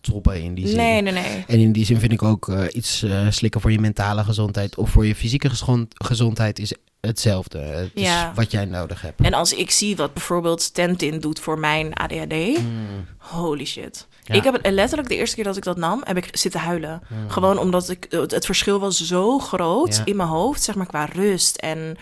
[0.00, 0.76] toppen in die zin.
[0.76, 1.44] Nee, nee, nee.
[1.46, 4.76] En in die zin vind ik ook eh, iets eh, slikken voor je mentale gezondheid
[4.76, 7.58] of voor je fysieke gezond- gezondheid is hetzelfde.
[7.58, 8.32] Het is Ja.
[8.34, 9.20] wat jij nodig hebt.
[9.20, 13.06] En als ik zie wat bijvoorbeeld Stentin doet voor mijn ADHD, Hmm.
[13.18, 14.06] holy shit.
[14.24, 14.34] Ja.
[14.34, 17.02] Ik heb het letterlijk de eerste keer dat ik dat nam, heb ik zitten huilen.
[17.08, 17.30] Hmm.
[17.30, 20.04] Gewoon omdat ik, het, het verschil was zo groot Ja.
[20.04, 21.56] in mijn hoofd, zeg maar qua rust.
[21.56, 21.96] En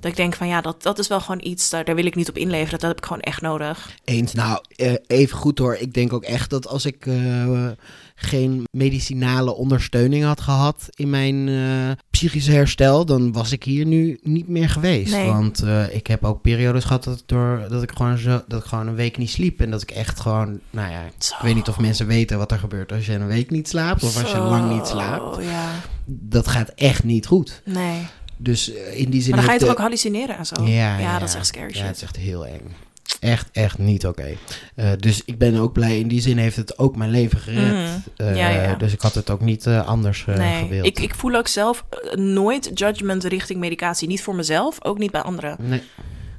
[0.00, 2.14] dat ik denk van ja, dat, dat is wel gewoon iets, daar, daar wil ik
[2.14, 2.78] niet op inleveren.
[2.78, 3.90] Dat heb ik gewoon echt nodig.
[4.04, 4.32] Eens.
[4.32, 5.74] Nou, eh, even goed hoor.
[5.74, 7.66] Ik denk ook echt dat als ik eh,
[8.14, 14.18] geen medicinale ondersteuning had gehad in mijn eh psychische herstel, dan was ik hier nu
[14.22, 15.12] niet meer geweest.
[15.12, 15.26] Nee.
[15.26, 18.66] Want ik heb ook periodes gehad dat, ik door, dat, ik gewoon zo, dat ik
[18.68, 19.60] gewoon een week niet sliep.
[19.60, 21.34] En dat ik echt gewoon, nou ja, Zo.
[21.34, 24.02] ik weet niet of mensen weten wat er gebeurt als je een week niet slaapt
[24.02, 25.44] of als je lang niet slaapt.
[25.44, 25.70] Ja,
[26.06, 27.62] Dat gaat echt niet goed.
[27.64, 28.06] nee.
[28.38, 29.30] Dus eh, in die zin.
[29.30, 30.62] Maar dan ga je toch ook hallucineren en zo?
[30.62, 32.74] Ja, ja, dat is echt scary Ja, het is echt heel eng.
[33.20, 34.36] Echt, echt niet oké.
[34.74, 35.98] Eh, dus ik ben ook blij.
[35.98, 37.72] In die zin heeft het ook mijn leven gered.
[37.72, 37.98] Mhm.
[38.16, 38.74] Eh, Ja, ja.
[38.74, 40.86] Dus ik had het ook niet anders nee, gewild.
[40.86, 41.84] ik, ik voel ook zelf
[42.14, 44.08] nooit judgment richting medicatie.
[44.08, 45.56] Niet voor mezelf, ook niet bij anderen.
[45.58, 45.82] Nee.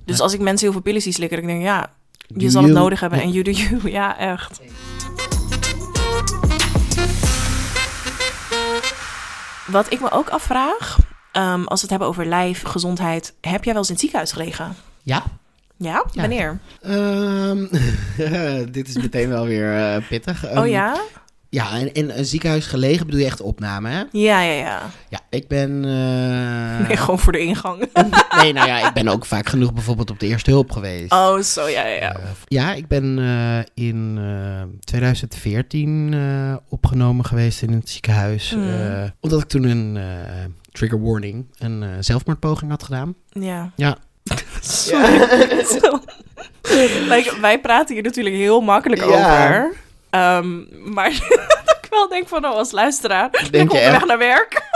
[0.06, 1.94] Dus als ik mensen heel veel pillen zie slikken, dan denk ik, ja,
[2.28, 3.92] je Do zal het nodig hebben en you do you.
[4.00, 4.60] Ja, echt.
[9.68, 10.98] Wat ik me ook afvraag,
[11.32, 14.32] ehm, als we het hebben over lijf, gezondheid, heb jij wel eens in het ziekenhuis
[14.32, 14.76] gelegen?
[15.04, 15.24] Ja.
[15.78, 16.04] Ja?
[16.12, 16.22] Ja.
[16.22, 16.60] Wanneer?
[16.82, 17.66] Ehm,
[18.72, 20.46] dit is meteen wel weer eh, pittig.
[20.46, 21.02] oh Ehm, ja?
[21.52, 24.04] Ja, en in een ziekenhuis gelegen bedoel je echt opname, hè?
[24.12, 24.82] Ja, ja, ja.
[25.10, 25.86] Ja, ik ben...
[25.86, 27.80] eh, Nee, gewoon voor de ingang.
[28.42, 31.12] nee, nou ja, ik ben ook vaak genoeg bijvoorbeeld op de eerste hulp geweest.
[31.12, 32.14] Oh, zo, ja, ja, ja.
[32.16, 38.54] Eh, ja, ik ben eh, in eh, 2014 eh, opgenomen geweest in het ziekenhuis.
[38.56, 38.70] Mm.
[38.70, 40.04] eh, omdat ik toen een eh,
[40.80, 43.16] trigger warning, een eh, zelfmoordpoging had gedaan.
[43.30, 43.72] Ja.
[43.76, 43.98] Ja.
[44.62, 45.20] Sorry.
[47.10, 49.06] Like, wij praten hier natuurlijk heel makkelijk Ja.
[49.08, 49.74] over.
[50.10, 50.58] Ehm,
[50.94, 51.12] maar
[51.82, 54.68] ik wel denk van, oh, als luisteraar, Denk ik op weg naar werk.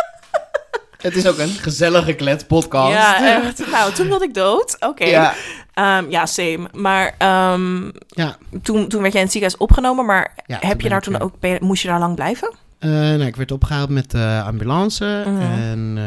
[0.98, 2.94] Het is ook een gezellige kletspodcast.
[2.94, 3.72] Ja, echt.
[3.72, 4.76] Nou, toen wilde ik dood.
[4.80, 5.06] Oké.
[5.06, 5.34] Ja,
[5.74, 6.68] Ehm, ja, same.
[6.72, 8.38] Maar ehm, ja.
[8.62, 11.20] toen, toen werd jij in het ziekenhuis opgenomen, maar Ja, toen heb je daar toen
[11.20, 12.54] ook, moest je daar lang blijven?
[12.84, 15.24] Eh, nou, ik werd opgehaald met de ambulance.
[15.26, 15.42] Mhm.
[15.42, 15.98] En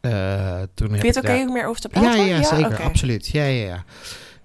[0.00, 2.24] eh, toen Vind je het oké daar- meer over te Ja, praten?
[2.26, 2.66] ja, zeker.
[2.66, 2.82] Oké.
[2.82, 3.26] Absoluut.
[3.26, 3.84] Ja, ja, ja.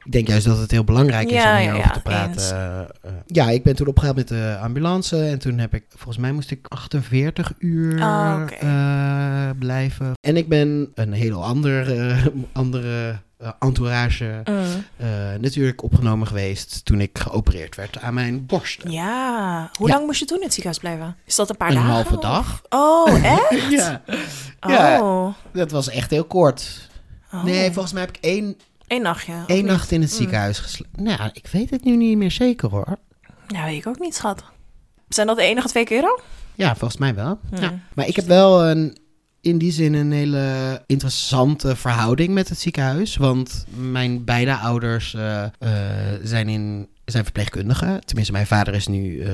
[0.06, 2.32] Ik denk juist dat het heel belangrijk is Ja, om ja, hierover ja, te praten.
[2.32, 2.52] eens.
[2.52, 5.24] Eh, ja, ik ben toen opgehaald met de ambulance.
[5.26, 10.12] En toen heb ik, volgens mij moest ik 48 uur Ah, blijven.
[10.22, 11.88] En ik ben een heel ander,
[12.52, 13.20] andere
[13.60, 14.56] entourage Mm.
[14.98, 15.08] eh,
[15.40, 18.82] natuurlijk opgenomen geweest toen ik geopereerd werd aan mijn borst.
[18.88, 19.70] Ja.
[19.78, 19.94] Hoe Ja.
[19.94, 21.16] lang moest je toen in het ziekenhuis blijven?
[21.26, 21.90] Is dat een paar Een dagen?
[21.92, 22.62] halve of- dag.
[22.70, 23.70] Oh, echt?
[23.80, 24.02] Ja.
[24.60, 25.02] Ja.
[25.02, 25.34] Oh.
[25.54, 26.90] Dat was echt heel kort.
[27.34, 27.44] Oh.
[27.44, 29.34] Nee, volgens mij heb ik één, Eén nachtje.
[29.48, 29.66] niet?
[29.66, 30.18] nacht in het Mm.
[30.18, 31.04] ziekenhuis geslapen.
[31.04, 32.98] Nou, ik weet het nu niet meer zeker hoor.
[33.48, 34.44] Ja, weet ik ook niet, schat.
[35.10, 36.20] Zijn dat de enige twee keren?
[36.56, 37.40] Ja, volgens mij wel.
[37.60, 37.80] Ja.
[37.94, 38.98] Maar ik heb wel een,
[39.42, 43.16] in die zin een hele interessante verhouding met het ziekenhuis.
[43.16, 45.50] Want mijn beide ouders eh, eh,
[46.24, 48.06] zijn, in, zijn verpleegkundigen.
[48.06, 49.32] Tenminste, mijn vader is nu eh,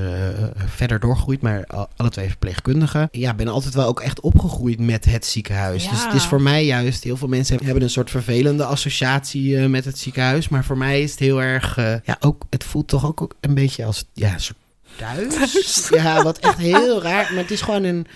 [0.66, 3.10] verder doorgegroeid, maar al- alle twee verpleegkundigen.
[3.12, 5.84] Ja, ben altijd wel ook echt opgegroeid met het ziekenhuis.
[5.84, 5.90] Ja.
[5.90, 9.86] Dus het is voor mij juist, heel veel mensen hebben een soort vervelende associatie met
[9.86, 10.50] het ziekenhuis.
[10.50, 13.54] Maar voor mij is het heel erg, ja, ook, het voelt toch ook, ook een
[13.54, 14.58] beetje als, ja, een soort
[14.96, 15.34] thuis.
[15.36, 15.88] Thuis.
[15.90, 18.08] Ja, wat echt heel raar, maar het is gewoon een...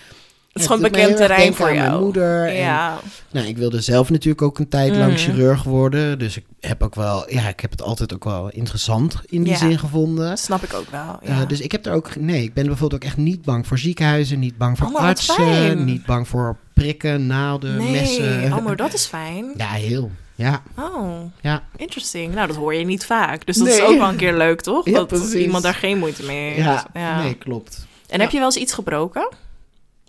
[0.52, 1.88] Het is gewoon bekend terrein voor jou.
[1.88, 2.46] Mijn moeder.
[2.46, 2.98] En, Ja.
[3.30, 5.20] nou, ik wilde zelf natuurlijk ook een tijd lang Mhm.
[5.20, 6.18] chirurg worden.
[6.18, 9.52] Dus ik heb ook wel, ja, ik heb het altijd ook wel interessant in die
[9.52, 9.58] Ja.
[9.58, 10.28] zin gevonden.
[10.28, 11.18] Dat snap ik ook wel.
[11.22, 11.44] Eh, Ja.
[11.44, 14.38] dus ik heb er ook, nee, ik ben bijvoorbeeld ook echt niet bang voor ziekenhuizen,
[14.38, 18.42] niet bang voor artsen, niet bang voor prikken, naalden, nee, messen.
[18.52, 19.44] oh, maar dat is fijn.
[19.56, 20.10] Ja, heel.
[20.34, 21.62] Ja, Oh, ja.
[21.76, 22.34] interesting.
[22.34, 23.46] Nou, dat hoor je niet vaak.
[23.46, 23.76] Dus dat Nee.
[23.76, 24.84] is ook wel een keer leuk, toch?
[24.90, 25.32] Ja, dat precies.
[25.34, 26.66] iemand daar geen moeite mee heeft.
[26.66, 27.22] Ja, Ja.
[27.22, 27.86] nee, klopt.
[28.08, 29.28] En heb je wel eens iets gebroken?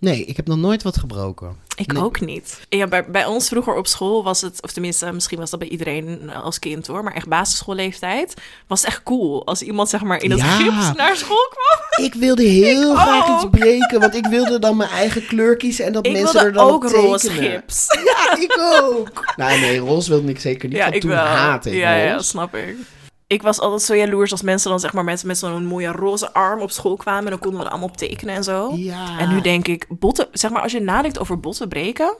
[0.02, 1.56] Nee, ik heb nog nooit wat gebroken.
[1.76, 2.04] Ik Nee.
[2.04, 2.60] ook niet.
[2.70, 5.68] Ja, bij, bij ons vroeger op school was het, of tenminste, misschien was dat bij
[5.68, 8.34] iedereen als kind hoor, maar echt basisschoolleeftijd
[8.68, 10.46] was het echt cool als iemand zeg maar in het Ja.
[10.56, 12.06] gips naar school kwam.
[12.06, 13.36] Ik wilde heel Ik graag ook.
[13.36, 16.54] iets breken, want ik wilde dan mijn eigen kleur kiezen en dat Ik mensen er
[16.54, 17.52] dan ook op roze tekenen.
[17.52, 17.86] gips.
[18.06, 19.26] Ja, ik ook.
[19.38, 21.20] nou nee, roze wilde ik zeker niet, Ja, ik toen wel.
[21.26, 22.76] haatte ik ja, snap ik.
[23.32, 26.34] Ik was altijd zo jaloers als mensen dan zeg maar met, met zo'n mooie roze
[26.34, 28.72] arm op school kwamen en dan konden we er allemaal op tekenen en zo.
[28.76, 29.20] Ja.
[29.20, 32.16] En nu denk ik, botten, zeg maar als je nadenkt over botten breken,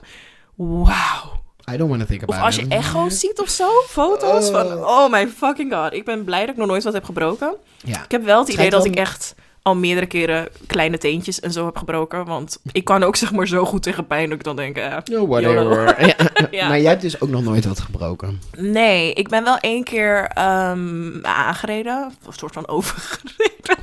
[0.56, 1.40] wauw.
[1.72, 2.68] I don't want to think Of about als je it.
[2.72, 3.68] echo's ziet of zo,
[4.00, 4.52] foto's Oh.
[4.54, 5.94] van, oh my fucking god.
[5.94, 7.56] Ik ben blij dat ik nog nooit wat heb gebroken.
[7.84, 8.04] Ja.
[8.04, 11.66] Ik heb wel het idee dat ik echt al meerdere keren kleine teentjes en zo
[11.66, 12.26] heb gebroken.
[12.26, 14.98] Want ik kan ook zeg maar zo goed tegen pijn dat ik dan denk, eh,
[15.04, 15.96] No, whatever.
[16.08, 16.16] Ja.
[16.52, 16.68] Ja.
[16.68, 18.42] Maar jij hebt dus ook nog nooit wat gebroken.
[18.58, 22.12] Nee, ik ben wel één keer ehm, aangereden.
[22.22, 23.78] Of een soort van overgereden.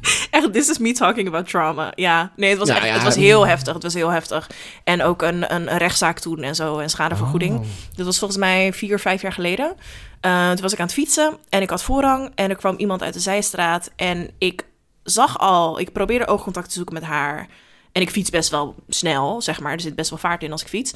[0.30, 1.92] Echt, this is me talking about trauma.
[1.94, 2.92] Ja, nee, het was, echt, ja.
[2.92, 3.74] het was heel heftig.
[3.74, 4.50] Het was heel heftig.
[4.84, 6.78] En ook een, een, een rechtszaak toen en zo.
[6.78, 7.58] En schadevergoeding.
[7.58, 7.64] Oh.
[7.96, 9.74] Dat was volgens mij vier, vijf jaar geleden.
[10.20, 12.30] Eh, toen was ik aan het fietsen en ik had voorrang.
[12.34, 13.90] En er kwam iemand uit de zijstraat.
[13.96, 14.64] En ik
[15.04, 17.48] zag al, ik probeerde oogcontact te zoeken met haar.
[17.92, 19.72] En ik fiets best wel snel, zeg maar.
[19.72, 20.92] Er zit best wel vaart in als ik fiets.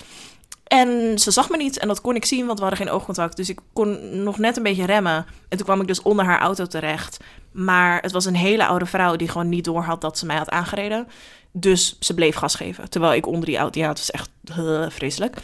[0.65, 3.37] En ze zag me niet en dat kon ik zien, want we hadden geen oogcontact.
[3.37, 5.27] Dus ik kon nog net een beetje remmen.
[5.49, 7.17] En toen kwam ik dus onder haar auto terecht.
[7.53, 10.37] Maar het was een hele oude vrouw die gewoon niet door had dat ze mij
[10.37, 11.09] had aangereden.
[11.53, 12.91] Dus ze bleef gas geven.
[12.91, 13.81] Terwijl ik onder die auto...
[13.81, 15.37] Ja, het was echt eh, vreselijk.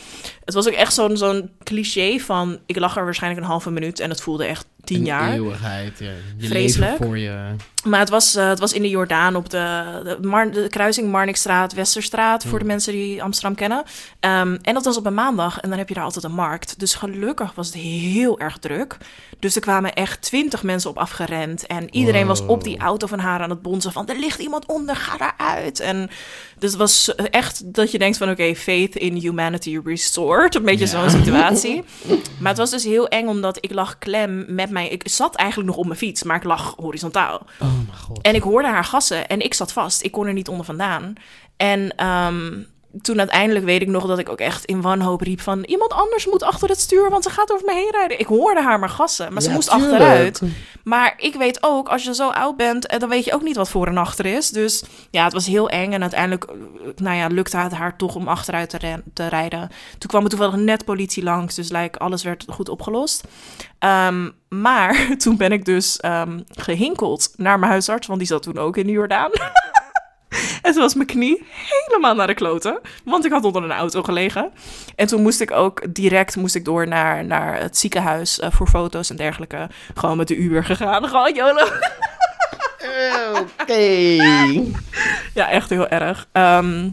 [0.45, 2.59] Het was ook echt zo'n zo'n cliché van...
[2.67, 5.33] Ik lag er waarschijnlijk een halve minuut en het voelde echt tien Een jaar.
[5.33, 5.99] eeuwigheid.
[5.99, 6.11] Ja.
[6.37, 6.97] Je Vreselijk.
[6.97, 7.55] voor je.
[7.85, 11.11] Maar het was, eh, het was in de Jordaan op de, de, Mar- de kruising
[11.11, 13.83] Marnixstraat, Westerstraat, voor de mensen die Amsterdam kennen.
[14.21, 16.79] Ehm, en dat was op een maandag en dan heb je daar altijd een markt.
[16.79, 18.97] Dus gelukkig was het heel erg druk.
[19.39, 21.67] Dus er kwamen echt twintig mensen op afgerend.
[21.67, 24.09] En iedereen was op die auto van haar aan het bonzen van...
[24.09, 25.81] er ligt iemand onder, ga daaruit.
[25.81, 26.11] En
[26.59, 28.31] dus het was echt dat je denkt van...
[28.31, 30.55] oké, faith in humanity restored.
[30.55, 30.91] Een beetje Ja.
[31.09, 31.85] zo'n situatie.
[32.39, 34.89] Maar het was dus heel eng omdat ik lag klem met mij...
[34.89, 37.35] Ik zat eigenlijk nog op mijn fiets, maar ik lag horizontaal.
[37.61, 38.23] Oh mijn god.
[38.23, 40.03] En ik hoorde haar gassen en ik zat vast.
[40.03, 41.13] Ik kon er niet onder vandaan.
[41.57, 42.53] En ehm,
[43.03, 45.65] toen uiteindelijk weet ik nog dat ik ook echt in wanhoop riep van...
[45.65, 48.19] iemand anders moet achter het stuur, want ze gaat over me heen rijden.
[48.19, 49.93] Ik hoorde haar maar gassen, maar ze Ja, moest tuurlijk.
[49.93, 50.43] achteruit.
[50.85, 53.57] Maar ik weet ook, als je zo oud bent, eh, dan weet je ook niet
[53.57, 54.51] wat voor en achter is.
[54.51, 55.93] Dus ja, het was heel eng.
[55.93, 56.55] En uiteindelijk, eh,
[56.97, 59.69] nou ja, lukte het haar toch om achteruit te, te rijden.
[59.99, 63.25] Toen kwam er toevallig net politie langs, dus like, alles werd goed opgelost.
[63.79, 68.59] Ehm, maar toen ben ik dus ehm, gehinkeld naar mijn huisarts, want die zat toen
[68.59, 69.31] ook in de Jordaan.
[70.63, 72.81] En toen was mijn knie helemaal naar de kloten.
[73.05, 74.53] Want ik had onder een auto gelegen.
[74.97, 78.67] En toen moest ik ook direct moest ik door naar, naar het ziekenhuis eh, voor
[78.69, 79.69] foto's en dergelijke.
[79.95, 81.09] Gewoon met de Uber gegaan.
[81.09, 81.67] Gewoon YOLO.
[83.61, 83.83] Oké.
[85.35, 86.27] Ja, echt heel erg.
[86.33, 86.89] Ehm,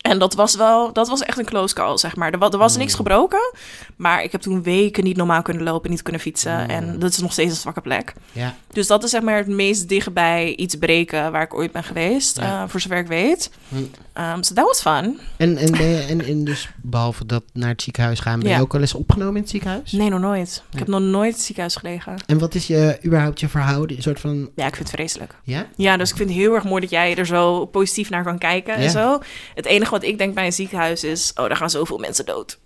[0.00, 2.32] en dat was wel, dat was echt een close call, zeg maar.
[2.32, 3.52] Er, wa- er was niks gebroken,
[3.96, 6.68] maar ik heb toen weken niet normaal kunnen lopen, niet kunnen fietsen.
[6.68, 8.12] En dat is nog steeds een zwakke plek.
[8.32, 8.54] Ja.
[8.72, 12.36] Dus dat is zeg maar het meest dichtbij iets breken waar ik ooit ben geweest,
[12.40, 12.62] Ja.
[12.62, 13.50] eh, voor zover ik weet.
[13.68, 13.76] Hm.
[13.76, 15.18] Um, so that was fun.
[15.36, 18.60] En, je- en, en dus behalve dat naar het ziekenhuis gaan, ben je Ja.
[18.60, 19.92] ook wel eens opgenomen in het ziekenhuis?
[19.92, 20.62] Nee, nog nooit.
[20.72, 22.14] Ik heb nog nooit het ziekenhuis gelegen.
[22.26, 23.96] En wat is je überhaupt je verhouding?
[23.98, 25.34] Een soort van, Ja, ik vind het vreselijk.
[25.42, 25.66] ja?
[25.76, 28.38] Ja, dus ik vind het heel erg mooi dat jij er zo positief naar kan
[28.38, 29.18] kijken en zo.
[29.54, 32.58] Het enige wat ik denk bij een ziekenhuis is, oh, daar gaan zoveel mensen dood.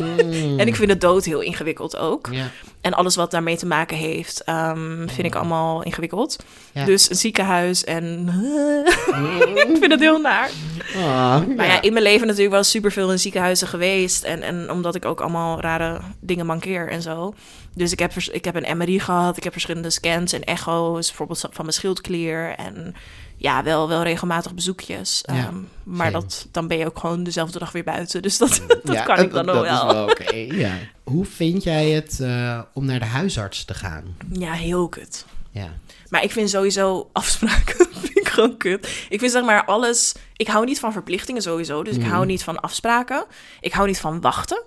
[0.00, 0.58] Mm.
[0.58, 2.28] En ik vind de dood heel ingewikkeld ook.
[2.80, 6.44] En alles wat daarmee te maken heeft, ehm, vind ik allemaal ingewikkeld.
[6.84, 8.28] Dus een ziekenhuis en...
[9.68, 10.50] ik vind het heel naar.
[10.96, 14.24] Ah, Maar ja, in mijn leven natuurlijk wel superveel in ziekenhuizen geweest.
[14.24, 17.34] En, en omdat ik ook allemaal rare dingen mankeer en zo.
[17.74, 19.36] Dus ik heb, ik heb een MRI gehad.
[19.36, 21.06] Ik heb verschillende scans en echo's.
[21.06, 22.54] Bijvoorbeeld van mijn schildklier.
[22.56, 22.94] En
[23.42, 25.22] ja, wel, wel regelmatig bezoekjes.
[25.26, 28.22] Ja, Ehm, maar dat, dan ben je ook gewoon dezelfde dag weer buiten.
[28.22, 30.04] Dus dat, dat Ja, kan ik dan dat, ook dat wel.
[30.04, 30.34] oké,
[30.64, 30.72] ja.
[31.02, 34.16] Hoe vind jij het eh, om naar de huisarts te gaan?
[34.32, 35.24] Ja, heel kut.
[35.50, 35.68] Ja.
[36.08, 39.06] Maar ik vind sowieso afspraken vind ik gewoon kut.
[39.08, 40.12] Ik vind zeg maar alles...
[40.36, 41.82] Ik hou niet van verplichtingen sowieso.
[41.82, 42.10] Dus ik Mhm.
[42.10, 43.24] hou niet van afspraken.
[43.60, 44.62] Ik hou niet van wachten.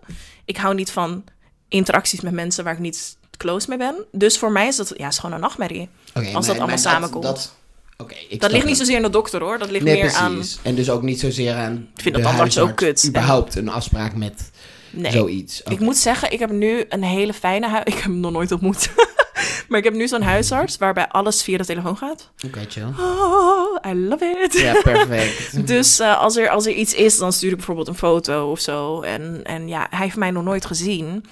[0.46, 1.24] Ik hou niet van
[1.68, 3.96] interacties met mensen waar ik niet close mee ben.
[4.12, 5.90] Dus voor mij is dat ja, is gewoon een nachtmerrie.
[6.34, 7.24] Als dat allemaal samenkomt.
[7.24, 7.56] Dat,
[7.98, 9.58] oké, Dat ligt niet zozeer aan de dokter hoor.
[9.58, 10.34] Dat ligt Nee, meer aan...
[10.34, 10.60] precies.
[10.62, 13.10] En dus ook niet zozeer aan Ik vind de dat tandarts ook huisarts kut.
[13.10, 14.52] überhaupt een afspraak met
[14.92, 15.12] Nee.
[15.12, 15.62] zoiets.
[15.70, 17.84] Ik moet zeggen, ik heb nu een hele fijne huis.
[17.94, 18.90] Ik heb hem nog nooit ontmoet.
[19.70, 22.30] maar ik heb nu zo'n huisarts waarbij alles via de telefoon gaat.
[22.46, 22.84] Oké, chill.
[23.00, 24.54] Oh, I love it.
[24.60, 25.68] Ja, perfect.
[25.68, 28.60] Dus eh, als, er, als er iets is, dan stuur ik bijvoorbeeld een foto of
[28.60, 29.02] zo.
[29.02, 31.26] En, en ja, hij heeft mij nog nooit gezien.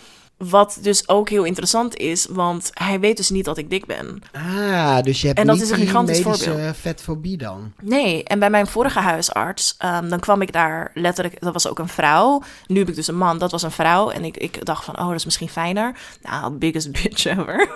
[0.50, 4.22] Wat dus ook heel interessant is, want hij weet dus niet dat ik dik ben.
[4.32, 6.76] Ah, dus je hebt En dat niet is een gigantisch voorbeeld.
[6.78, 7.72] vetfobie dan?
[7.82, 11.80] Nee, en bij mijn vorige huisarts, ehm, dan kwam ik daar letterlijk, dat was ook
[11.80, 12.42] een vrouw.
[12.68, 14.10] Nu heb ik dus een man, dat was een vrouw.
[14.10, 15.96] En ik, ik dacht van, oh, dat is misschien fijner.
[16.22, 17.70] Nou, biggest bitch ever.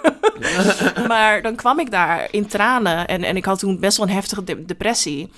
[1.07, 4.13] maar dan kwam ik daar in tranen en, en ik had toen best wel een
[4.13, 5.31] heftige de- depressie.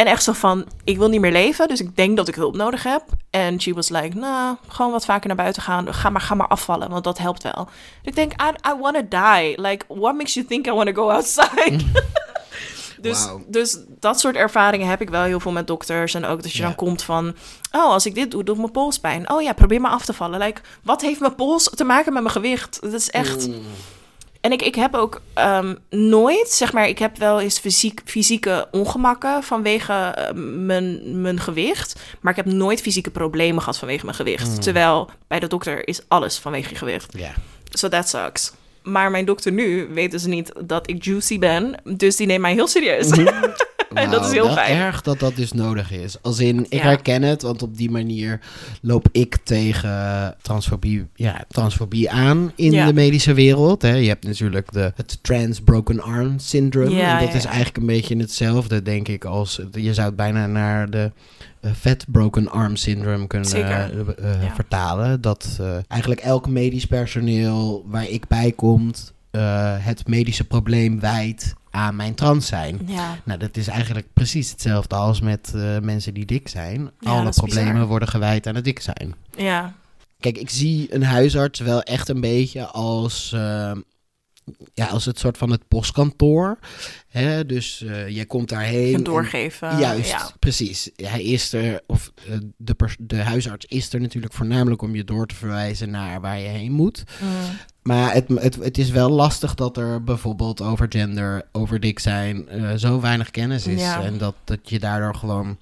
[0.00, 2.56] En echt zo van, ik wil niet meer leven, dus ik denk dat ik hulp
[2.56, 3.02] nodig heb.
[3.30, 5.94] En she was like, nou, gewoon wat vaker naar buiten gaan.
[5.94, 7.68] Ga maar, ga maar afvallen, want dat helpt wel.
[8.02, 9.60] Ik denk, I, I want to die.
[9.60, 11.76] Like, what makes you think I want to go outside?
[13.00, 13.44] Dus, Wauw.
[13.46, 16.14] dus dat soort ervaringen heb ik wel heel veel met dokters.
[16.14, 17.34] En ook dat je dan komt van...
[17.72, 19.30] Oh, als ik dit doe, doet mijn pols pijn.
[19.30, 20.40] Oh ja, probeer maar af te vallen.
[20.40, 22.78] Like, wat heeft mijn pols te maken met mijn gewicht?
[22.80, 23.48] Dat is echt...
[23.48, 23.62] Mm.
[24.40, 26.88] En ik, ik heb ook ehm, nooit, zeg maar...
[26.88, 32.00] Ik heb wel eens fysiek, fysieke ongemakken vanwege eh, mijn, mijn gewicht.
[32.20, 34.62] Maar ik heb nooit fysieke problemen gehad vanwege mijn gewicht.
[34.62, 37.18] Terwijl bij de dokter is alles vanwege je gewicht.
[37.18, 37.32] Ja.
[37.68, 38.52] So that sucks.
[38.82, 41.74] Maar mijn dokter nu weet dus niet dat ik juicy ben.
[41.84, 43.08] Dus die neemt mij heel serieus.
[43.94, 44.76] En dat is Wauw, heel wel fijn.
[44.76, 46.22] erg dat dat dus nodig is.
[46.22, 46.88] Als in, ik Ja.
[46.88, 48.40] herken het, want op die manier
[48.82, 52.86] loop ik tegen transfobie, ja, transfobie aan in Ja.
[52.86, 53.82] de medische wereld.
[53.82, 53.94] Hè.
[53.94, 56.90] Je hebt natuurlijk de, het trans broken arm syndrome.
[56.90, 60.46] Ja, en dat is eigenlijk een beetje hetzelfde, denk ik, als je zou het bijna
[60.46, 61.10] naar de
[61.60, 64.54] eh, fat broken arm syndrome kunnen eh, eh, Ja.
[64.54, 65.20] vertalen.
[65.20, 68.90] Dat eigenlijk elk medisch personeel waar ik bij kom,
[69.30, 72.80] eh, het medische probleem wijt aan mijn trans zijn.
[72.86, 76.90] Ja, Nou, dat is eigenlijk precies hetzelfde als met eh, mensen die dik zijn.
[77.00, 77.86] Ja, Alle problemen bizar.
[77.86, 79.14] worden gewijd aan het dik zijn.
[79.36, 79.74] ja,
[80.18, 83.72] Kijk, ik zie een huisarts wel echt een beetje als, eh,
[84.74, 86.58] ja, als het soort van het postkantoor.
[87.10, 87.46] Hè?
[87.46, 88.88] Dus eh, jij komt daarheen.
[88.88, 89.78] en en- doorgeven.
[89.78, 90.30] Juist, Ja.
[90.38, 90.90] precies.
[90.96, 95.26] Hij is er, of eh, de, de huisarts is er natuurlijk voornamelijk om je door
[95.26, 97.04] te verwijzen naar waar je heen moet.
[97.22, 97.28] Mm.
[97.82, 102.48] Maar het, het, het is wel lastig dat er bijvoorbeeld over gender, over dik zijn,
[102.48, 103.80] eh, zo weinig kennis is.
[103.80, 104.02] Ja.
[104.02, 105.56] En dat, dat je daardoor gewoon...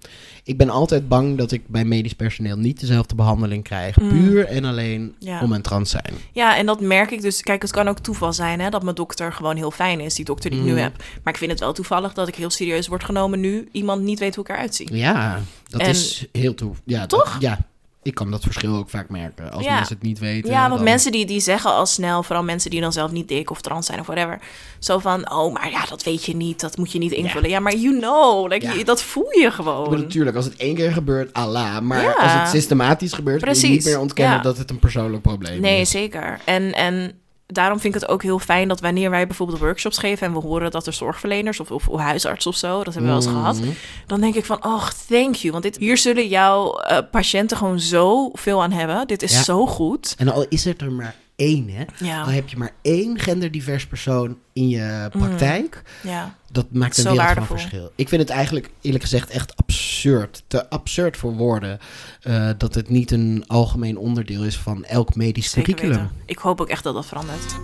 [0.45, 3.97] Ik ben altijd bang dat ik bij medisch personeel niet dezelfde behandeling krijg.
[4.01, 4.09] Mm.
[4.09, 5.43] Puur en alleen Ja.
[5.43, 6.15] om een trans zijn.
[6.33, 7.41] Ja, en dat merk ik dus.
[7.43, 10.25] Kijk, het kan ook toeval zijn hè, dat mijn dokter gewoon heel fijn is, die
[10.25, 10.79] dokter die ik nu Mm.
[10.79, 10.97] heb.
[11.23, 14.19] Maar ik vind het wel toevallig dat ik heel serieus word genomen nu iemand niet
[14.19, 14.95] weet hoe ik eruit zie.
[14.97, 16.75] Ja, dat En- is heel toe.
[16.85, 17.37] Ja, dat- Toch?
[17.41, 17.59] ja,
[18.03, 19.53] ik kan dat verschil ook vaak merken.
[19.53, 19.75] Als Ja.
[19.75, 20.51] mensen het niet weten.
[20.51, 23.29] Ja, want dan- mensen die, die zeggen al snel, vooral mensen die dan zelf niet
[23.29, 24.41] dik of trans zijn of whatever,
[24.79, 27.51] zo van, oh, maar ja, dat weet je niet, dat moet je niet invullen.
[27.51, 28.73] Ja, maar you know, like, Ja.
[28.73, 29.85] je- dat voel je gewoon.
[29.89, 31.81] bedoel, natuurlijk, als het één keer gebeurt, Allah.
[31.81, 35.23] Maar als het systematisch gebeurt, kun je Precies, niet meer ontkennen dat het een persoonlijk
[35.23, 35.91] probleem Nee, is.
[35.91, 36.41] zeker.
[36.45, 37.13] En, en
[37.53, 40.39] daarom vind ik het ook heel fijn dat wanneer wij bijvoorbeeld workshops geven en we
[40.39, 43.27] horen dat er zorgverleners of, of, of huisarts of zo, dat hebben we wel eens
[43.27, 43.69] gehad, Mhm.
[44.07, 45.53] dan denk ik van, oh, thank you.
[45.53, 49.07] Want dit, hier zullen jouw eh, patiënten gewoon zoveel aan hebben.
[49.07, 49.43] Dit is Ja.
[49.43, 50.15] zo goed.
[50.19, 51.85] En al is het er maar één, hè?
[52.05, 56.35] Ja, Al heb je maar één genderdivers persoon in je praktijk, ja.
[56.51, 57.93] dat maakt een wereld van verschil.
[57.95, 61.79] Ik vind het eigenlijk eerlijk gezegd echt absurd, te absurd voor woorden,
[62.23, 66.03] eh, dat het niet een algemeen onderdeel is van elk medisch Zeker curriculum.
[66.03, 66.17] weten.
[66.27, 67.57] Ik hoop ook echt dat dat verandert.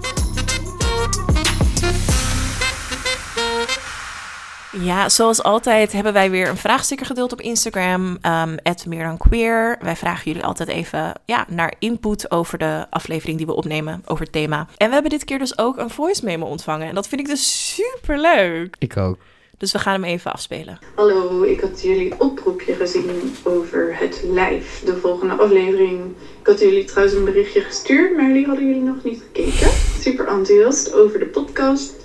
[4.80, 8.56] Ja, zoals altijd hebben wij weer een vraagsticker gedeeld op Instagram, um,
[8.88, 9.78] meer dan queer.
[9.80, 14.24] Wij vragen jullie altijd even ja, naar input over de aflevering die we opnemen, over
[14.24, 14.66] het thema.
[14.76, 16.88] En we hebben dit keer dus ook een voice memo ontvangen.
[16.88, 18.76] En dat vind ik dus super leuk.
[18.78, 19.18] Ik ook.
[19.58, 20.78] Dus we gaan hem even afspelen.
[20.94, 26.00] Hallo, ik had jullie oproepje gezien over het lijf, de volgende aflevering.
[26.40, 29.70] Ik had jullie trouwens een berichtje gestuurd, maar die hadden jullie nog niet gekeken.
[30.00, 32.03] Super enthousiast over de podcast.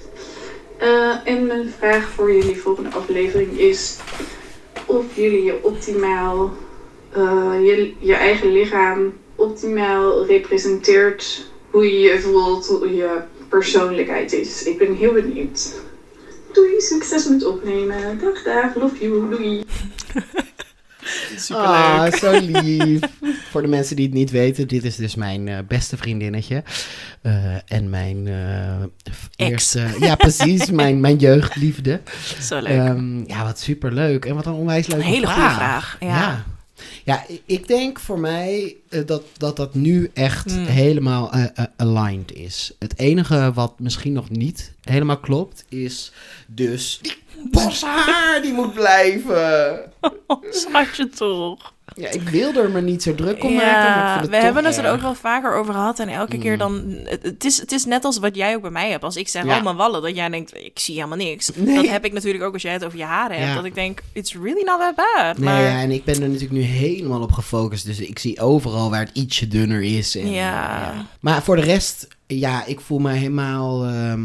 [0.79, 3.97] Eh, en mijn vraag voor jullie volgende aflevering is
[4.85, 6.53] of jullie je optimaal,
[7.11, 13.17] eh, je, je eigen lichaam optimaal representeert hoe je je voelt, hoe je
[13.49, 14.63] persoonlijkheid is.
[14.63, 15.73] Ik ben heel benieuwd.
[16.51, 18.19] Doei, succes met opnemen.
[18.19, 19.63] Dag, dag, love you, doei.
[21.37, 21.67] Superleuk.
[21.67, 23.01] Ah, zo lief.
[23.51, 26.63] Voor de mensen die het niet weten, dit is dus mijn eh, beste vriendinnetje.
[27.21, 27.33] Eh,
[27.65, 29.87] en mijn eh, eerste...
[29.99, 30.71] Ja, precies.
[30.81, 32.01] mijn, mijn jeugdliefde.
[32.41, 32.71] Zo leuk.
[32.71, 34.25] Ehm, ja, wat superleuk.
[34.25, 35.35] En wat een onwijs leuke Een hele vraag.
[35.35, 36.07] goede vraag, ja.
[36.07, 36.45] ja.
[37.03, 40.65] Ja, ik denk voor mij eh, dat, dat dat nu echt Hmm.
[40.65, 42.71] helemaal eh, eh, aligned is.
[42.79, 46.11] Het enige wat misschien nog niet helemaal klopt, is
[46.47, 47.17] dus die
[47.51, 49.81] bos haar die moet blijven.
[50.51, 51.73] Schatje toch.
[51.95, 54.29] Ja, ik wil er me niet zo druk om maken, maar ik Ja, vind het
[54.29, 54.93] we hebben het er erg.
[54.93, 55.99] ook wel vaker over gehad.
[55.99, 56.57] En elke keer Mm.
[56.57, 56.83] dan...
[57.21, 59.03] Het, is, het is net als wat jij ook bij mij hebt.
[59.03, 59.57] Als ik zeg, Ja.
[59.57, 61.49] oh mijn wallen, dat jij denkt, ik zie helemaal niks.
[61.55, 61.75] Nee.
[61.75, 63.49] Dat heb ik natuurlijk ook als jij het over je haren hebt.
[63.49, 63.55] Ja.
[63.55, 65.37] Dat ik denk, it's really not that bad.
[65.37, 67.85] Nee, maar ja, en ik ben er natuurlijk nu helemaal op gefocust.
[67.85, 70.15] Dus ik zie overal waar het ietsje dunner is.
[70.15, 70.93] En, Ja.
[71.19, 74.21] Maar voor de rest, ja, ik voel me helemaal, ehm,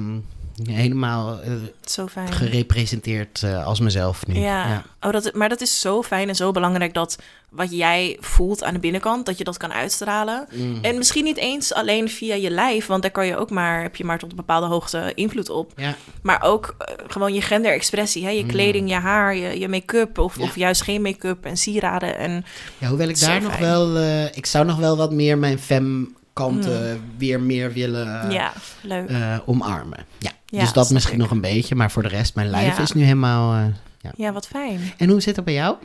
[0.63, 1.53] helemaal eh,
[1.85, 2.33] zo fijn.
[2.33, 4.35] gerepresenteerd eh, als mezelf nu.
[4.41, 8.63] Ja, Oh, dat, maar dat is zo fijn en zo belangrijk dat wat jij voelt
[8.65, 10.47] aan de binnenkant, dat je dat kan uitstralen.
[10.53, 10.79] Mm.
[10.83, 13.97] En misschien niet eens alleen via je lijf, want daar kan je ook maar, heb
[13.97, 15.73] je maar tot een bepaalde hoogte invloed op.
[15.77, 15.95] Ja.
[16.23, 18.31] Maar ook eh, gewoon je genderexpressie, hè?
[18.31, 18.49] je Mm.
[18.49, 20.43] kleding, je haar, je, je make-up of, Ja.
[20.43, 22.17] of juist geen make-up en sieraden.
[22.17, 22.45] En
[22.79, 23.97] ja, hoewel ik daar nog wel,
[24.35, 29.09] ik zou nog wel wat meer mijn femme kanten weer meer willen ja, leuk.
[29.09, 29.99] eh, omarmen.
[30.19, 32.83] Ja, Ja, dus dat misschien nog een beetje, maar voor de rest, mijn lijf Ja.
[32.83, 33.55] is nu helemaal...
[33.55, 34.81] eh, Ja, wat fijn.
[34.97, 35.77] En hoe zit dat bij jou?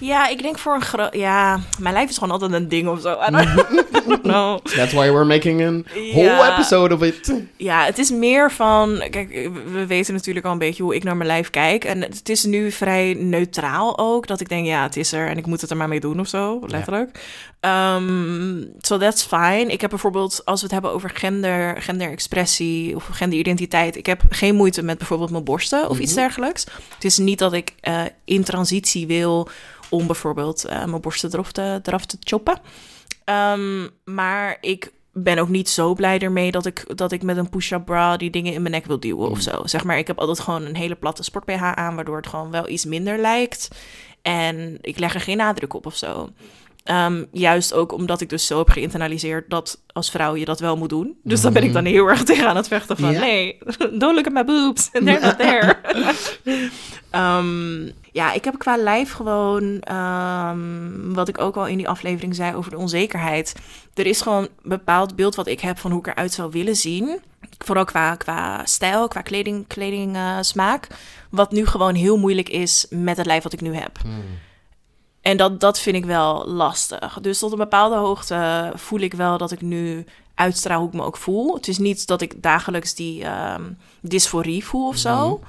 [0.00, 1.14] Ja, ik denk voor een groot...
[1.14, 3.12] Ja, mijn lijf is gewoon altijd een ding of zo.
[3.12, 4.58] I don't know.
[4.58, 6.52] That's why we're making a Ja.
[6.54, 7.34] episode of it.
[7.56, 9.02] Ja, het is meer van...
[9.10, 11.84] Kijk, we weten natuurlijk al een beetje hoe ik naar mijn lijf kijk.
[11.84, 14.26] En het is nu vrij neutraal ook.
[14.26, 16.20] Dat ik denk, ja, het is er en ik moet het er maar mee doen
[16.20, 16.60] of zo.
[16.66, 17.20] Letterlijk.
[17.60, 19.64] Ehm, so that's fine.
[19.66, 23.96] Ik heb bijvoorbeeld, als we het hebben over gender, genderexpressie of genderidentiteit...
[23.96, 26.20] Ik heb geen moeite met bijvoorbeeld mijn borsten of iets Mhm.
[26.20, 26.66] dergelijks.
[26.94, 29.48] Het is niet dat ik eh, in transitie wil
[29.88, 32.60] om bijvoorbeeld eh, mijn borsten eraf te, eraf te choppen.
[33.24, 37.48] Ehm, maar ik ben ook niet zo blij ermee dat ik, dat ik met een
[37.48, 39.60] push-up bra die dingen in mijn nek wil duwen of zo.
[39.64, 42.50] Zeg maar, ik heb altijd gewoon een hele platte sport BH aan, waardoor het gewoon
[42.50, 43.68] wel iets minder lijkt.
[44.22, 46.28] En ik leg er geen nadruk op of zo.
[46.88, 50.76] Ehm, juist ook omdat ik dus zo heb geïnternaliseerd dat als vrouw je dat wel
[50.76, 51.16] moet doen.
[51.22, 53.12] Dus dan ben ik dan heel erg tegen aan het vechten van...
[53.12, 53.20] Ja.
[53.20, 53.58] nee,
[54.00, 54.90] don't look at my boobs.
[54.90, 55.76] They're not there.
[58.12, 59.80] Ja, ik heb qua lijf gewoon...
[59.80, 63.54] ehm, wat ik ook al in die aflevering zei over de onzekerheid.
[63.94, 66.76] Er is gewoon een bepaald beeld wat ik heb van hoe ik eruit zou willen
[66.76, 67.20] zien.
[67.58, 70.86] Vooral qua, qua stijl, qua kleding, kleding eh, smaak.
[71.30, 73.98] Wat nu gewoon heel moeilijk is met het lijf wat ik nu heb.
[75.20, 77.18] En dat, dat vind ik wel lastig.
[77.20, 80.04] Dus tot een bepaalde hoogte voel ik wel dat ik nu
[80.34, 81.54] uitstraal hoe ik me ook voel.
[81.54, 83.62] Het is niet dat ik dagelijks die ehm,
[84.00, 85.40] dysforie voel of zo.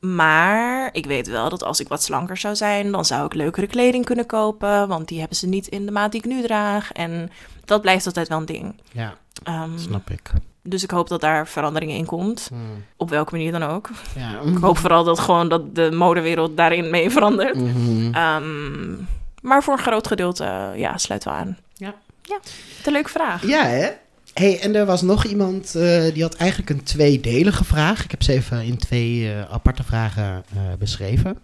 [0.00, 3.66] Maar ik weet wel dat als ik wat slanker zou zijn, dan zou ik leukere
[3.66, 4.88] kleding kunnen kopen.
[4.88, 6.92] Want die hebben ze niet in de maat die ik nu draag.
[6.92, 7.30] En
[7.64, 8.80] dat blijft altijd wel een ding.
[8.92, 10.30] Ja, Ehm, snap ik.
[10.62, 12.46] Dus ik hoop dat daar verandering in komt.
[12.48, 12.84] Hmm.
[12.96, 13.90] Op welke manier dan ook.
[14.16, 14.50] Ja.
[14.50, 17.54] Ik hoop vooral dat gewoon dat de modewereld daarin mee verandert.
[17.54, 18.14] Mhm.
[18.14, 18.94] Ehm,
[19.40, 21.58] maar voor een groot gedeelte, ja, sluit wel aan.
[21.74, 21.94] Ja.
[22.22, 22.38] Ja,
[22.84, 23.46] een leuke vraag.
[23.46, 23.88] Ja, hè?
[24.34, 28.04] Hey, en er was nog iemand eh, die had eigenlijk een tweedelige vraag.
[28.04, 31.38] Ik heb ze even in twee eh, aparte vragen eh, beschreven.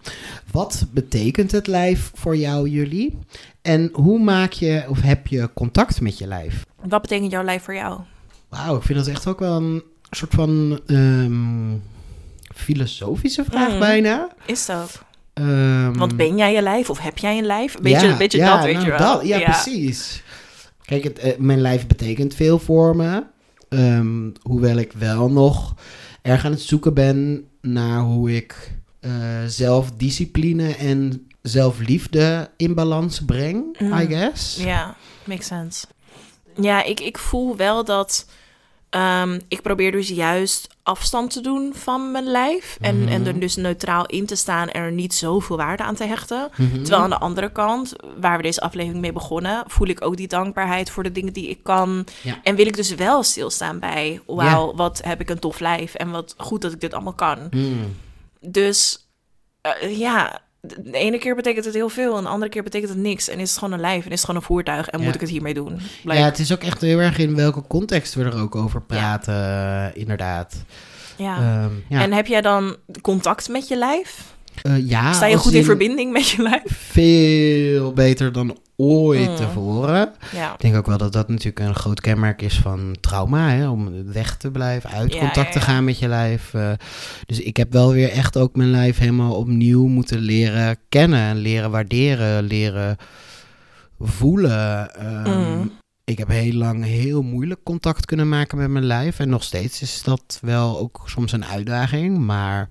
[0.53, 3.19] Wat betekent het lijf voor jou, jullie?
[3.63, 6.67] En hoe maak je of heb je contact met je lijf?
[6.83, 8.01] Wat betekent jouw lijf voor jou?
[8.49, 11.77] Wauw, ik vind dat echt ook wel een soort van ehm,
[12.55, 13.79] filosofische vraag Mm.
[13.79, 14.29] bijna.
[14.47, 15.03] Is dat?
[15.35, 17.75] Ehm, Want ben jij je lijf of heb jij een lijf?
[17.75, 18.99] Een beetje, ja, een beetje ja, dat, weet nou, je wel.
[19.19, 20.23] dat- ja, precies.
[20.85, 23.23] Kijk, het, eh, mijn lijf betekent veel voor me.
[23.69, 25.75] Ehm, hoewel ik wel nog
[26.23, 29.11] erg aan het zoeken ben naar hoe ik eh,
[29.47, 33.93] zelfdiscipline en zelfliefde in balans breng, Mm.
[33.99, 34.57] I guess.
[34.57, 35.87] Ja, makes sense.
[36.61, 38.27] Ja, ik, ik voel wel dat
[38.91, 42.79] ehm, ik probeer dus juist afstand te doen van mijn lijf.
[42.81, 43.09] En, Mhm.
[43.13, 46.51] en er dus neutraal in te staan en er niet zoveel waarde aan te hechten.
[46.57, 46.71] Mhm.
[46.83, 50.29] Terwijl aan de andere kant, waar we deze aflevering mee begonnen, voel ik ook die
[50.29, 52.05] dankbaarheid voor de dingen die ik kan.
[52.23, 52.41] Ja.
[52.43, 56.11] En wil ik dus wel stilstaan bij, wauw, wat heb ik een tof lijf en
[56.11, 57.39] wat goed dat ik dit allemaal kan.
[57.51, 57.97] Mm.
[58.41, 59.09] Dus
[59.61, 60.41] eh, ja,
[60.79, 63.29] de ene keer betekent het heel veel en de andere keer betekent het niks.
[63.29, 65.05] En is het gewoon een lijf en is het gewoon een voertuig en Ja.
[65.05, 65.81] moet ik het hiermee doen?
[66.05, 69.35] Ja, het is ook echt heel erg in welke context we er ook over praten,
[69.35, 70.55] eh, inderdaad.
[71.17, 71.37] ja.
[71.37, 72.01] Ehm, ja.
[72.03, 74.37] En heb jij dan contact met je lijf?
[74.63, 76.63] Eh, ja, Sta je goed in in verbinding met je lijf?
[76.67, 79.37] Veel beter dan ooit Mm.
[79.37, 80.13] tevoren.
[80.33, 80.53] Ja.
[80.55, 83.51] Ik denk ook wel dat dat natuurlijk een groot kenmerk is van trauma.
[83.51, 83.69] Hè?
[83.69, 86.55] Om weg te blijven, uit Ja, contact te gaan met je lijf.
[86.55, 86.71] eh.
[87.27, 91.21] dus ik heb wel weer echt ook mijn lijf helemaal opnieuw moeten leren kennen.
[91.21, 92.97] En leren waarderen, leren
[94.01, 94.95] voelen.
[94.95, 95.71] Ehm, Mm.
[96.05, 99.19] Ik heb heel lang heel moeilijk contact kunnen maken met mijn lijf.
[99.19, 102.19] En nog steeds is dat wel ook soms een uitdaging.
[102.19, 102.69] Maar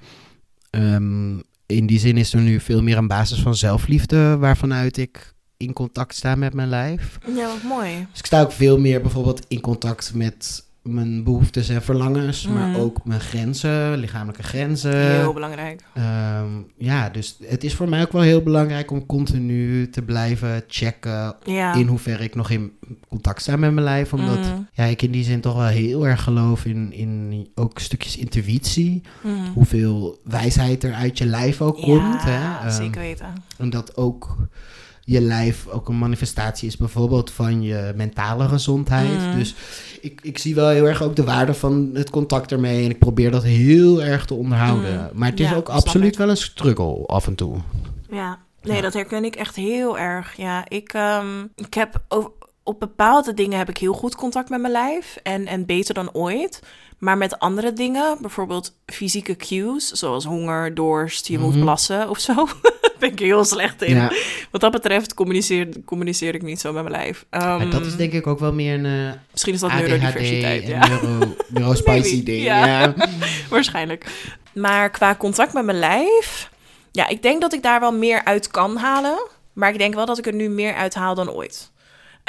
[0.70, 1.36] ehm,
[1.68, 4.38] in die zin is er nu veel meer een basis van zelfliefde...
[4.38, 7.18] waarvanuit ik in contact sta met mijn lijf.
[7.36, 8.08] Ja, wat mooi.
[8.12, 12.54] Dus ik sta ook veel meer bijvoorbeeld in contact met mijn behoeftes en verlangens, Mhm.
[12.56, 15.12] maar ook mijn grenzen, lichamelijke grenzen.
[15.20, 15.82] Heel belangrijk.
[15.94, 16.46] Ehm,
[16.78, 21.36] ja, dus het is voor mij ook wel heel belangrijk om continu te blijven checken
[21.44, 21.74] Ja.
[21.74, 22.72] in hoeverre ik nog in
[23.08, 24.14] contact sta met mijn lijf.
[24.14, 24.68] Omdat Mm.
[24.74, 29.02] ja, ik in die zin toch wel heel erg geloof in, in ook stukjes intuïtie.
[29.24, 29.46] Mm.
[29.54, 32.22] Hoeveel wijsheid er uit je lijf ook komt.
[32.24, 32.66] Hè?
[32.68, 33.34] Ehm, zeker weten.
[33.58, 34.36] en dat ook
[35.10, 39.20] je lijf ook een manifestatie is bijvoorbeeld van je mentale gezondheid.
[39.22, 39.36] Mm.
[39.36, 39.56] Dus
[40.02, 42.84] ik, ik zie wel heel erg ook de waarde van het contact ermee.
[42.84, 44.94] En ik probeer dat heel erg te onderhouden.
[44.94, 45.10] Mm.
[45.14, 46.18] Maar het is Ja, ook absoluut ik.
[46.18, 47.58] wel een struggle af en toe.
[48.10, 48.82] Ja, nee, Ja.
[48.82, 50.34] dat herken ik echt heel erg.
[50.38, 52.32] Ja, ik, ehm, ik heb over,
[52.64, 56.14] op bepaalde dingen heb ik heel goed contact met mijn lijf en, en beter dan
[56.14, 56.60] ooit.
[56.98, 61.62] Maar met andere dingen, bijvoorbeeld fysieke cues, zoals honger, dorst, je moet Mhm.
[61.62, 62.34] plassen of zo,
[63.00, 63.96] ben ik heel slecht in.
[63.96, 64.12] Ja,
[64.52, 67.26] Wat dat betreft communiceer, communiceer ik niet zo met mijn lijf.
[67.30, 69.88] Ehm, maar dat is denk ik ook wel meer een eh, Misschien is dat ADHD
[69.88, 70.68] neurodiversiteit.
[70.68, 70.88] Ja.
[70.88, 72.44] neuro, neurospicy ding.
[72.44, 72.66] ja.
[72.66, 72.94] Ja.
[73.50, 74.06] Waarschijnlijk.
[74.54, 76.50] Maar qua contact met mijn lijf,
[76.92, 79.28] ja, ik denk dat ik daar wel meer uit kan halen.
[79.54, 81.72] Maar ik denk wel dat ik er nu meer uit haal dan ooit.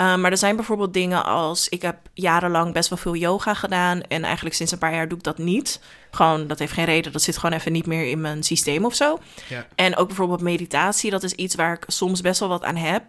[0.00, 1.68] Uh, maar er zijn bijvoorbeeld dingen als...
[1.68, 4.00] Ik heb jarenlang best wel veel yoga gedaan.
[4.00, 5.80] En eigenlijk sinds een paar jaar doe ik dat niet.
[6.10, 7.12] Gewoon, dat heeft geen reden.
[7.12, 9.18] Dat zit gewoon even niet meer in mijn systeem of zo.
[9.48, 9.66] Ja.
[9.74, 11.10] En ook bijvoorbeeld meditatie.
[11.10, 13.02] Dat is iets waar ik soms best wel wat aan heb.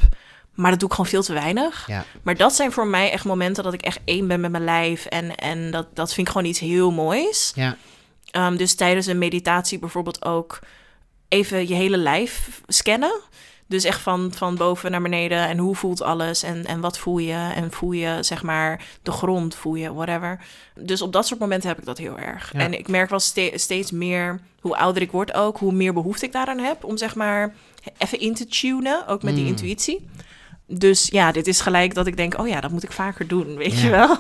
[0.54, 1.88] Maar dat doe ik gewoon veel te weinig.
[1.88, 2.06] Ja.
[2.22, 5.06] Maar dat zijn voor mij echt momenten dat ik echt één ben met mijn lijf.
[5.06, 7.52] En, en dat, dat vind ik gewoon iets heel moois.
[7.56, 7.78] Ja.
[8.32, 10.60] Um, dus tijdens een meditatie bijvoorbeeld ook
[11.28, 13.22] even je hele lijf scannen.
[13.70, 17.18] Dus echt van, van boven naar beneden en hoe voelt alles en, en wat voel
[17.18, 20.40] je en voel je zeg maar de grond, voel je whatever.
[20.76, 22.54] Dus op dat soort momenten heb ik dat heel erg.
[22.54, 22.60] Ja.
[22.60, 26.26] En ik merk wel ste steeds meer, hoe ouder ik word ook, hoe meer behoefte
[26.26, 27.54] ik daaraan heb om zeg maar
[27.98, 29.50] even in te tunen, ook met die Mm.
[29.50, 30.08] intuïtie.
[30.72, 33.56] Dus ja, dit is gelijk dat ik denk, oh ja, dat moet ik vaker doen,
[33.56, 33.84] weet Ja.
[33.84, 34.18] je wel.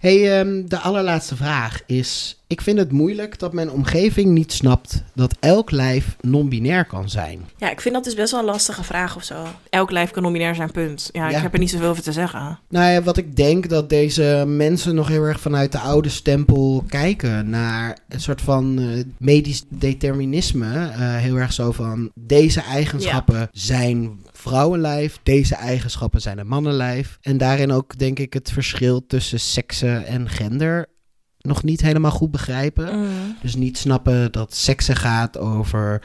[0.00, 2.38] Hey, ehm, de allerlaatste vraag is...
[2.46, 7.40] Ik vind het moeilijk dat mijn omgeving niet snapt dat elk lijf non-binair kan zijn.
[7.56, 9.34] Ja, ik vind dat dus best wel een lastige vraag of zo.
[9.70, 11.08] Elk lijf kan nominair zijn, punt.
[11.12, 11.36] Ja, Ja.
[11.36, 12.58] ik heb er niet zoveel over te zeggen.
[12.68, 16.84] Nou ja, wat ik denk dat deze mensen nog heel erg vanuit de oude stempel
[16.88, 20.74] kijken naar een soort van eh, medisch determinisme.
[20.88, 27.18] Eh, heel erg zo van deze eigenschappen zijn vrouwenlijf, deze eigenschappen zijn een mannenlijf.
[27.20, 30.86] En daarin ook denk ik het verschil tussen seksen en gender
[31.38, 32.98] nog niet helemaal goed begrijpen.
[32.98, 33.36] Mm.
[33.42, 36.02] Dus niet snappen dat seksen gaat over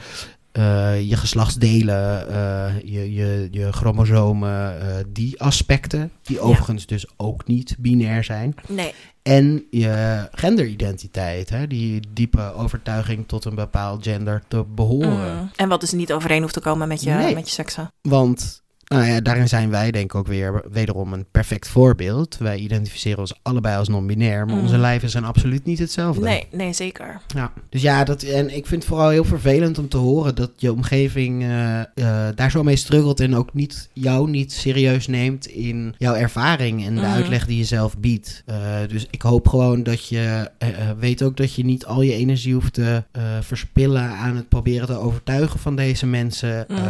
[0.52, 7.46] eh, je geslachtsdelen, eh, je, je, je chromosomen, eh, die aspecten, die overigens dus ook
[7.46, 8.54] niet binair zijn.
[8.68, 8.94] Nee.
[9.30, 15.36] En je genderidentiteit, hè, die diepe overtuiging tot een bepaald gender te behoren.
[15.36, 15.50] Mm.
[15.56, 17.34] En wat dus niet overeen hoeft te komen met je, Nee.
[17.34, 17.92] met je seksen.
[18.02, 18.62] Want
[18.94, 22.36] nou ja, daarin zijn wij denk ik ook weer wederom een perfect voorbeeld.
[22.38, 24.62] Wij identificeren ons allebei als non-binair, maar Mm.
[24.62, 26.22] onze lijven zijn absoluut niet hetzelfde.
[26.24, 27.20] Nee, nee, zeker.
[27.34, 30.50] Ja, dus ja, dat, en ik vind het vooral heel vervelend om te horen dat
[30.56, 31.86] je omgeving eh, eh,
[32.34, 36.94] daar zo mee struggelt en ook niet, jou niet serieus neemt in jouw ervaring en
[36.94, 37.10] de Mhm.
[37.10, 38.42] uitleg die je zelf biedt.
[38.46, 38.56] Eh,
[38.88, 40.50] dus ik hoop gewoon dat je
[40.98, 43.02] weet ook dat je niet al je energie hoeft te
[43.40, 46.64] verspillen aan het proberen te overtuigen van deze mensen.
[46.68, 46.80] Mhm.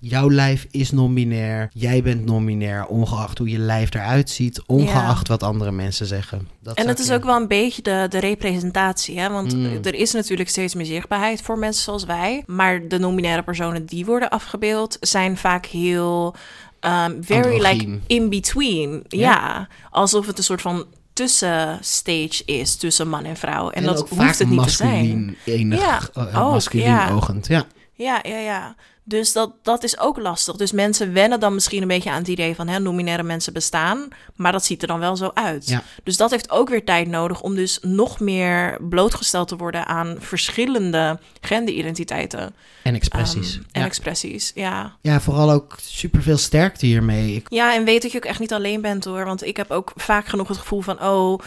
[0.00, 1.70] Jouw lijf is non-binair.
[1.72, 4.62] Jij bent non-binair, ongeacht hoe je lijf eruit ziet.
[4.66, 6.48] Ongeacht wat andere mensen zeggen.
[6.62, 9.18] Dat En ik, is ook wel een beetje de, de representatie.
[9.18, 9.30] Hè?
[9.30, 9.78] Want Mm.
[9.82, 12.42] er is natuurlijk steeds meer zichtbaarheid voor mensen zoals wij.
[12.46, 16.34] Maar de non-binaire personen die worden afgebeeld zijn vaak heel
[16.80, 19.04] um, very like in between.
[19.08, 19.18] Ja.
[19.18, 19.68] Ja.
[19.90, 23.70] alsof het een soort van tussenstage is tussen man en vrouw.
[23.70, 25.36] En, dat hoeft vaak het niet te zijn.
[25.44, 26.00] enig, Ja,
[26.40, 27.10] ook, ja.
[27.10, 27.46] ogend.
[27.46, 27.64] Ja.
[27.92, 28.76] Ja, ja, ja.
[29.08, 30.56] Dus dat, dat is ook lastig.
[30.56, 34.08] Dus mensen wennen dan misschien een beetje aan het idee van hè, nominaire mensen bestaan,
[34.34, 35.68] maar dat ziet er dan wel zo uit.
[35.68, 35.82] Ja.
[36.02, 40.16] Dus dat heeft ook weer tijd nodig om dus nog meer blootgesteld te worden aan
[40.18, 43.54] verschillende genderidentiteiten En expressies.
[43.54, 43.86] Ehm, en ja.
[43.86, 44.52] expressies.
[44.54, 44.96] Ja.
[45.00, 47.34] ja, vooral ook superveel sterkte hiermee.
[47.34, 49.24] Ik, ja, en weet dat je ook echt niet alleen bent hoor.
[49.24, 51.40] Want ik heb ook vaak genoeg het gevoel van, oh,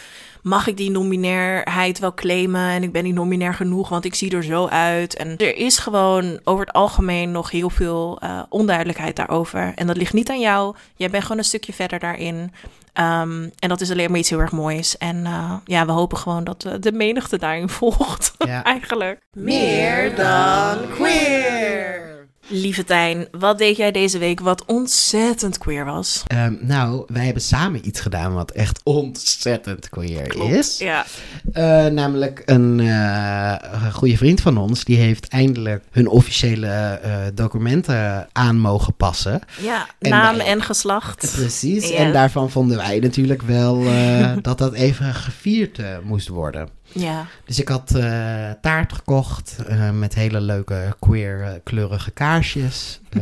[0.44, 2.70] mag ik die nominairheid wel claimen?
[2.70, 5.16] En ik ben niet nominair genoeg, want ik zie er zo uit.
[5.16, 9.72] En er is gewoon over het algemeen nog heel veel eh, onduidelijkheid daarover.
[9.76, 10.76] En dat ligt niet aan jou.
[10.96, 12.52] Jij bent gewoon een stukje verder daarin.
[12.94, 14.98] Ehm, en dat is alleen maar iets heel erg moois.
[14.98, 18.34] En eh, ja, we hopen gewoon dat eh, de menigte daarin volgt.
[18.38, 18.64] Ja.
[18.64, 19.20] Eigenlijk.
[19.32, 22.11] Meer dan queer.
[22.48, 26.24] Lieve Tijn, wat deed jij deze week wat ontzettend queer was?
[26.28, 30.78] ehm, nou, wij hebben samen iets gedaan wat echt ontzettend queer is.
[30.78, 31.06] Ja.
[31.54, 38.28] Eh, namelijk een een goede vriend van ons, die heeft eindelijk hun officiële eh, documenten
[38.32, 39.42] aan mogen passen.
[39.62, 41.32] Ja, En naam wij- en geslacht.
[41.36, 43.84] Precies, en daarvan vonden wij natuurlijk wel
[44.42, 46.70] dat dat even gevierd moest worden.
[46.94, 47.28] Ja.
[47.46, 53.00] Dus ik had eh, taart gekocht eh, met hele leuke queer eh, kleurige kaarsjes.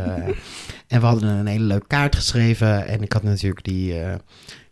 [0.87, 2.87] En we hadden een hele leuke kaart geschreven.
[2.87, 3.95] En ik had natuurlijk die,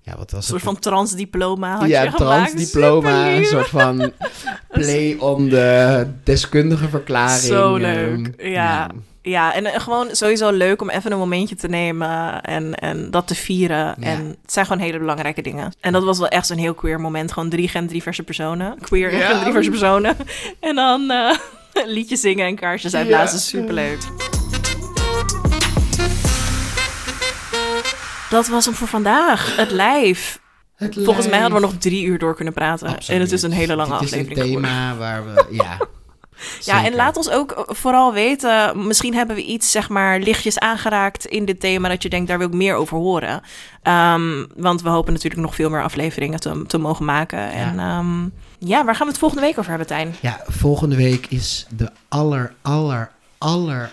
[0.07, 0.71] ja wat was Een soort het?
[0.71, 2.51] van transdiploma had ja, je gemaakt.
[2.51, 4.11] transdiploma, een soort van
[4.71, 7.39] play on de deskundige verklaring.
[7.41, 8.89] Zo eh, leuk, ja.
[9.21, 13.35] Ja, en gewoon sowieso leuk om even een momentje te nemen en, en dat te
[13.35, 13.95] vieren.
[14.01, 15.73] En het zijn gewoon hele belangrijke dingen.
[15.79, 17.31] En dat was wel echt zo'n heel queer moment.
[17.31, 18.77] Gewoon drie genderdiverse personen.
[18.81, 20.15] Queer en genderdiverse personen.
[20.59, 21.37] En dan eh
[21.95, 23.37] liedjes zingen en kaarsjes uitblazen.
[23.37, 23.43] Ja.
[23.43, 24.36] Superleuk.
[28.29, 29.55] Dat was hem voor vandaag.
[29.55, 30.39] Het lijf.
[30.75, 32.87] Het Volgens mij hadden we nog drie uur door kunnen praten.
[32.87, 33.09] Absoluut.
[33.09, 34.69] En het is een hele lange Dit is aflevering een geworden.
[34.71, 35.77] thema waar we, ja...
[36.59, 41.25] Ja, en laat ons ook vooral weten, misschien hebben we iets, zeg maar, lichtjes aangeraakt
[41.25, 43.41] in dit thema dat je denkt, daar wil ik meer over horen.
[43.81, 47.51] Ehm, want we hopen natuurlijk nog veel meer afleveringen te, te mogen maken.
[47.51, 48.23] En ehm,
[48.59, 50.15] ja, waar gaan we het volgende week over hebben, Tijn?
[50.21, 53.89] Ja, volgende week is de aller, aller, aller,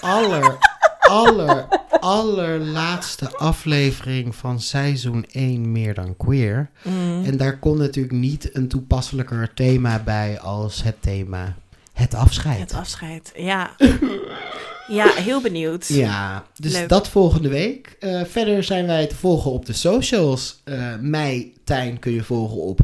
[0.00, 0.58] aller,
[1.08, 1.68] aller,
[2.00, 6.70] allerlaatste aflevering van seizoen 1 Meer dan Queer.
[6.82, 7.24] Mm.
[7.24, 11.56] En daar komt natuurlijk niet een toepasselijker thema bij als het thema
[11.92, 12.58] het afscheid.
[12.58, 13.70] Het afscheid, ja.
[14.88, 15.88] ja, heel benieuwd.
[15.88, 16.88] Ja, dus Leuk.
[16.88, 17.96] dat volgende week.
[18.00, 20.60] Eh, verder zijn wij te volgen op de socials.
[20.64, 22.80] Eh mij, Tijn, kun je volgen op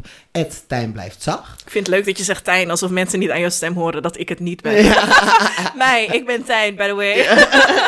[0.67, 1.61] Tijn blijft zacht.
[1.61, 4.01] Ik vind het leuk dat je zegt Tijn, alsof mensen niet aan jouw stem horen
[4.01, 4.73] dat ik het niet ben.
[5.75, 7.25] Mij, ik ben Tijn, by the way.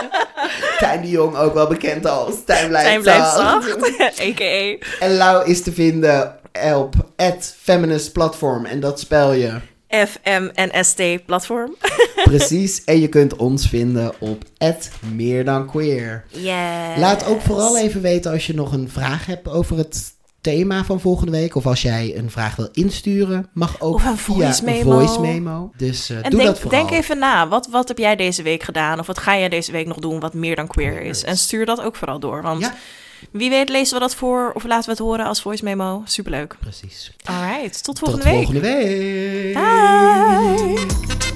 [0.80, 3.66] Tijn de Jong, ook wel bekend als Tijn blijft, Tijn blijft zacht.
[3.66, 4.78] zacht, a.k.a.
[5.00, 6.36] En Lau is te vinden
[6.76, 8.66] op het Feminist Platform.
[8.66, 9.54] En dat spel je
[9.91, 11.76] FMNST platform.
[12.23, 12.84] precies.
[12.84, 14.43] en je kunt ons vinden op
[15.13, 16.23] Meer dan Queer.
[16.27, 16.97] Yes.
[16.97, 20.99] Laat ook vooral even weten als je nog een vraag hebt over het thema van
[20.99, 21.55] volgende week.
[21.55, 24.91] Of als jij een vraag wil insturen, mag ook Of een via voice een memo.
[24.99, 25.72] voice memo.
[25.77, 26.80] Dus En doe denk, dat vooral.
[26.88, 28.99] denk even na, wat, wat heb jij deze week gedaan?
[28.99, 31.23] Of wat ga jij deze week nog doen wat meer dan queer is.
[31.23, 32.73] En stuur dat ook vooral door, want Ja.
[33.31, 36.02] Wie weet lezen we dat voor of laten we het horen als voice memo.
[36.06, 36.56] Superleuk.
[36.60, 37.11] Precies.
[37.23, 38.35] Alright, tot Tot volgende week.
[38.35, 39.53] volgende week.
[39.53, 41.31] Bye.